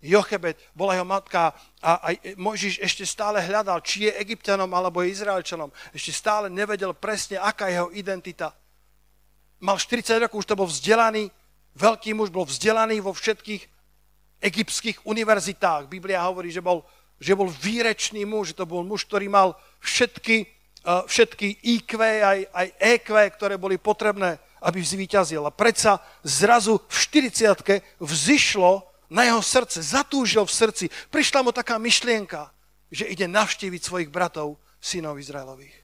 Jochebed 0.02 0.58
bola 0.74 0.98
jeho 0.98 1.06
matka 1.06 1.54
a 1.78 2.10
aj 2.10 2.34
Mojžiš 2.34 2.82
ešte 2.82 3.06
stále 3.06 3.38
hľadal, 3.38 3.78
či 3.86 4.10
je 4.10 4.18
egyptianom 4.18 4.66
alebo 4.74 5.06
Izraelčanom. 5.06 5.70
Ešte 5.94 6.10
stále 6.10 6.50
nevedel 6.50 6.90
presne, 6.90 7.38
aká 7.38 7.70
je 7.70 7.78
jeho 7.78 7.88
identita. 7.94 8.50
Mal 9.62 9.78
40 9.78 10.26
rokov, 10.26 10.42
už 10.42 10.50
to 10.50 10.58
bol 10.58 10.66
vzdelaný, 10.66 11.30
veľký 11.78 12.18
muž, 12.18 12.34
bol 12.34 12.42
vzdelaný 12.42 12.98
vo 12.98 13.14
všetkých 13.14 13.62
egyptských 14.42 15.06
univerzitách. 15.06 15.86
Biblia 15.86 16.26
hovorí, 16.26 16.50
že 16.50 16.58
bol, 16.58 16.82
že 17.22 17.38
bol 17.38 17.46
výrečný 17.46 18.26
muž, 18.26 18.52
že 18.52 18.58
to 18.58 18.66
bol 18.66 18.82
muž, 18.82 19.06
ktorý 19.06 19.30
mal 19.30 19.54
všetky 19.78 20.50
všetky 20.82 21.62
IQ 21.62 21.90
aj, 22.02 22.40
aj 22.50 22.68
EQ, 22.78 23.08
ktoré 23.38 23.54
boli 23.54 23.78
potrebné, 23.78 24.38
aby 24.62 24.82
zvíťazil. 24.82 25.42
A 25.46 25.54
predsa 25.54 26.02
zrazu 26.26 26.78
v 26.78 26.94
40 27.30 28.02
vzýšlo 28.02 28.82
na 29.12 29.28
jeho 29.28 29.42
srdce, 29.42 29.78
zatúžil 29.82 30.42
v 30.42 30.52
srdci. 30.52 30.84
Prišla 31.12 31.46
mu 31.46 31.54
taká 31.54 31.78
myšlienka, 31.78 32.50
že 32.90 33.06
ide 33.06 33.30
navštíviť 33.30 33.80
svojich 33.82 34.10
bratov, 34.10 34.58
synov 34.82 35.22
Izraelových. 35.22 35.76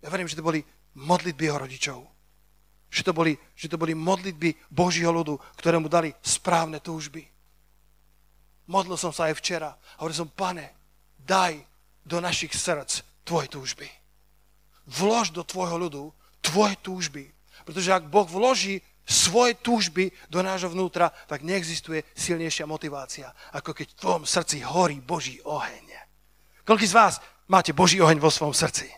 Ja 0.00 0.08
verím, 0.08 0.30
že 0.30 0.38
to 0.38 0.46
boli 0.46 0.62
modlitby 0.94 1.44
jeho 1.50 1.58
rodičov. 1.58 2.00
Že 2.90 3.02
to 3.06 3.12
boli, 3.14 3.32
že 3.54 3.70
to 3.70 3.78
boli 3.78 3.94
modlitby 3.94 4.70
Božího 4.70 5.10
ľudu, 5.14 5.38
ktoré 5.58 5.78
mu 5.78 5.86
dali 5.86 6.10
správne 6.22 6.82
túžby. 6.82 7.22
Modlil 8.70 8.98
som 8.98 9.10
sa 9.10 9.30
aj 9.30 9.38
včera. 9.38 9.70
Hovoril 9.98 10.16
som, 10.16 10.30
pane, 10.30 10.74
daj 11.18 11.58
do 12.06 12.22
našich 12.22 12.54
srdc 12.54 13.02
tvoje 13.26 13.50
túžby 13.50 13.99
vlož 14.90 15.30
do 15.30 15.46
tvojho 15.46 15.78
ľudu 15.78 16.04
tvoje 16.42 16.74
túžby. 16.82 17.30
Pretože 17.62 17.94
ak 17.94 18.10
Boh 18.10 18.26
vloží 18.26 18.82
svoje 19.06 19.54
túžby 19.58 20.10
do 20.26 20.42
nášho 20.42 20.70
vnútra, 20.70 21.10
tak 21.30 21.46
neexistuje 21.46 22.02
silnejšia 22.14 22.66
motivácia, 22.66 23.30
ako 23.54 23.74
keď 23.74 23.86
v 23.94 23.98
tvojom 23.98 24.24
srdci 24.26 24.62
horí 24.66 24.98
Boží 25.02 25.38
oheň. 25.42 25.86
Koľký 26.66 26.86
z 26.86 26.94
vás 26.94 27.14
máte 27.50 27.74
Boží 27.74 27.98
oheň 27.98 28.18
vo 28.22 28.30
svojom 28.30 28.54
srdci? 28.54 28.90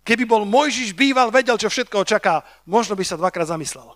Keby 0.00 0.24
bol 0.24 0.48
Mojžiš 0.48 0.96
býval, 0.96 1.28
vedel, 1.28 1.60
čo 1.60 1.68
všetko 1.68 2.02
očaká, 2.02 2.42
možno 2.64 2.96
by 2.96 3.04
sa 3.04 3.20
dvakrát 3.20 3.52
zamyslel. 3.52 3.94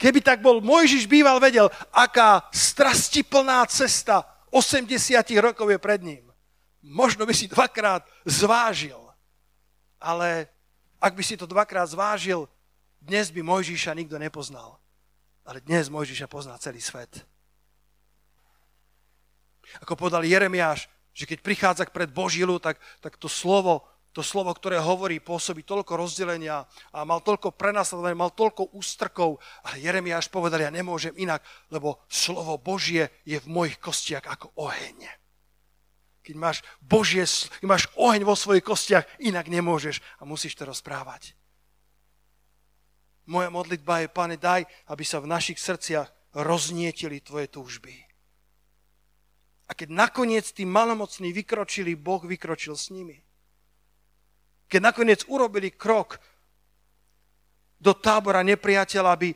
Keby 0.00 0.24
tak 0.24 0.42
bol 0.42 0.64
Mojžiš 0.64 1.06
býval, 1.06 1.38
vedel, 1.38 1.68
aká 1.92 2.48
strastiplná 2.50 3.62
cesta 3.68 4.24
80 4.50 4.88
rokov 5.38 5.68
je 5.68 5.78
pred 5.78 6.00
ním 6.02 6.31
možno 6.82 7.22
by 7.24 7.34
si 7.34 7.46
dvakrát 7.46 8.02
zvážil, 8.26 8.98
ale 10.02 10.50
ak 10.98 11.14
by 11.14 11.22
si 11.22 11.38
to 11.38 11.46
dvakrát 11.46 11.86
zvážil, 11.86 12.50
dnes 13.02 13.30
by 13.34 13.42
Mojžiša 13.42 13.94
nikto 13.98 14.18
nepoznal. 14.18 14.78
Ale 15.42 15.58
dnes 15.58 15.90
Mojžiša 15.90 16.30
pozná 16.30 16.54
celý 16.62 16.78
svet. 16.78 17.26
Ako 19.82 19.98
povedal 19.98 20.22
Jeremiáš, 20.22 20.86
že 21.10 21.26
keď 21.26 21.38
prichádza 21.42 21.84
pred 21.90 22.10
Božilu, 22.14 22.62
tak, 22.62 22.78
tak 23.02 23.18
to 23.18 23.26
slovo, 23.26 23.82
to 24.14 24.22
slovo, 24.22 24.54
ktoré 24.54 24.78
hovorí, 24.78 25.18
pôsobí 25.18 25.66
toľko 25.66 25.98
rozdelenia 25.98 26.62
a 26.94 27.02
mal 27.02 27.18
toľko 27.18 27.58
prenasledovania, 27.58 28.22
mal 28.22 28.30
toľko 28.30 28.70
ústrkov. 28.78 29.42
Ale 29.66 29.82
Jeremiáš 29.82 30.30
povedal, 30.30 30.62
ja 30.62 30.70
nemôžem 30.70 31.14
inak, 31.18 31.42
lebo 31.74 31.98
slovo 32.06 32.54
Božie 32.62 33.10
je 33.26 33.42
v 33.42 33.50
mojich 33.50 33.82
kostiach 33.82 34.22
ako 34.30 34.54
oheň. 34.62 35.21
Keď 36.22 36.34
máš 36.38 36.62
Božie, 36.78 37.26
keď 37.58 37.66
máš 37.66 37.90
oheň 37.98 38.22
vo 38.22 38.38
svojich 38.38 38.62
kostiach, 38.62 39.04
inak 39.18 39.50
nemôžeš 39.50 39.98
a 40.18 40.26
musíš 40.26 40.54
to 40.54 40.62
rozprávať. 40.62 41.34
Moja 43.26 43.50
modlitba 43.50 44.02
je, 44.02 44.08
Pane, 44.10 44.38
daj, 44.38 44.66
aby 44.90 45.04
sa 45.06 45.18
v 45.18 45.30
našich 45.30 45.58
srdciach 45.58 46.10
roznietili 46.38 47.22
Tvoje 47.22 47.50
túžby. 47.50 47.94
A 49.66 49.74
keď 49.74 49.88
nakoniec 49.94 50.46
tí 50.52 50.66
malomocní 50.66 51.32
vykročili, 51.32 51.98
Boh 51.98 52.22
vykročil 52.22 52.76
s 52.76 52.90
nimi. 52.90 53.18
Keď 54.68 54.80
nakoniec 54.82 55.20
urobili 55.28 55.74
krok 55.74 56.20
do 57.82 57.94
tábora 57.98 58.46
nepriateľa, 58.46 59.10
aby, 59.10 59.30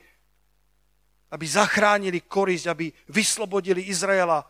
aby 1.35 1.45
zachránili 1.47 2.21
korisť, 2.27 2.67
aby 2.71 2.93
vyslobodili 3.11 3.91
Izraela, 3.91 4.45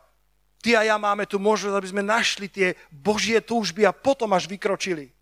ty 0.67 0.75
a 0.75 0.83
ja 0.83 0.99
máme 0.99 1.31
tu 1.31 1.39
možnosť, 1.39 1.79
aby 1.79 1.89
sme 1.95 2.03
našli 2.03 2.51
tie 2.51 2.75
Božie 2.91 3.39
túžby 3.39 3.87
a 3.87 3.95
potom 3.95 4.35
až 4.35 4.51
vykročili. 4.51 5.15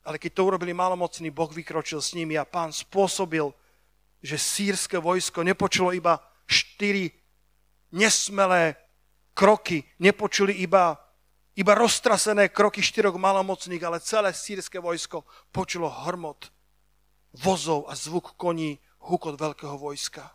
Ale 0.00 0.16
keď 0.16 0.40
to 0.40 0.48
urobili 0.48 0.72
malomocní, 0.72 1.28
Boh 1.28 1.52
vykročil 1.52 2.00
s 2.00 2.16
nimi 2.16 2.40
a 2.40 2.48
pán 2.48 2.72
spôsobil, 2.72 3.52
že 4.24 4.40
sírske 4.40 4.96
vojsko 4.96 5.44
nepočulo 5.44 5.92
iba 5.92 6.24
štyri 6.48 7.12
nesmelé 7.92 8.80
kroky, 9.36 9.84
nepočuli 10.00 10.56
iba, 10.64 10.96
iba 11.52 11.72
roztrasené 11.76 12.48
kroky 12.48 12.80
štyroch 12.80 13.20
malomocných, 13.20 13.84
ale 13.84 14.00
celé 14.00 14.32
sírske 14.32 14.80
vojsko 14.80 15.28
počulo 15.52 15.92
hrmot 15.92 16.48
vozov 17.44 17.84
a 17.86 17.92
zvuk 17.92 18.40
koní, 18.40 18.80
hukot 19.04 19.36
veľkého 19.36 19.76
vojska. 19.76 20.32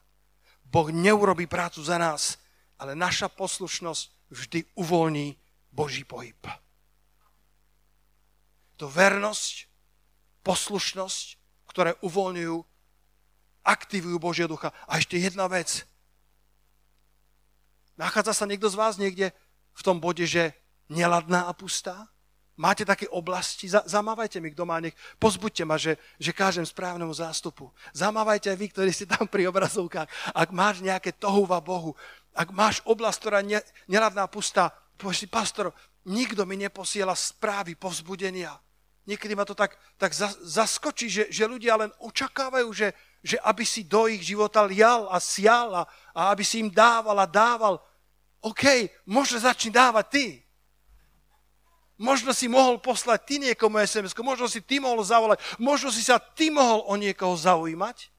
Boh 0.62 0.94
neurobí 0.94 1.50
prácu 1.50 1.82
za 1.82 1.98
nás, 1.98 2.38
ale 2.78 2.94
naša 2.94 3.34
poslušnosť 3.34 4.23
vždy 4.32 4.68
uvoľní 4.78 5.36
Boží 5.72 6.04
pohyb 6.04 6.40
to 8.84 8.92
vernosť, 8.92 9.72
poslušnosť, 10.44 11.26
ktoré 11.72 11.96
uvoľňujú, 12.04 12.58
aktivujú 13.64 14.18
Božieho 14.20 14.52
ducha. 14.52 14.76
A 14.92 15.00
ešte 15.00 15.16
jedna 15.16 15.48
vec. 15.48 15.88
Nachádza 17.96 18.36
sa 18.36 18.44
niekto 18.44 18.68
z 18.68 18.76
vás 18.76 19.00
niekde 19.00 19.32
v 19.72 19.82
tom 19.88 20.04
bode, 20.04 20.28
že 20.28 20.52
neladná 20.92 21.48
a 21.48 21.56
pustá? 21.56 22.12
Máte 22.54 22.86
také 22.86 23.10
oblasti? 23.10 23.66
Zamávajte 23.66 24.38
mi, 24.38 24.54
kto 24.54 24.70
má 24.70 24.78
nech. 24.78 24.94
Pozbuďte 25.18 25.64
ma, 25.66 25.74
že, 25.74 25.98
že 26.22 26.30
kážem 26.30 26.62
správnemu 26.62 27.10
zástupu. 27.10 27.74
Zamávajte 27.98 28.54
aj 28.54 28.58
vy, 28.62 28.68
ktorí 28.70 28.90
ste 28.94 29.10
tam 29.10 29.26
pri 29.26 29.50
obrazovkách. 29.50 30.06
Ak 30.38 30.54
máš 30.54 30.86
nejaké 30.86 31.18
tohuva 31.18 31.58
Bohu, 31.58 31.98
ak 32.38 32.54
máš 32.54 32.86
oblasť, 32.86 33.18
ktorá 33.18 33.40
ne, 33.42 33.58
neladná 33.90 34.30
pustá, 34.30 34.70
povieš 35.02 35.26
si, 35.26 35.28
pastor, 35.30 35.74
nikto 36.06 36.46
mi 36.46 36.54
neposiela 36.62 37.18
správy 37.18 37.74
povzbudenia. 37.74 38.54
Niekedy 39.04 39.34
ma 39.34 39.50
to 39.50 39.58
tak, 39.58 39.76
tak 39.98 40.14
zaskočí, 40.46 41.10
že, 41.10 41.24
že 41.34 41.50
ľudia 41.50 41.76
len 41.76 41.92
očakávajú, 42.00 42.70
že, 42.72 42.94
že 43.20 43.36
aby 43.42 43.66
si 43.66 43.84
do 43.84 44.06
ich 44.08 44.22
života 44.22 44.62
lial 44.64 45.10
a 45.10 45.18
sial 45.20 45.74
a, 45.74 45.84
aby 46.32 46.46
si 46.46 46.62
im 46.62 46.70
dával 46.70 47.18
a 47.18 47.26
dával. 47.26 47.82
OK, 48.46 48.94
možno 49.10 49.42
začni 49.42 49.74
dávať 49.74 50.06
ty. 50.14 50.26
Možno 52.04 52.36
si 52.36 52.52
mohol 52.52 52.84
poslať 52.84 53.20
ty 53.24 53.36
niekomu 53.40 53.80
sms 53.80 54.12
možno 54.20 54.52
si 54.52 54.60
ty 54.60 54.84
mohol 54.84 55.00
zavolať, 55.08 55.40
možno 55.56 55.88
si 55.88 56.04
sa 56.04 56.20
ty 56.20 56.52
mohol 56.52 56.84
o 56.84 57.00
niekoho 57.00 57.32
zaujímať, 57.40 58.12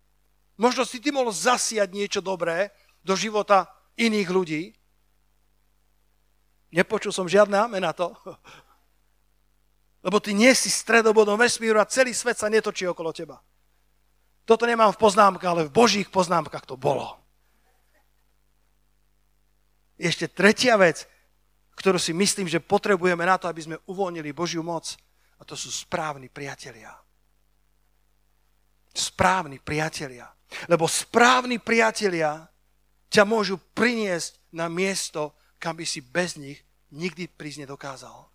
možno 0.56 0.88
si 0.88 1.04
ty 1.04 1.12
mohol 1.12 1.28
zasiať 1.28 1.92
niečo 1.92 2.24
dobré 2.24 2.72
do 3.04 3.12
života 3.12 3.68
iných 4.00 4.28
ľudí. 4.32 4.62
Nepočul 6.72 7.12
som 7.12 7.28
žiadne 7.28 7.60
amen 7.60 7.84
na 7.84 7.92
to. 7.92 8.16
Lebo 10.08 10.16
ty 10.16 10.32
nie 10.32 10.56
si 10.56 10.72
stredobodom 10.72 11.36
vesmíru 11.36 11.76
a 11.76 11.84
celý 11.84 12.16
svet 12.16 12.40
sa 12.40 12.48
netočí 12.48 12.88
okolo 12.88 13.12
teba. 13.12 13.44
Toto 14.48 14.64
nemám 14.64 14.96
v 14.96 15.00
poznámkach, 15.00 15.50
ale 15.52 15.68
v 15.68 15.76
Božích 15.76 16.08
poznámkach 16.08 16.64
to 16.64 16.80
bolo. 16.80 17.20
Ešte 20.00 20.24
tretia 20.32 20.80
vec, 20.80 21.04
ktorú 21.74 21.98
si 21.98 22.14
myslím, 22.14 22.46
že 22.46 22.62
potrebujeme 22.62 23.26
na 23.26 23.38
to, 23.38 23.50
aby 23.50 23.60
sme 23.62 23.80
uvoľnili 23.90 24.30
Božiu 24.30 24.62
moc, 24.62 24.94
a 25.38 25.42
to 25.42 25.58
sú 25.58 25.68
správni 25.68 26.30
priatelia. 26.30 26.94
Správni 28.94 29.58
priatelia. 29.58 30.30
Lebo 30.70 30.86
správni 30.86 31.58
priatelia 31.58 32.46
ťa 33.10 33.26
môžu 33.26 33.58
priniesť 33.74 34.38
na 34.54 34.70
miesto, 34.70 35.34
kam 35.58 35.74
by 35.74 35.82
si 35.82 35.98
bez 35.98 36.38
nich 36.38 36.62
nikdy 36.94 37.26
prísť 37.26 37.66
nedokázal. 37.66 38.30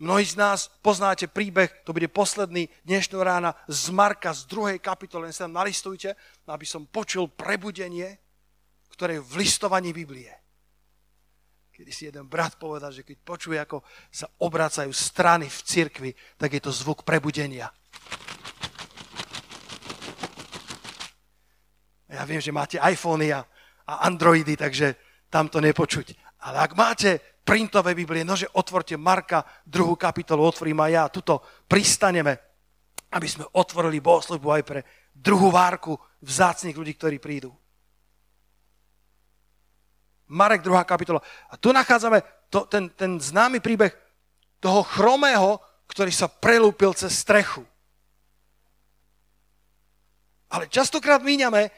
Mnohí 0.00 0.24
z 0.24 0.40
nás 0.40 0.72
poznáte 0.80 1.28
príbeh, 1.28 1.84
to 1.84 1.92
bude 1.92 2.08
posledný 2.08 2.72
dnešnú 2.88 3.20
rána 3.20 3.52
z 3.68 3.92
Marka 3.92 4.32
z 4.32 4.48
druhej 4.48 4.80
kapitoly, 4.80 5.28
len 5.28 5.34
sa 5.36 5.44
tam 5.44 5.60
nalistujte, 5.60 6.16
aby 6.48 6.64
som 6.64 6.88
počul 6.88 7.28
prebudenie, 7.28 8.16
ktoré 8.96 9.20
je 9.20 9.26
v 9.28 9.44
listovaní 9.44 9.92
Biblie. 9.92 10.39
Kedy 11.80 11.96
si 11.96 12.12
jeden 12.12 12.28
brat 12.28 12.60
povedal, 12.60 12.92
že 12.92 13.00
keď 13.00 13.16
počuje, 13.24 13.56
ako 13.56 13.80
sa 14.12 14.28
obracajú 14.44 14.92
strany 14.92 15.48
v 15.48 15.60
cirkvi, 15.64 16.10
tak 16.36 16.52
je 16.52 16.60
to 16.60 16.68
zvuk 16.68 17.08
prebudenia. 17.08 17.72
Ja 22.04 22.28
viem, 22.28 22.36
že 22.36 22.52
máte 22.52 22.76
iPhony 22.76 23.32
a 23.32 23.48
Androidy, 24.04 24.60
takže 24.60 24.92
tam 25.32 25.48
to 25.48 25.56
nepočuť. 25.64 26.20
Ale 26.44 26.68
ak 26.68 26.76
máte 26.76 27.40
printové 27.40 27.96
Biblie, 27.96 28.28
nože 28.28 28.52
otvorte 28.60 29.00
Marka, 29.00 29.40
druhú 29.64 29.96
kapitolu, 29.96 30.44
otvorím 30.44 30.84
aj 30.84 30.92
ja, 30.92 31.08
tuto 31.08 31.40
pristaneme, 31.64 32.60
aby 33.08 33.24
sme 33.24 33.48
otvorili 33.56 34.04
bohoslužbu 34.04 34.48
aj 34.52 34.62
pre 34.68 34.80
druhú 35.16 35.48
várku 35.48 35.96
vzácných 36.20 36.76
ľudí, 36.76 36.92
ktorí 37.00 37.16
prídu. 37.16 37.56
Marek, 40.30 40.62
druhá 40.62 40.86
kapitola. 40.86 41.18
A 41.50 41.58
tu 41.58 41.74
nachádzame 41.74 42.22
to, 42.46 42.62
ten, 42.70 42.86
ten 42.94 43.18
známy 43.18 43.58
príbeh 43.58 43.90
toho 44.62 44.86
chromého, 44.86 45.58
ktorý 45.90 46.14
sa 46.14 46.30
prelúpil 46.30 46.94
cez 46.94 47.18
strechu. 47.18 47.66
Ale 50.50 50.70
častokrát 50.70 51.18
míňame 51.18 51.74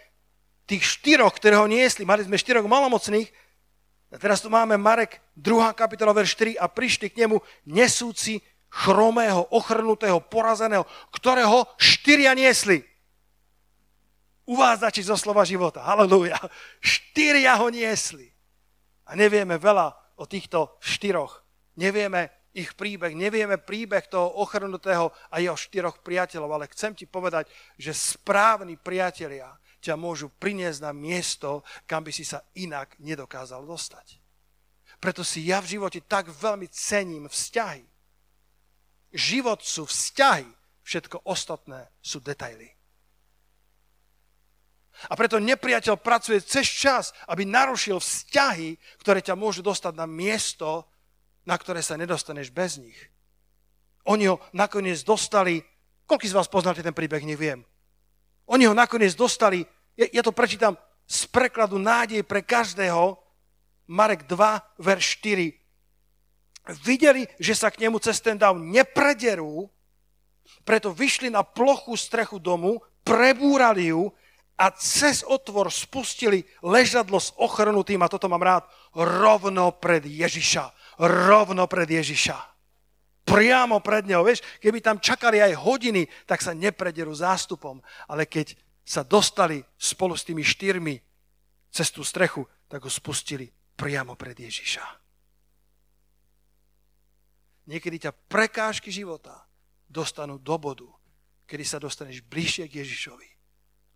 tých 0.68 0.84
štyroch, 0.84 1.32
ktoré 1.32 1.56
ho 1.56 1.64
niesli. 1.64 2.04
Mali 2.04 2.28
sme 2.28 2.36
štyroch 2.36 2.68
malomocných, 2.68 3.28
a 4.12 4.20
teraz 4.20 4.44
tu 4.44 4.52
máme 4.52 4.76
Marek, 4.76 5.24
2. 5.40 5.72
kapitola, 5.72 6.12
verš 6.12 6.36
4 6.36 6.60
a 6.60 6.68
prišli 6.68 7.08
k 7.08 7.24
nemu 7.24 7.40
nesúci 7.64 8.44
chromého, 8.68 9.48
ochrnutého, 9.48 10.20
porazeného, 10.20 10.84
ktorého 11.16 11.64
štyria 11.80 12.36
niesli. 12.36 12.84
Uvádzači 14.44 15.08
zo 15.08 15.16
slova 15.16 15.48
života. 15.48 15.80
Halelúja. 15.80 16.36
Štyria 16.84 17.56
ho 17.56 17.72
niesli. 17.72 18.29
A 19.13 19.19
nevieme 19.19 19.60
veľa 19.60 20.17
o 20.17 20.25
týchto 20.25 20.81
štyroch. 20.81 21.44
Nevieme 21.77 22.48
ich 22.56 22.73
príbeh, 22.73 23.13
nevieme 23.13 23.60
príbeh 23.60 24.08
toho 24.08 24.40
ochrnutého 24.40 25.13
a 25.29 25.37
jeho 25.37 25.56
štyroch 25.56 26.00
priateľov, 26.00 26.56
ale 26.56 26.73
chcem 26.73 26.96
ti 26.96 27.04
povedať, 27.04 27.48
že 27.77 27.92
správni 27.92 28.81
priatelia 28.81 29.52
ťa 29.85 30.00
môžu 30.00 30.33
priniesť 30.33 30.81
na 30.81 30.92
miesto, 30.96 31.60
kam 31.85 32.08
by 32.08 32.13
si 32.13 32.25
sa 32.25 32.40
inak 32.56 32.96
nedokázal 33.04 33.69
dostať. 33.69 34.17
Preto 34.96 35.21
si 35.21 35.44
ja 35.44 35.60
v 35.60 35.77
živote 35.77 36.00
tak 36.08 36.33
veľmi 36.33 36.73
cením 36.73 37.29
vzťahy. 37.29 37.85
Život 39.13 39.60
sú 39.60 39.85
vzťahy, 39.85 40.48
všetko 40.88 41.29
ostatné 41.29 41.85
sú 42.00 42.25
detaily. 42.25 42.73
A 45.08 45.16
preto 45.16 45.42
nepriateľ 45.42 45.98
pracuje 45.98 46.38
cez 46.44 46.68
čas, 46.68 47.16
aby 47.26 47.48
narušil 47.48 47.98
vzťahy, 47.98 48.76
ktoré 49.00 49.24
ťa 49.24 49.34
môžu 49.34 49.64
dostať 49.64 49.96
na 49.96 50.06
miesto, 50.06 50.86
na 51.48 51.58
ktoré 51.58 51.82
sa 51.82 51.98
nedostaneš 51.98 52.52
bez 52.54 52.78
nich. 52.78 52.98
Oni 54.06 54.30
ho 54.30 54.38
nakoniec 54.54 55.02
dostali, 55.02 55.62
koľko 56.06 56.26
z 56.28 56.36
vás 56.36 56.48
poznáte 56.50 56.84
ten 56.84 56.94
príbeh, 56.94 57.22
neviem. 57.24 57.64
Oni 58.46 58.66
ho 58.66 58.74
nakoniec 58.74 59.14
dostali, 59.14 59.64
ja, 59.98 60.06
ja 60.10 60.22
to 60.22 60.34
prečítam 60.34 60.78
z 61.06 61.26
prekladu 61.30 61.78
nádej 61.78 62.22
pre 62.22 62.42
každého, 62.42 63.18
Marek 63.90 64.30
2, 64.30 64.78
verš 64.78 65.06
4. 65.18 66.78
Videli, 66.86 67.26
že 67.42 67.58
sa 67.58 67.74
k 67.74 67.86
nemu 67.86 67.98
cez 67.98 68.22
ten 68.22 68.38
dáv 68.38 68.54
neprederú, 68.54 69.66
Preto 70.62 70.94
vyšli 70.94 71.30
na 71.30 71.42
plochu 71.42 71.96
strechu 71.98 72.38
domu, 72.38 72.78
prebúrali 73.02 73.90
ju 73.90 74.14
a 74.57 74.71
cez 74.77 75.25
otvor 75.27 75.73
spustili 75.73 76.44
ležadlo 76.63 77.19
s 77.19 77.33
ochrnutým, 77.40 78.03
a 78.05 78.13
toto 78.13 78.29
mám 78.29 78.44
rád, 78.44 78.65
rovno 78.94 79.73
pred 79.75 80.05
Ježiša. 80.05 80.71
Rovno 81.03 81.67
pred 81.67 81.88
Ježiša. 81.88 82.38
Priamo 83.25 83.81
pred 83.81 84.05
neho. 84.05 84.23
Vieš, 84.23 84.44
keby 84.61 84.83
tam 84.85 85.00
čakali 85.00 85.40
aj 85.40 85.57
hodiny, 85.57 86.05
tak 86.29 86.44
sa 86.44 86.53
neprederú 86.53 87.15
zástupom. 87.15 87.81
Ale 88.11 88.29
keď 88.29 88.55
sa 88.83 89.07
dostali 89.07 89.63
spolu 89.79 90.19
s 90.19 90.27
tými 90.27 90.42
štyrmi 90.42 91.00
cez 91.73 91.88
tú 91.88 92.05
strechu, 92.05 92.44
tak 92.69 92.85
ho 92.85 92.90
spustili 92.92 93.48
priamo 93.79 94.19
pred 94.19 94.37
Ježiša. 94.37 94.85
Niekedy 97.73 98.05
ťa 98.05 98.13
prekážky 98.27 98.90
života 98.90 99.46
dostanú 99.87 100.37
do 100.37 100.59
bodu, 100.59 100.88
kedy 101.46 101.63
sa 101.63 101.79
dostaneš 101.79 102.21
bližšie 102.27 102.67
k 102.67 102.83
Ježišovi, 102.83 103.29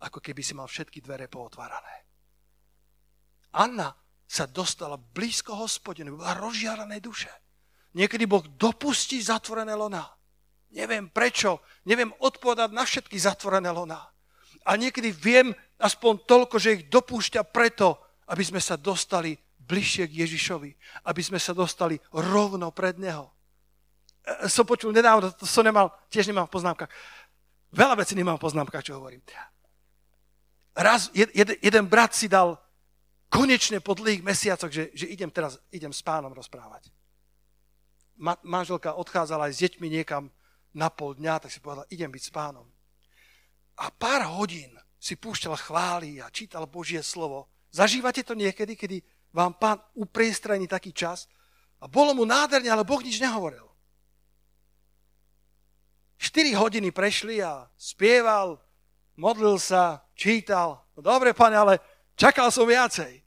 ako 0.01 0.21
keby 0.21 0.41
si 0.45 0.53
mal 0.53 0.69
všetky 0.69 1.01
dvere 1.01 1.25
pootvárané. 1.25 2.05
Anna 3.57 3.89
sa 4.27 4.45
dostala 4.45 4.99
blízko 4.99 5.55
hospodinu, 5.55 6.19
bola 6.19 6.35
rozžiarané 6.37 6.99
duše. 6.99 7.31
Niekedy 7.95 8.29
Boh 8.29 8.43
dopustí 8.59 9.17
zatvorené 9.23 9.73
lona. 9.73 10.05
Neviem 10.75 11.07
prečo, 11.07 11.63
neviem 11.87 12.11
odpovedať 12.19 12.69
na 12.75 12.83
všetky 12.83 13.15
zatvorené 13.15 13.71
lona. 13.71 14.03
A 14.67 14.75
niekedy 14.75 15.15
viem 15.15 15.55
aspoň 15.79 16.27
toľko, 16.27 16.55
že 16.59 16.73
ich 16.75 16.83
dopúšťa 16.91 17.47
preto, 17.49 17.95
aby 18.27 18.43
sme 18.43 18.59
sa 18.59 18.75
dostali 18.75 19.39
bližšie 19.63 20.11
k 20.11 20.27
Ježišovi, 20.27 20.71
aby 21.07 21.21
sme 21.23 21.39
sa 21.39 21.55
dostali 21.55 21.95
rovno 22.11 22.75
pred 22.75 22.99
Neho. 22.99 23.31
E, 24.27 24.51
som 24.51 24.67
počul 24.67 24.91
nedávno, 24.91 25.31
to 25.31 25.47
som 25.47 25.63
nemal, 25.63 25.91
tiež 26.11 26.27
nemám 26.27 26.51
v 26.51 26.55
poznámkach. 26.59 26.91
Veľa 27.71 27.95
vecí 27.99 28.15
nemám 28.15 28.35
v 28.35 28.45
poznámkach, 28.47 28.83
čo 28.83 28.99
hovorím. 28.99 29.23
Raz 30.77 31.09
jed, 31.09 31.33
jeden 31.33 31.85
brat 31.89 32.13
si 32.13 32.29
dal 32.29 32.61
konečne 33.33 33.81
po 33.81 33.97
dlhých 33.97 34.21
mesiacoch, 34.21 34.69
že, 34.69 34.93
že 34.93 35.09
idem 35.09 35.33
teraz, 35.33 35.57
idem 35.73 35.89
s 35.89 36.05
pánom 36.05 36.29
rozprávať. 36.29 36.93
Ma, 38.21 38.37
manželka 38.45 38.93
odchádzala 38.93 39.49
aj 39.49 39.53
s 39.57 39.61
deťmi 39.65 39.87
niekam 39.89 40.29
na 40.77 40.93
pol 40.93 41.17
dňa, 41.17 41.41
tak 41.41 41.49
si 41.49 41.57
povedala, 41.57 41.89
idem 41.89 42.13
byť 42.13 42.23
s 42.29 42.31
pánom. 42.33 42.69
A 43.81 43.89
pár 43.89 44.25
hodín 44.37 44.73
si 44.97 45.17
púšťal 45.17 45.57
chvály 45.57 46.21
a 46.21 46.29
čítal 46.29 46.69
Božie 46.69 47.01
slovo. 47.01 47.49
Zažívate 47.73 48.21
to 48.21 48.37
niekedy, 48.37 48.73
kedy 48.77 48.97
vám 49.33 49.57
pán 49.57 49.81
upriestrení 49.97 50.65
taký 50.65 50.93
čas 50.93 51.29
a 51.81 51.85
bolo 51.85 52.13
mu 52.17 52.25
nádherne, 52.25 52.69
ale 52.69 52.85
Boh 52.85 53.01
nič 53.01 53.21
nehovoril. 53.21 53.65
4 56.17 56.57
hodiny 56.57 56.89
prešli 56.89 57.45
a 57.45 57.69
spieval, 57.77 58.57
modlil 59.17 59.57
sa, 59.57 60.05
čítal. 60.13 60.85
No 60.93 61.01
dobre, 61.01 61.33
pane, 61.33 61.57
ale 61.57 61.73
čakal 62.13 62.53
som 62.53 62.69
viacej. 62.69 63.25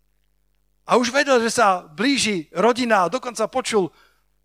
A 0.86 0.96
už 0.96 1.10
vedel, 1.12 1.38
že 1.42 1.52
sa 1.52 1.84
blíži 1.86 2.48
rodina 2.54 3.06
a 3.06 3.12
dokonca 3.12 3.46
počul, 3.50 3.90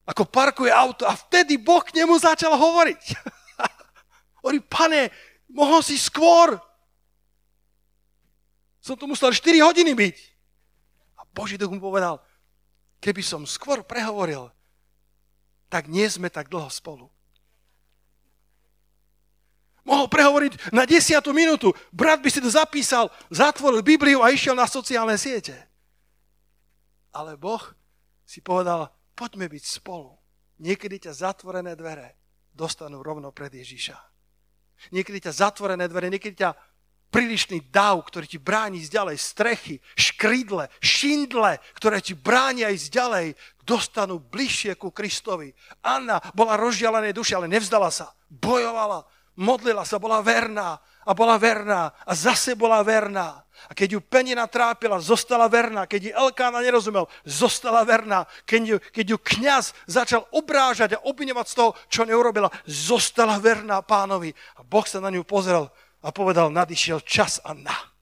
ako 0.05 0.29
parkuje 0.29 0.69
auto 0.69 1.05
a 1.09 1.17
vtedy 1.17 1.57
Boh 1.57 1.81
k 1.81 1.97
nemu 1.97 2.13
začal 2.21 2.53
hovoriť. 2.53 3.01
Hovorí, 4.41 4.61
pane, 4.61 5.09
mohol 5.49 5.81
si 5.81 5.97
skôr. 5.97 6.53
Som 8.77 8.93
tu 8.93 9.09
musel 9.09 9.33
4 9.33 9.65
hodiny 9.65 9.97
byť. 9.97 10.17
A 11.17 11.25
Boží 11.33 11.57
duch 11.57 11.73
mu 11.73 11.81
povedal, 11.81 12.21
keby 13.01 13.25
som 13.25 13.49
skôr 13.49 13.81
prehovoril, 13.81 14.53
tak 15.73 15.89
nie 15.89 16.05
sme 16.05 16.29
tak 16.29 16.53
dlho 16.53 16.69
spolu. 16.69 17.09
Mohol 19.85 20.07
prehovoriť 20.09 20.53
na 20.73 20.83
desiatú 20.89 21.29
minútu. 21.29 21.69
Brat 21.93 22.19
by 22.25 22.29
si 22.33 22.41
to 22.41 22.49
zapísal, 22.49 23.13
zatvoril 23.29 23.85
Bibliu 23.85 24.25
a 24.25 24.33
išiel 24.33 24.57
na 24.57 24.65
sociálne 24.65 25.13
siete. 25.13 25.53
Ale 27.13 27.37
Boh 27.37 27.61
si 28.25 28.41
povedal, 28.41 28.89
poďme 29.13 29.45
byť 29.45 29.63
spolu. 29.63 30.17
Niekedy 30.57 31.05
ťa 31.05 31.13
zatvorené 31.13 31.77
dvere 31.77 32.17
dostanú 32.49 33.05
rovno 33.05 33.29
pred 33.29 33.53
Ježiša. 33.53 33.95
Niekedy 34.91 35.29
ťa 35.29 35.47
zatvorené 35.47 35.85
dvere, 35.85 36.09
niekedy 36.09 36.43
ťa 36.43 36.51
prílišný 37.13 37.71
dav, 37.71 38.03
ktorý 38.03 38.25
ti 38.27 38.39
bráni 38.41 38.83
ísť 38.83 38.91
ďalej, 38.91 39.17
strechy, 39.21 39.75
škridle, 39.95 40.67
šindle, 40.83 41.61
ktoré 41.79 42.03
ti 42.03 42.11
bránia 42.11 42.73
ísť 42.73 42.87
ďalej, 42.91 43.27
dostanú 43.63 44.19
bližšie 44.19 44.75
ku 44.75 44.91
Kristovi. 44.91 45.55
Anna 45.79 46.19
bola 46.35 46.59
rozžialené 46.59 47.15
duše, 47.15 47.37
ale 47.37 47.47
nevzdala 47.47 47.87
sa. 47.87 48.11
Bojovala, 48.27 49.07
modlila 49.35 49.83
sa, 49.87 49.99
bola 49.99 50.19
verná 50.19 50.79
a 51.05 51.11
bola 51.13 51.37
verná 51.37 51.93
a 52.03 52.11
zase 52.15 52.55
bola 52.57 52.81
verná. 52.81 53.45
A 53.69 53.73
keď 53.73 53.97
ju 53.97 53.99
penina 54.03 54.45
trápila, 54.45 54.99
zostala 54.99 55.47
verná. 55.47 55.87
Keď 55.87 56.01
ji 56.03 56.11
Elkána 56.11 56.59
nerozumel, 56.59 57.07
zostala 57.23 57.87
verná. 57.87 58.27
Keď 58.43 58.61
ju, 58.67 58.77
keď 58.91 59.05
ju 59.15 59.17
kniaz 59.17 59.71
začal 59.87 60.27
obrážať 60.35 60.99
a 60.99 61.03
obviňovať 61.07 61.45
z 61.47 61.55
toho, 61.55 61.71
čo 61.87 62.01
neurobila, 62.03 62.51
zostala 62.67 63.39
verná 63.39 63.79
pánovi. 63.81 64.35
A 64.59 64.61
Boh 64.61 64.85
sa 64.85 64.99
na 64.99 65.09
ňu 65.09 65.23
pozrel 65.23 65.71
a 66.03 66.09
povedal, 66.11 66.51
nadišiel 66.51 67.01
čas, 67.01 67.41
Anna 67.41 67.94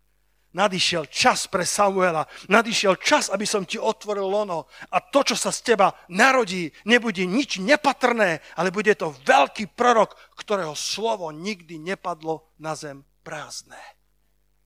nadišiel 0.54 1.10
čas 1.10 1.49
pre 1.49 1.66
Samuela, 1.66 2.30
nadišiel 2.47 2.95
čas, 3.01 3.28
aby 3.34 3.43
som 3.43 3.66
ti 3.66 3.82
otvoril 3.82 4.26
lono 4.26 4.70
a 4.93 5.01
to, 5.01 5.26
čo 5.26 5.36
sa 5.36 5.49
z 5.49 5.74
teba 5.74 5.91
narodí, 6.10 6.70
nebude 6.86 7.26
nič 7.26 7.60
nepatrné, 7.60 8.39
ale 8.56 8.70
bude 8.70 8.93
to 8.93 9.14
veľký 9.26 9.74
prorok, 9.74 10.16
ktorého 10.38 10.78
slovo 10.78 11.34
nikdy 11.34 11.82
nepadlo 11.82 12.54
na 12.62 12.78
zem 12.78 13.01
prázdne. 13.26 13.78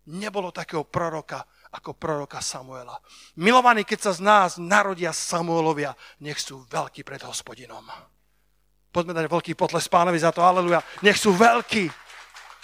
Nebolo 0.08 0.56
takého 0.56 0.88
proroka 0.88 1.44
ako 1.68 2.00
proroka 2.00 2.40
Samuela. 2.40 2.96
Milovaní, 3.36 3.84
keď 3.84 4.00
sa 4.08 4.12
z 4.16 4.22
nás 4.24 4.50
narodia 4.56 5.12
Samuelovia, 5.12 6.00
nech 6.24 6.40
sú 6.40 6.64
veľkí 6.64 7.04
pred 7.04 7.20
hospodinom. 7.28 7.84
Poďme 8.88 9.12
dať 9.20 9.28
veľký 9.28 9.54
potles 9.60 9.92
pánovi 9.92 10.16
za 10.16 10.32
to, 10.32 10.40
aleluja. 10.42 10.80
Nech 11.04 11.20
sú 11.20 11.36
veľkí. 11.36 11.92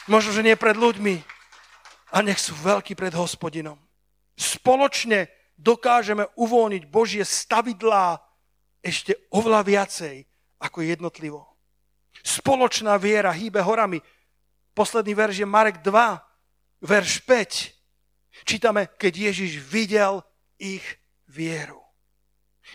Možno, 0.08 0.32
že 0.32 0.44
nie 0.44 0.56
pred 0.56 0.76
ľuďmi, 0.80 1.33
a 2.14 2.22
nech 2.22 2.38
sú 2.38 2.54
veľkí 2.54 2.94
pred 2.94 3.18
hospodinom. 3.18 3.82
Spoločne 4.38 5.34
dokážeme 5.58 6.30
uvoľniť 6.38 6.84
Božie 6.86 7.26
stavidlá 7.26 8.22
ešte 8.86 9.18
oveľa 9.34 9.62
viacej 9.66 10.16
ako 10.62 10.86
jednotlivo. 10.86 11.42
Spoločná 12.22 12.96
viera 13.02 13.34
hýbe 13.34 13.66
horami. 13.66 13.98
Posledný 14.78 15.18
verš 15.18 15.42
je 15.42 15.48
Marek 15.50 15.82
2, 15.82 16.86
verš 16.86 17.26
5. 17.26 18.46
Čítame, 18.46 18.90
keď 18.98 19.34
Ježiš 19.34 19.62
videl 19.62 20.22
ich 20.58 20.86
vieru. 21.30 21.82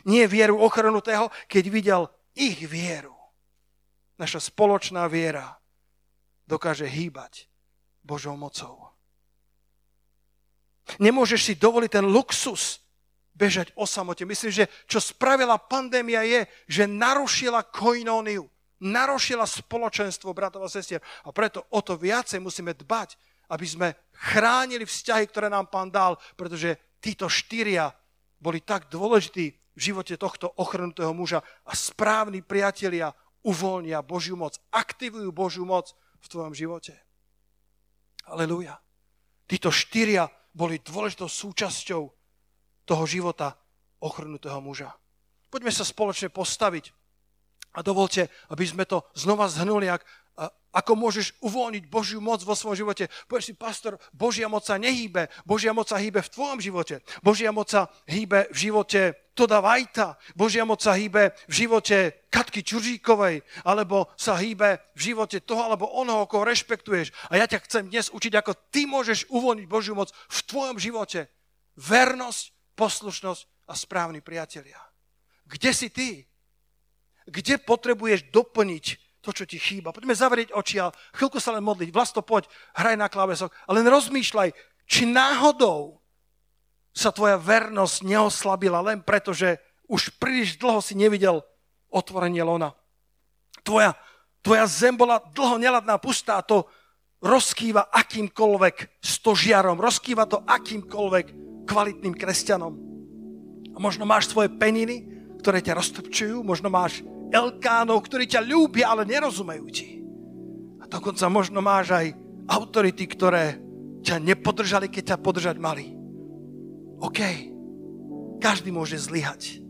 Nie 0.07 0.27
vieru 0.31 0.59
ochrnutého, 0.63 1.31
keď 1.51 1.65
videl 1.71 2.03
ich 2.35 2.59
vieru. 2.67 3.15
Naša 4.19 4.43
spoločná 4.51 5.07
viera 5.07 5.59
dokáže 6.47 6.87
hýbať 6.87 7.47
Božou 8.03 8.35
mocou. 8.35 8.88
Nemôžeš 10.97 11.53
si 11.53 11.55
dovoliť 11.61 11.91
ten 12.01 12.07
luxus 12.09 12.81
bežať 13.37 13.71
o 13.77 13.85
samote. 13.87 14.25
Myslím, 14.25 14.51
že 14.51 14.65
čo 14.89 14.99
spravila 14.99 15.61
pandémia 15.61 16.25
je, 16.25 16.41
že 16.67 16.85
narušila 16.91 17.69
koinóniu, 17.69 18.49
narušila 18.83 19.47
spoločenstvo 19.47 20.35
bratov 20.35 20.67
a 20.67 20.73
sestier. 20.73 21.05
A 21.23 21.31
preto 21.31 21.63
o 21.71 21.79
to 21.85 21.95
viacej 21.95 22.43
musíme 22.43 22.75
dbať, 22.75 23.15
aby 23.53 23.67
sme 23.69 23.89
chránili 24.33 24.83
vzťahy, 24.83 25.25
ktoré 25.31 25.47
nám 25.47 25.71
pán 25.71 25.93
dal, 25.93 26.19
pretože 26.35 26.99
títo 26.99 27.31
štyria 27.31 27.95
boli 28.43 28.65
tak 28.65 28.91
dôležití 28.91 29.47
v 29.79 29.81
živote 29.81 30.19
tohto 30.19 30.51
ochrnutého 30.59 31.15
muža 31.15 31.39
a 31.63 31.73
správni 31.79 32.43
priatelia 32.43 33.15
uvoľnia 33.47 34.03
Božiu 34.03 34.35
moc, 34.35 34.59
aktivujú 34.75 35.31
Božiu 35.31 35.63
moc 35.63 35.95
v 36.19 36.27
tvojom 36.27 36.55
živote. 36.55 36.99
Aleluja. 38.27 38.83
Títo 39.49 39.71
štyria 39.71 40.29
boli 40.59 40.83
dôležitou 40.83 41.31
súčasťou 41.31 42.03
toho 42.83 43.05
života 43.07 43.55
ochrnutého 44.03 44.59
muža. 44.59 44.91
Poďme 45.47 45.71
sa 45.71 45.87
spoločne 45.87 46.35
postaviť 46.35 46.91
a 47.79 47.87
dovolte, 47.87 48.27
aby 48.51 48.65
sme 48.67 48.83
to 48.83 49.07
znova 49.15 49.47
zhnuli, 49.47 49.87
ak, 49.87 50.03
ako 50.75 50.93
môžeš 50.99 51.39
uvoľniť 51.41 51.85
Božiu 51.87 52.19
moc 52.19 52.43
vo 52.43 52.59
svojom 52.59 52.89
živote. 52.89 53.07
Povieš 53.31 53.53
si, 53.53 53.55
pastor, 53.55 54.03
Božia 54.11 54.51
moc 54.51 54.67
sa 54.67 54.77
nehýbe, 54.83 55.31
Božia 55.47 55.71
moc 55.71 55.87
sa 55.87 56.03
hýbe 56.03 56.21
v 56.27 56.33
tvojom 56.35 56.59
živote. 56.59 57.07
Božia 57.23 57.55
moc 57.55 57.71
sa 57.71 57.87
hýbe 58.11 58.51
v 58.51 58.57
živote 58.57 59.15
Toda 59.39 59.63
Vajta, 59.63 60.19
Božia 60.35 60.67
moc 60.67 60.83
sa 60.83 60.99
hýbe 60.99 61.31
v 61.47 61.53
živote 61.55 62.27
Katky 62.27 62.67
Čuržíkovej, 62.67 63.47
alebo 63.63 64.11
sa 64.19 64.35
hýbe 64.35 64.83
v 64.99 65.15
živote 65.15 65.39
toho 65.39 65.63
alebo 65.63 65.87
onoho, 65.87 66.27
koho 66.27 66.43
rešpektuješ. 66.43 67.15
A 67.31 67.39
ja 67.39 67.47
ťa 67.47 67.63
chcem 67.71 67.87
dnes 67.87 68.11
učiť, 68.11 68.35
ako 68.35 68.59
ty 68.75 68.91
môžeš 68.91 69.31
uvoľniť 69.31 69.67
Božiu 69.71 69.95
moc 69.95 70.11
v 70.11 70.39
tvojom 70.43 70.83
živote. 70.83 71.31
Vernosť, 71.79 72.75
poslušnosť 72.75 73.71
a 73.71 73.79
správni 73.79 74.19
priatelia. 74.27 74.83
Kde 75.47 75.71
si 75.71 75.87
ty? 75.95 76.27
Kde 77.31 77.63
potrebuješ 77.63 78.35
doplniť 78.35 78.85
to, 79.23 79.31
čo 79.31 79.47
ti 79.47 79.63
chýba. 79.63 79.95
Poďme 79.95 80.19
zavrieť 80.19 80.51
oči 80.51 80.83
a 80.83 80.91
chvíľku 81.15 81.39
sa 81.39 81.55
len 81.55 81.63
modliť. 81.63 81.95
Vlasto, 81.95 82.27
poď, 82.27 82.51
hraj 82.75 82.99
na 82.99 83.07
klávesok 83.07 83.55
a 83.55 83.71
len 83.71 83.87
rozmýšľaj, 83.87 84.51
či 84.91 85.07
náhodou 85.07 86.03
sa 86.99 87.15
tvoja 87.15 87.39
vernosť 87.39 88.03
neoslabila 88.03 88.83
len 88.83 88.99
preto, 89.07 89.31
že 89.31 89.63
už 89.87 90.19
príliš 90.19 90.59
dlho 90.59 90.83
si 90.83 90.99
nevidel 90.99 91.47
otvorenie 91.95 92.43
lona. 92.43 92.75
Tvoja, 93.63 93.95
tvoja 94.43 94.67
zem 94.67 94.99
bola 94.99 95.23
dlho 95.31 95.63
neladná, 95.63 95.95
pustá, 96.03 96.43
to 96.43 96.67
rozkýva 97.23 97.95
akýmkoľvek 97.95 98.99
stožiarom, 98.99 99.79
rozkýva 99.79 100.27
to 100.27 100.43
akýmkoľvek 100.43 101.27
kvalitným 101.71 102.19
kresťanom. 102.19 102.75
A 103.75 103.79
možno 103.79 104.03
máš 104.03 104.27
svoje 104.27 104.51
peniny, 104.51 105.07
ktoré 105.39 105.63
ťa 105.63 105.79
roztrpčujú, 105.79 106.43
možno 106.43 106.67
máš 106.67 107.07
elkánov, 107.31 108.03
ktorí 108.11 108.27
ťa 108.27 108.43
ľúbia, 108.43 108.91
ale 108.91 109.07
nerozumejú 109.07 109.67
ti. 109.71 110.03
A 110.83 110.91
dokonca 110.91 111.31
možno 111.31 111.63
máš 111.63 111.95
aj 111.95 112.07
autority, 112.51 113.07
ktoré 113.07 113.63
ťa 114.03 114.19
nepodržali, 114.19 114.91
keď 114.91 115.15
ťa 115.15 115.23
podržať 115.23 115.57
mali. 115.63 115.98
OK, 116.99 117.21
každý 118.43 118.75
môže 118.75 118.99
zlyhať. 118.99 119.63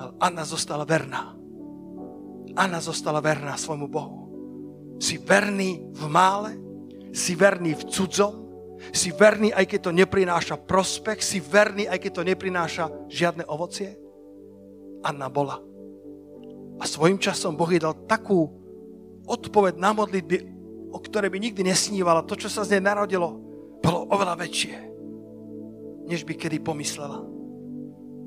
Ale 0.00 0.12
Anna 0.18 0.42
zostala 0.42 0.82
verná. 0.82 1.36
Anna 2.58 2.82
zostala 2.82 3.22
verná 3.22 3.54
svojmu 3.54 3.86
Bohu. 3.86 4.18
Si 4.98 5.16
verný 5.20 5.84
v 5.94 6.04
mále, 6.10 6.58
si 7.14 7.38
verný 7.38 7.78
v 7.78 7.86
cudzom, 7.86 8.34
si 8.90 9.12
verný, 9.12 9.52
aj 9.52 9.68
keď 9.68 9.80
to 9.86 9.92
neprináša 9.92 10.56
prospech, 10.56 11.20
si 11.20 11.38
verný, 11.38 11.84
aj 11.86 12.00
keď 12.00 12.12
to 12.16 12.22
neprináša 12.26 12.84
žiadne 13.12 13.44
ovocie. 13.46 13.94
Anna 15.04 15.28
bola. 15.28 15.60
A 16.80 16.84
svojim 16.88 17.20
časom 17.20 17.60
Boh 17.60 17.68
jej 17.68 17.80
dal 17.80 17.92
takú 18.08 18.48
odpoveď 19.28 19.76
na 19.76 19.92
modlitby, 19.92 20.36
o 20.90 20.98
ktorej 20.98 21.28
by 21.28 21.38
nikdy 21.38 21.60
nesnívala. 21.62 22.24
To, 22.24 22.34
čo 22.34 22.48
sa 22.48 22.64
z 22.64 22.76
nej 22.76 22.88
narodilo, 22.88 23.49
bolo 23.80 24.06
oveľa 24.12 24.36
väčšie, 24.36 24.76
než 26.06 26.24
by 26.28 26.34
kedy 26.36 26.60
pomyslela. 26.60 27.24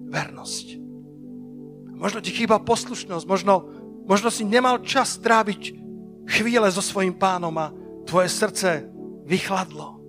Vernosť. 0.09 0.77
Možno 1.97 2.19
ti 2.19 2.35
chýba 2.35 2.61
poslušnosť, 2.61 3.25
možno, 3.25 3.69
možno 4.05 4.29
si 4.29 4.43
nemal 4.43 4.83
čas 4.83 5.17
tráviť 5.17 5.73
chvíle 6.27 6.67
so 6.69 6.83
svojím 6.83 7.15
pánom 7.15 7.53
a 7.57 7.71
tvoje 8.05 8.29
srdce 8.29 8.89
vychladlo. 9.25 10.01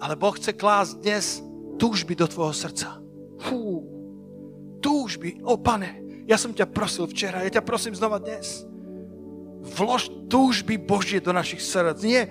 Ale 0.00 0.16
Boh 0.16 0.32
chce 0.36 0.52
klásť 0.52 0.92
dnes 1.00 1.24
túžby 1.76 2.16
do 2.16 2.28
tvojho 2.28 2.52
srdca. 2.52 3.00
Fú, 3.40 3.84
túžby, 4.80 5.40
o 5.44 5.56
pane, 5.60 6.24
ja 6.26 6.36
som 6.36 6.52
ťa 6.52 6.68
prosil 6.68 7.06
včera, 7.08 7.44
ja 7.44 7.50
ťa 7.60 7.64
prosím 7.64 7.94
znova 7.94 8.18
dnes. 8.20 8.64
Vlož 9.66 10.08
túžby 10.30 10.78
Božie 10.78 11.18
do 11.18 11.34
našich 11.34 11.62
srdc. 11.62 11.98
Nie 12.06 12.22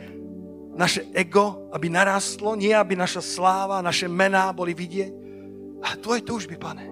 naše 0.76 1.08
ego, 1.16 1.72
aby 1.72 1.88
narastlo, 1.88 2.54
nie 2.60 2.76
aby 2.76 3.00
naša 3.00 3.24
sláva, 3.24 3.80
naše 3.80 4.12
mená 4.12 4.52
boli 4.52 4.76
vidieť, 4.76 5.12
ale 5.80 5.96
tvoje 6.04 6.22
túžby, 6.28 6.56
pane. 6.60 6.92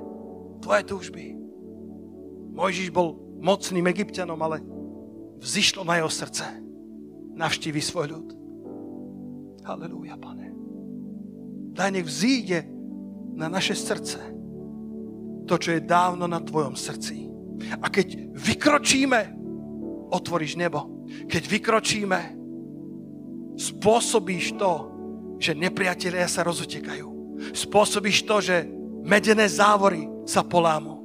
Tvoje 0.64 0.84
túžby. 0.88 1.36
Mojžiš 2.56 2.90
bol 2.96 3.20
mocným 3.44 3.84
egyptianom, 3.92 4.40
ale 4.40 4.64
vzýšlo 5.44 5.84
na 5.84 6.00
jeho 6.00 6.08
srdce. 6.08 6.46
Navštívi 7.36 7.82
svoj 7.84 8.08
ľud. 8.16 8.28
Halelúja, 9.68 10.16
pane. 10.16 10.56
Daj 11.76 11.90
nech 11.92 12.08
vzíde 12.08 12.64
na 13.36 13.50
naše 13.52 13.76
srdce 13.76 14.22
to, 15.44 15.60
čo 15.60 15.76
je 15.76 15.84
dávno 15.84 16.24
na 16.30 16.40
tvojom 16.40 16.78
srdci. 16.78 17.28
A 17.82 17.92
keď 17.92 18.32
vykročíme, 18.32 19.20
otvoríš 20.14 20.56
nebo. 20.56 21.04
Keď 21.28 21.44
vykročíme, 21.50 22.43
spôsobíš 23.58 24.58
to, 24.58 24.94
že 25.38 25.58
nepriatelia 25.58 26.26
sa 26.30 26.46
rozutekajú. 26.46 27.08
Spôsobíš 27.52 28.24
to, 28.24 28.40
že 28.40 28.64
medené 29.04 29.44
závory 29.50 30.08
sa 30.24 30.42
polámu. 30.42 31.04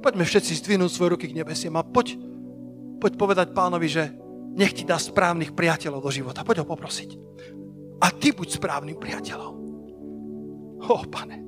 Poďme 0.00 0.24
všetci 0.24 0.64
zdvihnúť 0.64 0.90
svoje 0.90 1.12
ruky 1.14 1.28
k 1.28 1.36
nebesiem 1.36 1.76
a 1.76 1.84
poď, 1.84 2.16
poď 2.98 3.12
povedať 3.20 3.48
pánovi, 3.52 3.86
že 3.86 4.04
nech 4.56 4.74
ti 4.74 4.82
dá 4.82 4.98
správnych 4.98 5.54
priateľov 5.54 6.00
do 6.02 6.10
života. 6.10 6.42
Poď 6.42 6.64
ho 6.64 6.66
poprosiť. 6.66 7.10
A 8.00 8.08
ty 8.10 8.32
buď 8.32 8.58
správnym 8.58 8.96
priateľom. 8.96 9.54
O, 10.80 11.04
pane. 11.06 11.38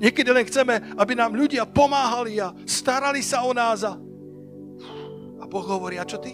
Niekedy 0.00 0.30
len 0.32 0.48
chceme, 0.48 0.96
aby 0.96 1.12
nám 1.12 1.36
ľudia 1.36 1.68
pomáhali 1.68 2.40
a 2.40 2.54
starali 2.64 3.20
sa 3.20 3.44
o 3.44 3.52
nás. 3.52 3.84
A, 3.84 3.98
a 5.36 5.44
Boh 5.44 5.66
hovorí, 5.66 6.00
a 6.00 6.08
čo 6.08 6.16
ty? 6.16 6.32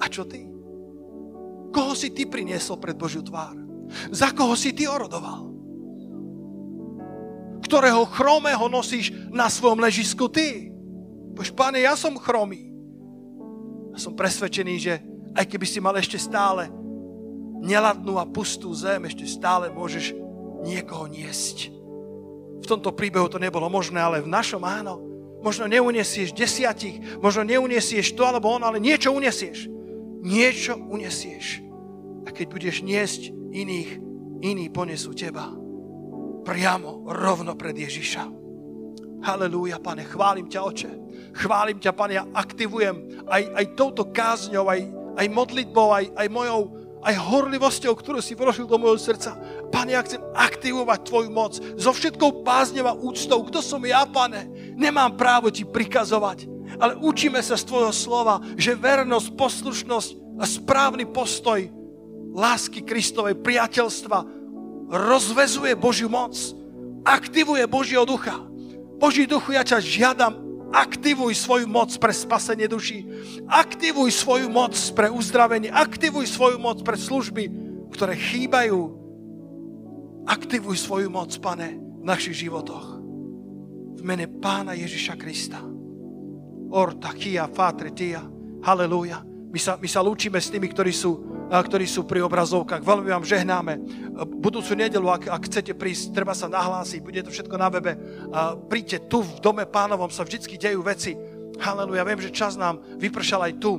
A 0.00 0.06
čo 0.10 0.24
ty? 0.28 0.44
Koho 1.72 1.92
si 1.92 2.12
ty 2.12 2.24
priniesol 2.24 2.80
pred 2.80 2.96
Božiu 2.96 3.24
tvár? 3.24 3.56
Za 4.10 4.32
koho 4.32 4.56
si 4.56 4.72
ty 4.72 4.88
orodoval? 4.88 5.52
Ktorého 7.64 8.06
chromého 8.06 8.66
nosíš 8.70 9.10
na 9.32 9.50
svojom 9.50 9.82
ležisku 9.82 10.30
ty? 10.30 10.70
Bož, 11.34 11.52
pane, 11.52 11.82
ja 11.82 11.98
som 11.98 12.16
chromý. 12.16 12.72
A 13.92 13.96
som 13.98 14.14
presvedčený, 14.14 14.74
že 14.78 14.94
aj 15.36 15.44
keby 15.48 15.66
si 15.68 15.78
mal 15.80 15.96
ešte 15.96 16.16
stále 16.16 16.68
neladnú 17.60 18.20
a 18.20 18.28
pustú 18.28 18.72
zem, 18.76 19.08
ešte 19.08 19.24
stále 19.26 19.72
môžeš 19.72 20.12
niekoho 20.64 21.08
niesť 21.08 21.76
v 22.66 22.74
tomto 22.74 22.90
príbehu 22.90 23.30
to 23.30 23.38
nebolo 23.38 23.70
možné, 23.70 24.02
ale 24.02 24.18
v 24.18 24.26
našom 24.26 24.66
áno. 24.66 24.98
Možno 25.38 25.70
neuniesieš 25.70 26.34
desiatich, 26.34 26.98
možno 27.22 27.46
neuniesieš 27.46 28.18
to 28.18 28.26
alebo 28.26 28.50
ono, 28.50 28.66
ale 28.66 28.82
niečo 28.82 29.14
uniesieš. 29.14 29.70
Niečo 30.26 30.74
uniesieš. 30.74 31.62
A 32.26 32.34
keď 32.34 32.46
budeš 32.50 32.82
niesť 32.82 33.30
iných, 33.54 34.02
iní 34.42 34.66
ponesú 34.74 35.14
teba. 35.14 35.54
Priamo, 36.42 37.06
rovno 37.06 37.54
pred 37.54 37.78
Ježiša. 37.78 38.26
Halelúja, 39.22 39.78
pane, 39.78 40.02
chválim 40.02 40.50
ťa, 40.50 40.60
oče. 40.66 40.92
Chválim 41.38 41.78
ťa, 41.78 41.94
pane, 41.94 42.18
ja 42.18 42.26
aktivujem 42.34 43.22
aj, 43.30 43.42
aj 43.54 43.66
touto 43.78 44.10
kázňou, 44.10 44.66
aj, 44.66 44.82
aj 45.14 45.26
modlitbou, 45.30 45.94
aj, 45.94 46.10
aj 46.18 46.28
mojou 46.28 46.86
aj 47.06 47.14
horlivosťou, 47.22 47.94
ktorú 47.94 48.18
si 48.18 48.34
vložil 48.34 48.66
do 48.66 48.82
môjho 48.82 48.98
srdca. 48.98 49.38
Pane, 49.70 49.94
ja 49.94 50.02
chcem 50.02 50.18
aktivovať 50.34 51.06
Tvoju 51.06 51.30
moc 51.30 51.54
so 51.78 51.94
všetkou 51.94 52.42
bázňou 52.42 52.86
a 52.90 52.98
úctou. 52.98 53.46
Kto 53.46 53.62
som 53.62 53.78
ja, 53.86 54.02
Pane? 54.10 54.74
Nemám 54.74 55.14
právo 55.14 55.46
Ti 55.46 55.62
prikazovať, 55.62 56.50
ale 56.76 56.98
učíme 56.98 57.38
sa 57.40 57.54
z 57.54 57.66
Tvojho 57.66 57.94
slova, 57.94 58.42
že 58.58 58.78
vernosť, 58.78 59.34
poslušnosť 59.38 60.10
a 60.40 60.44
správny 60.44 61.08
postoj 61.08 61.70
lásky 62.36 62.84
Kristovej, 62.84 63.40
priateľstva 63.40 64.18
rozvezuje 64.92 65.72
Božiu 65.74 66.12
moc, 66.12 66.36
aktivuje 67.02 67.64
Božieho 67.64 68.04
ducha. 68.04 68.36
Boží 68.96 69.24
duchu, 69.24 69.56
ja 69.56 69.64
ťa 69.64 69.78
žiadam, 69.80 70.46
Aktivuj 70.76 71.38
svoju 71.38 71.70
moc 71.70 71.94
pre 71.94 72.10
spasenie 72.10 72.66
duší. 72.66 73.06
Aktivuj 73.46 74.10
svoju 74.10 74.50
moc 74.50 74.74
pre 74.98 75.06
uzdravenie. 75.08 75.70
Aktivuj 75.70 76.26
svoju 76.26 76.58
moc 76.58 76.82
pre 76.82 76.98
služby, 76.98 77.48
ktoré 77.94 78.18
chýbajú. 78.18 78.98
Aktivuj 80.26 80.76
svoju 80.82 81.06
moc, 81.06 81.30
pane, 81.38 81.78
v 81.78 82.04
našich 82.04 82.42
životoch. 82.44 82.98
V 83.96 84.02
mene 84.02 84.26
Pána 84.26 84.74
Ježiša 84.74 85.14
Krista. 85.14 85.62
Orta, 86.70 87.14
kia, 87.14 87.46
fatre, 87.50 87.92
tia. 87.94 88.24
Halelúja. 88.62 89.22
My 89.52 89.58
sa, 89.62 89.78
my 89.78 89.88
sa 89.88 90.02
lúčime 90.02 90.42
s 90.42 90.50
tými, 90.50 90.66
ktorí 90.68 90.92
sú 90.92 91.36
ktorí 91.46 91.86
sú 91.86 92.02
pri 92.02 92.26
obrazovkách. 92.26 92.82
Veľmi 92.82 93.14
vám 93.14 93.22
žehnáme. 93.22 93.78
Budúcu 94.42 94.74
nedelu, 94.74 95.06
ak, 95.06 95.30
ak 95.30 95.42
chcete 95.46 95.78
prísť, 95.78 96.10
treba 96.10 96.34
sa 96.34 96.50
nahlásiť, 96.50 96.98
bude 96.98 97.22
to 97.22 97.30
všetko 97.30 97.54
na 97.54 97.70
webe. 97.70 97.94
Príďte 98.66 99.06
tu 99.06 99.22
v 99.22 99.38
dome 99.38 99.62
pánovom, 99.62 100.10
sa 100.10 100.26
vždy 100.26 100.42
dejú 100.58 100.82
veci. 100.82 101.14
Haleluja, 101.62 102.02
viem, 102.04 102.20
že 102.20 102.34
čas 102.34 102.58
nám 102.58 102.82
vypršal 102.98 103.46
aj 103.46 103.54
tu. 103.62 103.78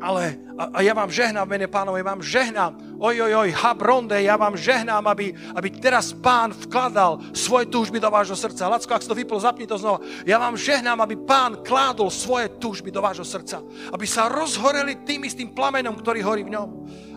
Ale 0.00 0.40
a, 0.56 0.64
a 0.76 0.78
ja 0.80 0.96
vám 0.96 1.12
žehnám 1.12 1.44
mene 1.44 1.68
pánovi, 1.68 2.00
vám 2.00 2.24
žehnám, 2.24 2.96
oj, 2.96 3.16
oj, 3.20 3.32
oj, 3.44 3.50
habronde, 3.52 4.16
ja 4.16 4.36
vám 4.40 4.56
žehnám, 4.56 5.04
aby, 5.08 5.36
aby 5.52 5.68
teraz 5.76 6.16
pán 6.16 6.56
vkladal 6.56 7.20
svoje 7.36 7.68
túžby 7.68 8.00
do 8.00 8.08
vášho 8.08 8.32
srdca. 8.36 8.68
Lacko, 8.68 8.96
ak 8.96 9.04
si 9.04 9.08
to 9.12 9.16
vypol, 9.16 9.36
zapni 9.36 9.68
to 9.68 9.76
znova. 9.76 10.00
Ja 10.24 10.40
vám 10.40 10.56
žehnám, 10.56 11.04
aby 11.04 11.20
pán 11.20 11.60
kládol 11.60 12.08
svoje 12.08 12.48
túžby 12.56 12.88
do 12.88 13.04
vášho 13.04 13.28
srdca. 13.28 13.60
Aby 13.92 14.08
sa 14.08 14.28
rozhoreli 14.32 15.04
tým 15.04 15.28
istým 15.28 15.52
plamenom, 15.52 15.96
ktorý 15.96 16.20
horí 16.24 16.42
v 16.44 16.56
ňom. 16.56 16.68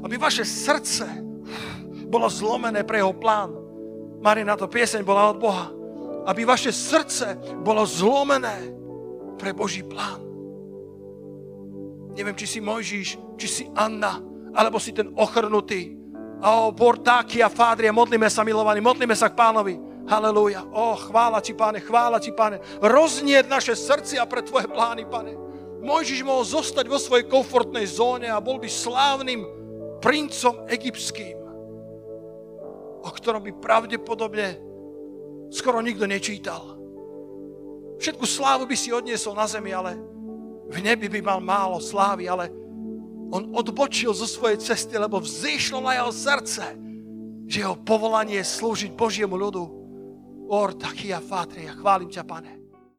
Aby 0.04 0.20
vaše 0.20 0.44
srdce 0.44 1.08
bolo 2.08 2.32
zlomené 2.32 2.84
pre 2.88 3.00
jeho 3.00 3.16
plán. 3.16 3.52
Marina, 4.24 4.56
to 4.56 4.72
pieseň 4.72 5.04
bola 5.04 5.32
od 5.32 5.38
Boha. 5.40 5.68
Aby 6.24 6.48
vaše 6.48 6.72
srdce 6.72 7.36
bolo 7.60 7.84
zlomené 7.84 8.72
pre 9.36 9.52
Boží 9.52 9.84
plán. 9.84 10.23
Neviem, 12.14 12.38
či 12.38 12.46
si 12.46 12.60
Mojžiš, 12.62 13.10
či 13.42 13.48
si 13.50 13.64
Anna, 13.74 14.22
alebo 14.54 14.78
si 14.78 14.94
ten 14.94 15.10
ochrnutý. 15.18 15.98
O, 16.44 16.70
portáky 16.76 17.42
a 17.42 17.50
fádrie, 17.50 17.90
modlíme 17.90 18.30
sa, 18.30 18.46
milovaní, 18.46 18.84
modlíme 18.84 19.16
sa 19.18 19.32
k 19.32 19.40
pánovi. 19.40 19.80
Halelúja. 20.06 20.68
O, 20.68 20.94
chvála 21.00 21.40
ti, 21.40 21.56
pane, 21.56 21.80
chvála 21.80 22.20
ti, 22.20 22.36
pane. 22.36 22.60
Roznieť 22.84 23.48
naše 23.48 23.74
srdcia 23.74 24.28
pre 24.28 24.44
tvoje 24.44 24.68
plány, 24.68 25.08
pane. 25.08 25.34
Mojžiš 25.84 26.22
mohol 26.24 26.48
zostať 26.48 26.86
vo 26.88 27.00
svojej 27.00 27.28
komfortnej 27.28 27.88
zóne 27.88 28.32
a 28.32 28.44
bol 28.44 28.60
by 28.60 28.68
slávnym 28.72 29.44
princom 30.04 30.68
egyptským, 30.68 31.40
o 33.04 33.10
ktorom 33.12 33.44
by 33.44 33.52
pravdepodobne 33.60 34.60
skoro 35.52 35.80
nikto 35.80 36.08
nečítal. 36.08 36.76
Všetku 38.04 38.28
slávu 38.28 38.68
by 38.68 38.76
si 38.76 38.92
odniesol 38.92 39.32
na 39.36 39.48
zemi, 39.48 39.72
ale 39.72 39.96
v 40.72 40.78
nebi 40.80 41.12
by 41.12 41.20
mal 41.20 41.40
málo 41.44 41.84
slávy, 41.84 42.32
ale 42.32 42.48
on 43.34 43.52
odbočil 43.52 44.14
zo 44.14 44.30
svojej 44.30 44.62
cesty, 44.62 44.96
lebo 44.96 45.20
vzýšlo 45.20 45.82
na 45.82 45.98
jeho 46.00 46.12
srdce, 46.14 46.66
že 47.50 47.66
jeho 47.66 47.76
povolanie 47.82 48.40
je 48.40 48.48
slúžiť 48.48 48.92
Božiemu 48.94 49.36
ľudu. 49.36 49.64
Or, 50.48 50.72
Fátri, 51.24 51.66
ja 51.66 51.74
chválim 51.74 52.08
ťa, 52.08 52.24
pane. 52.24 52.63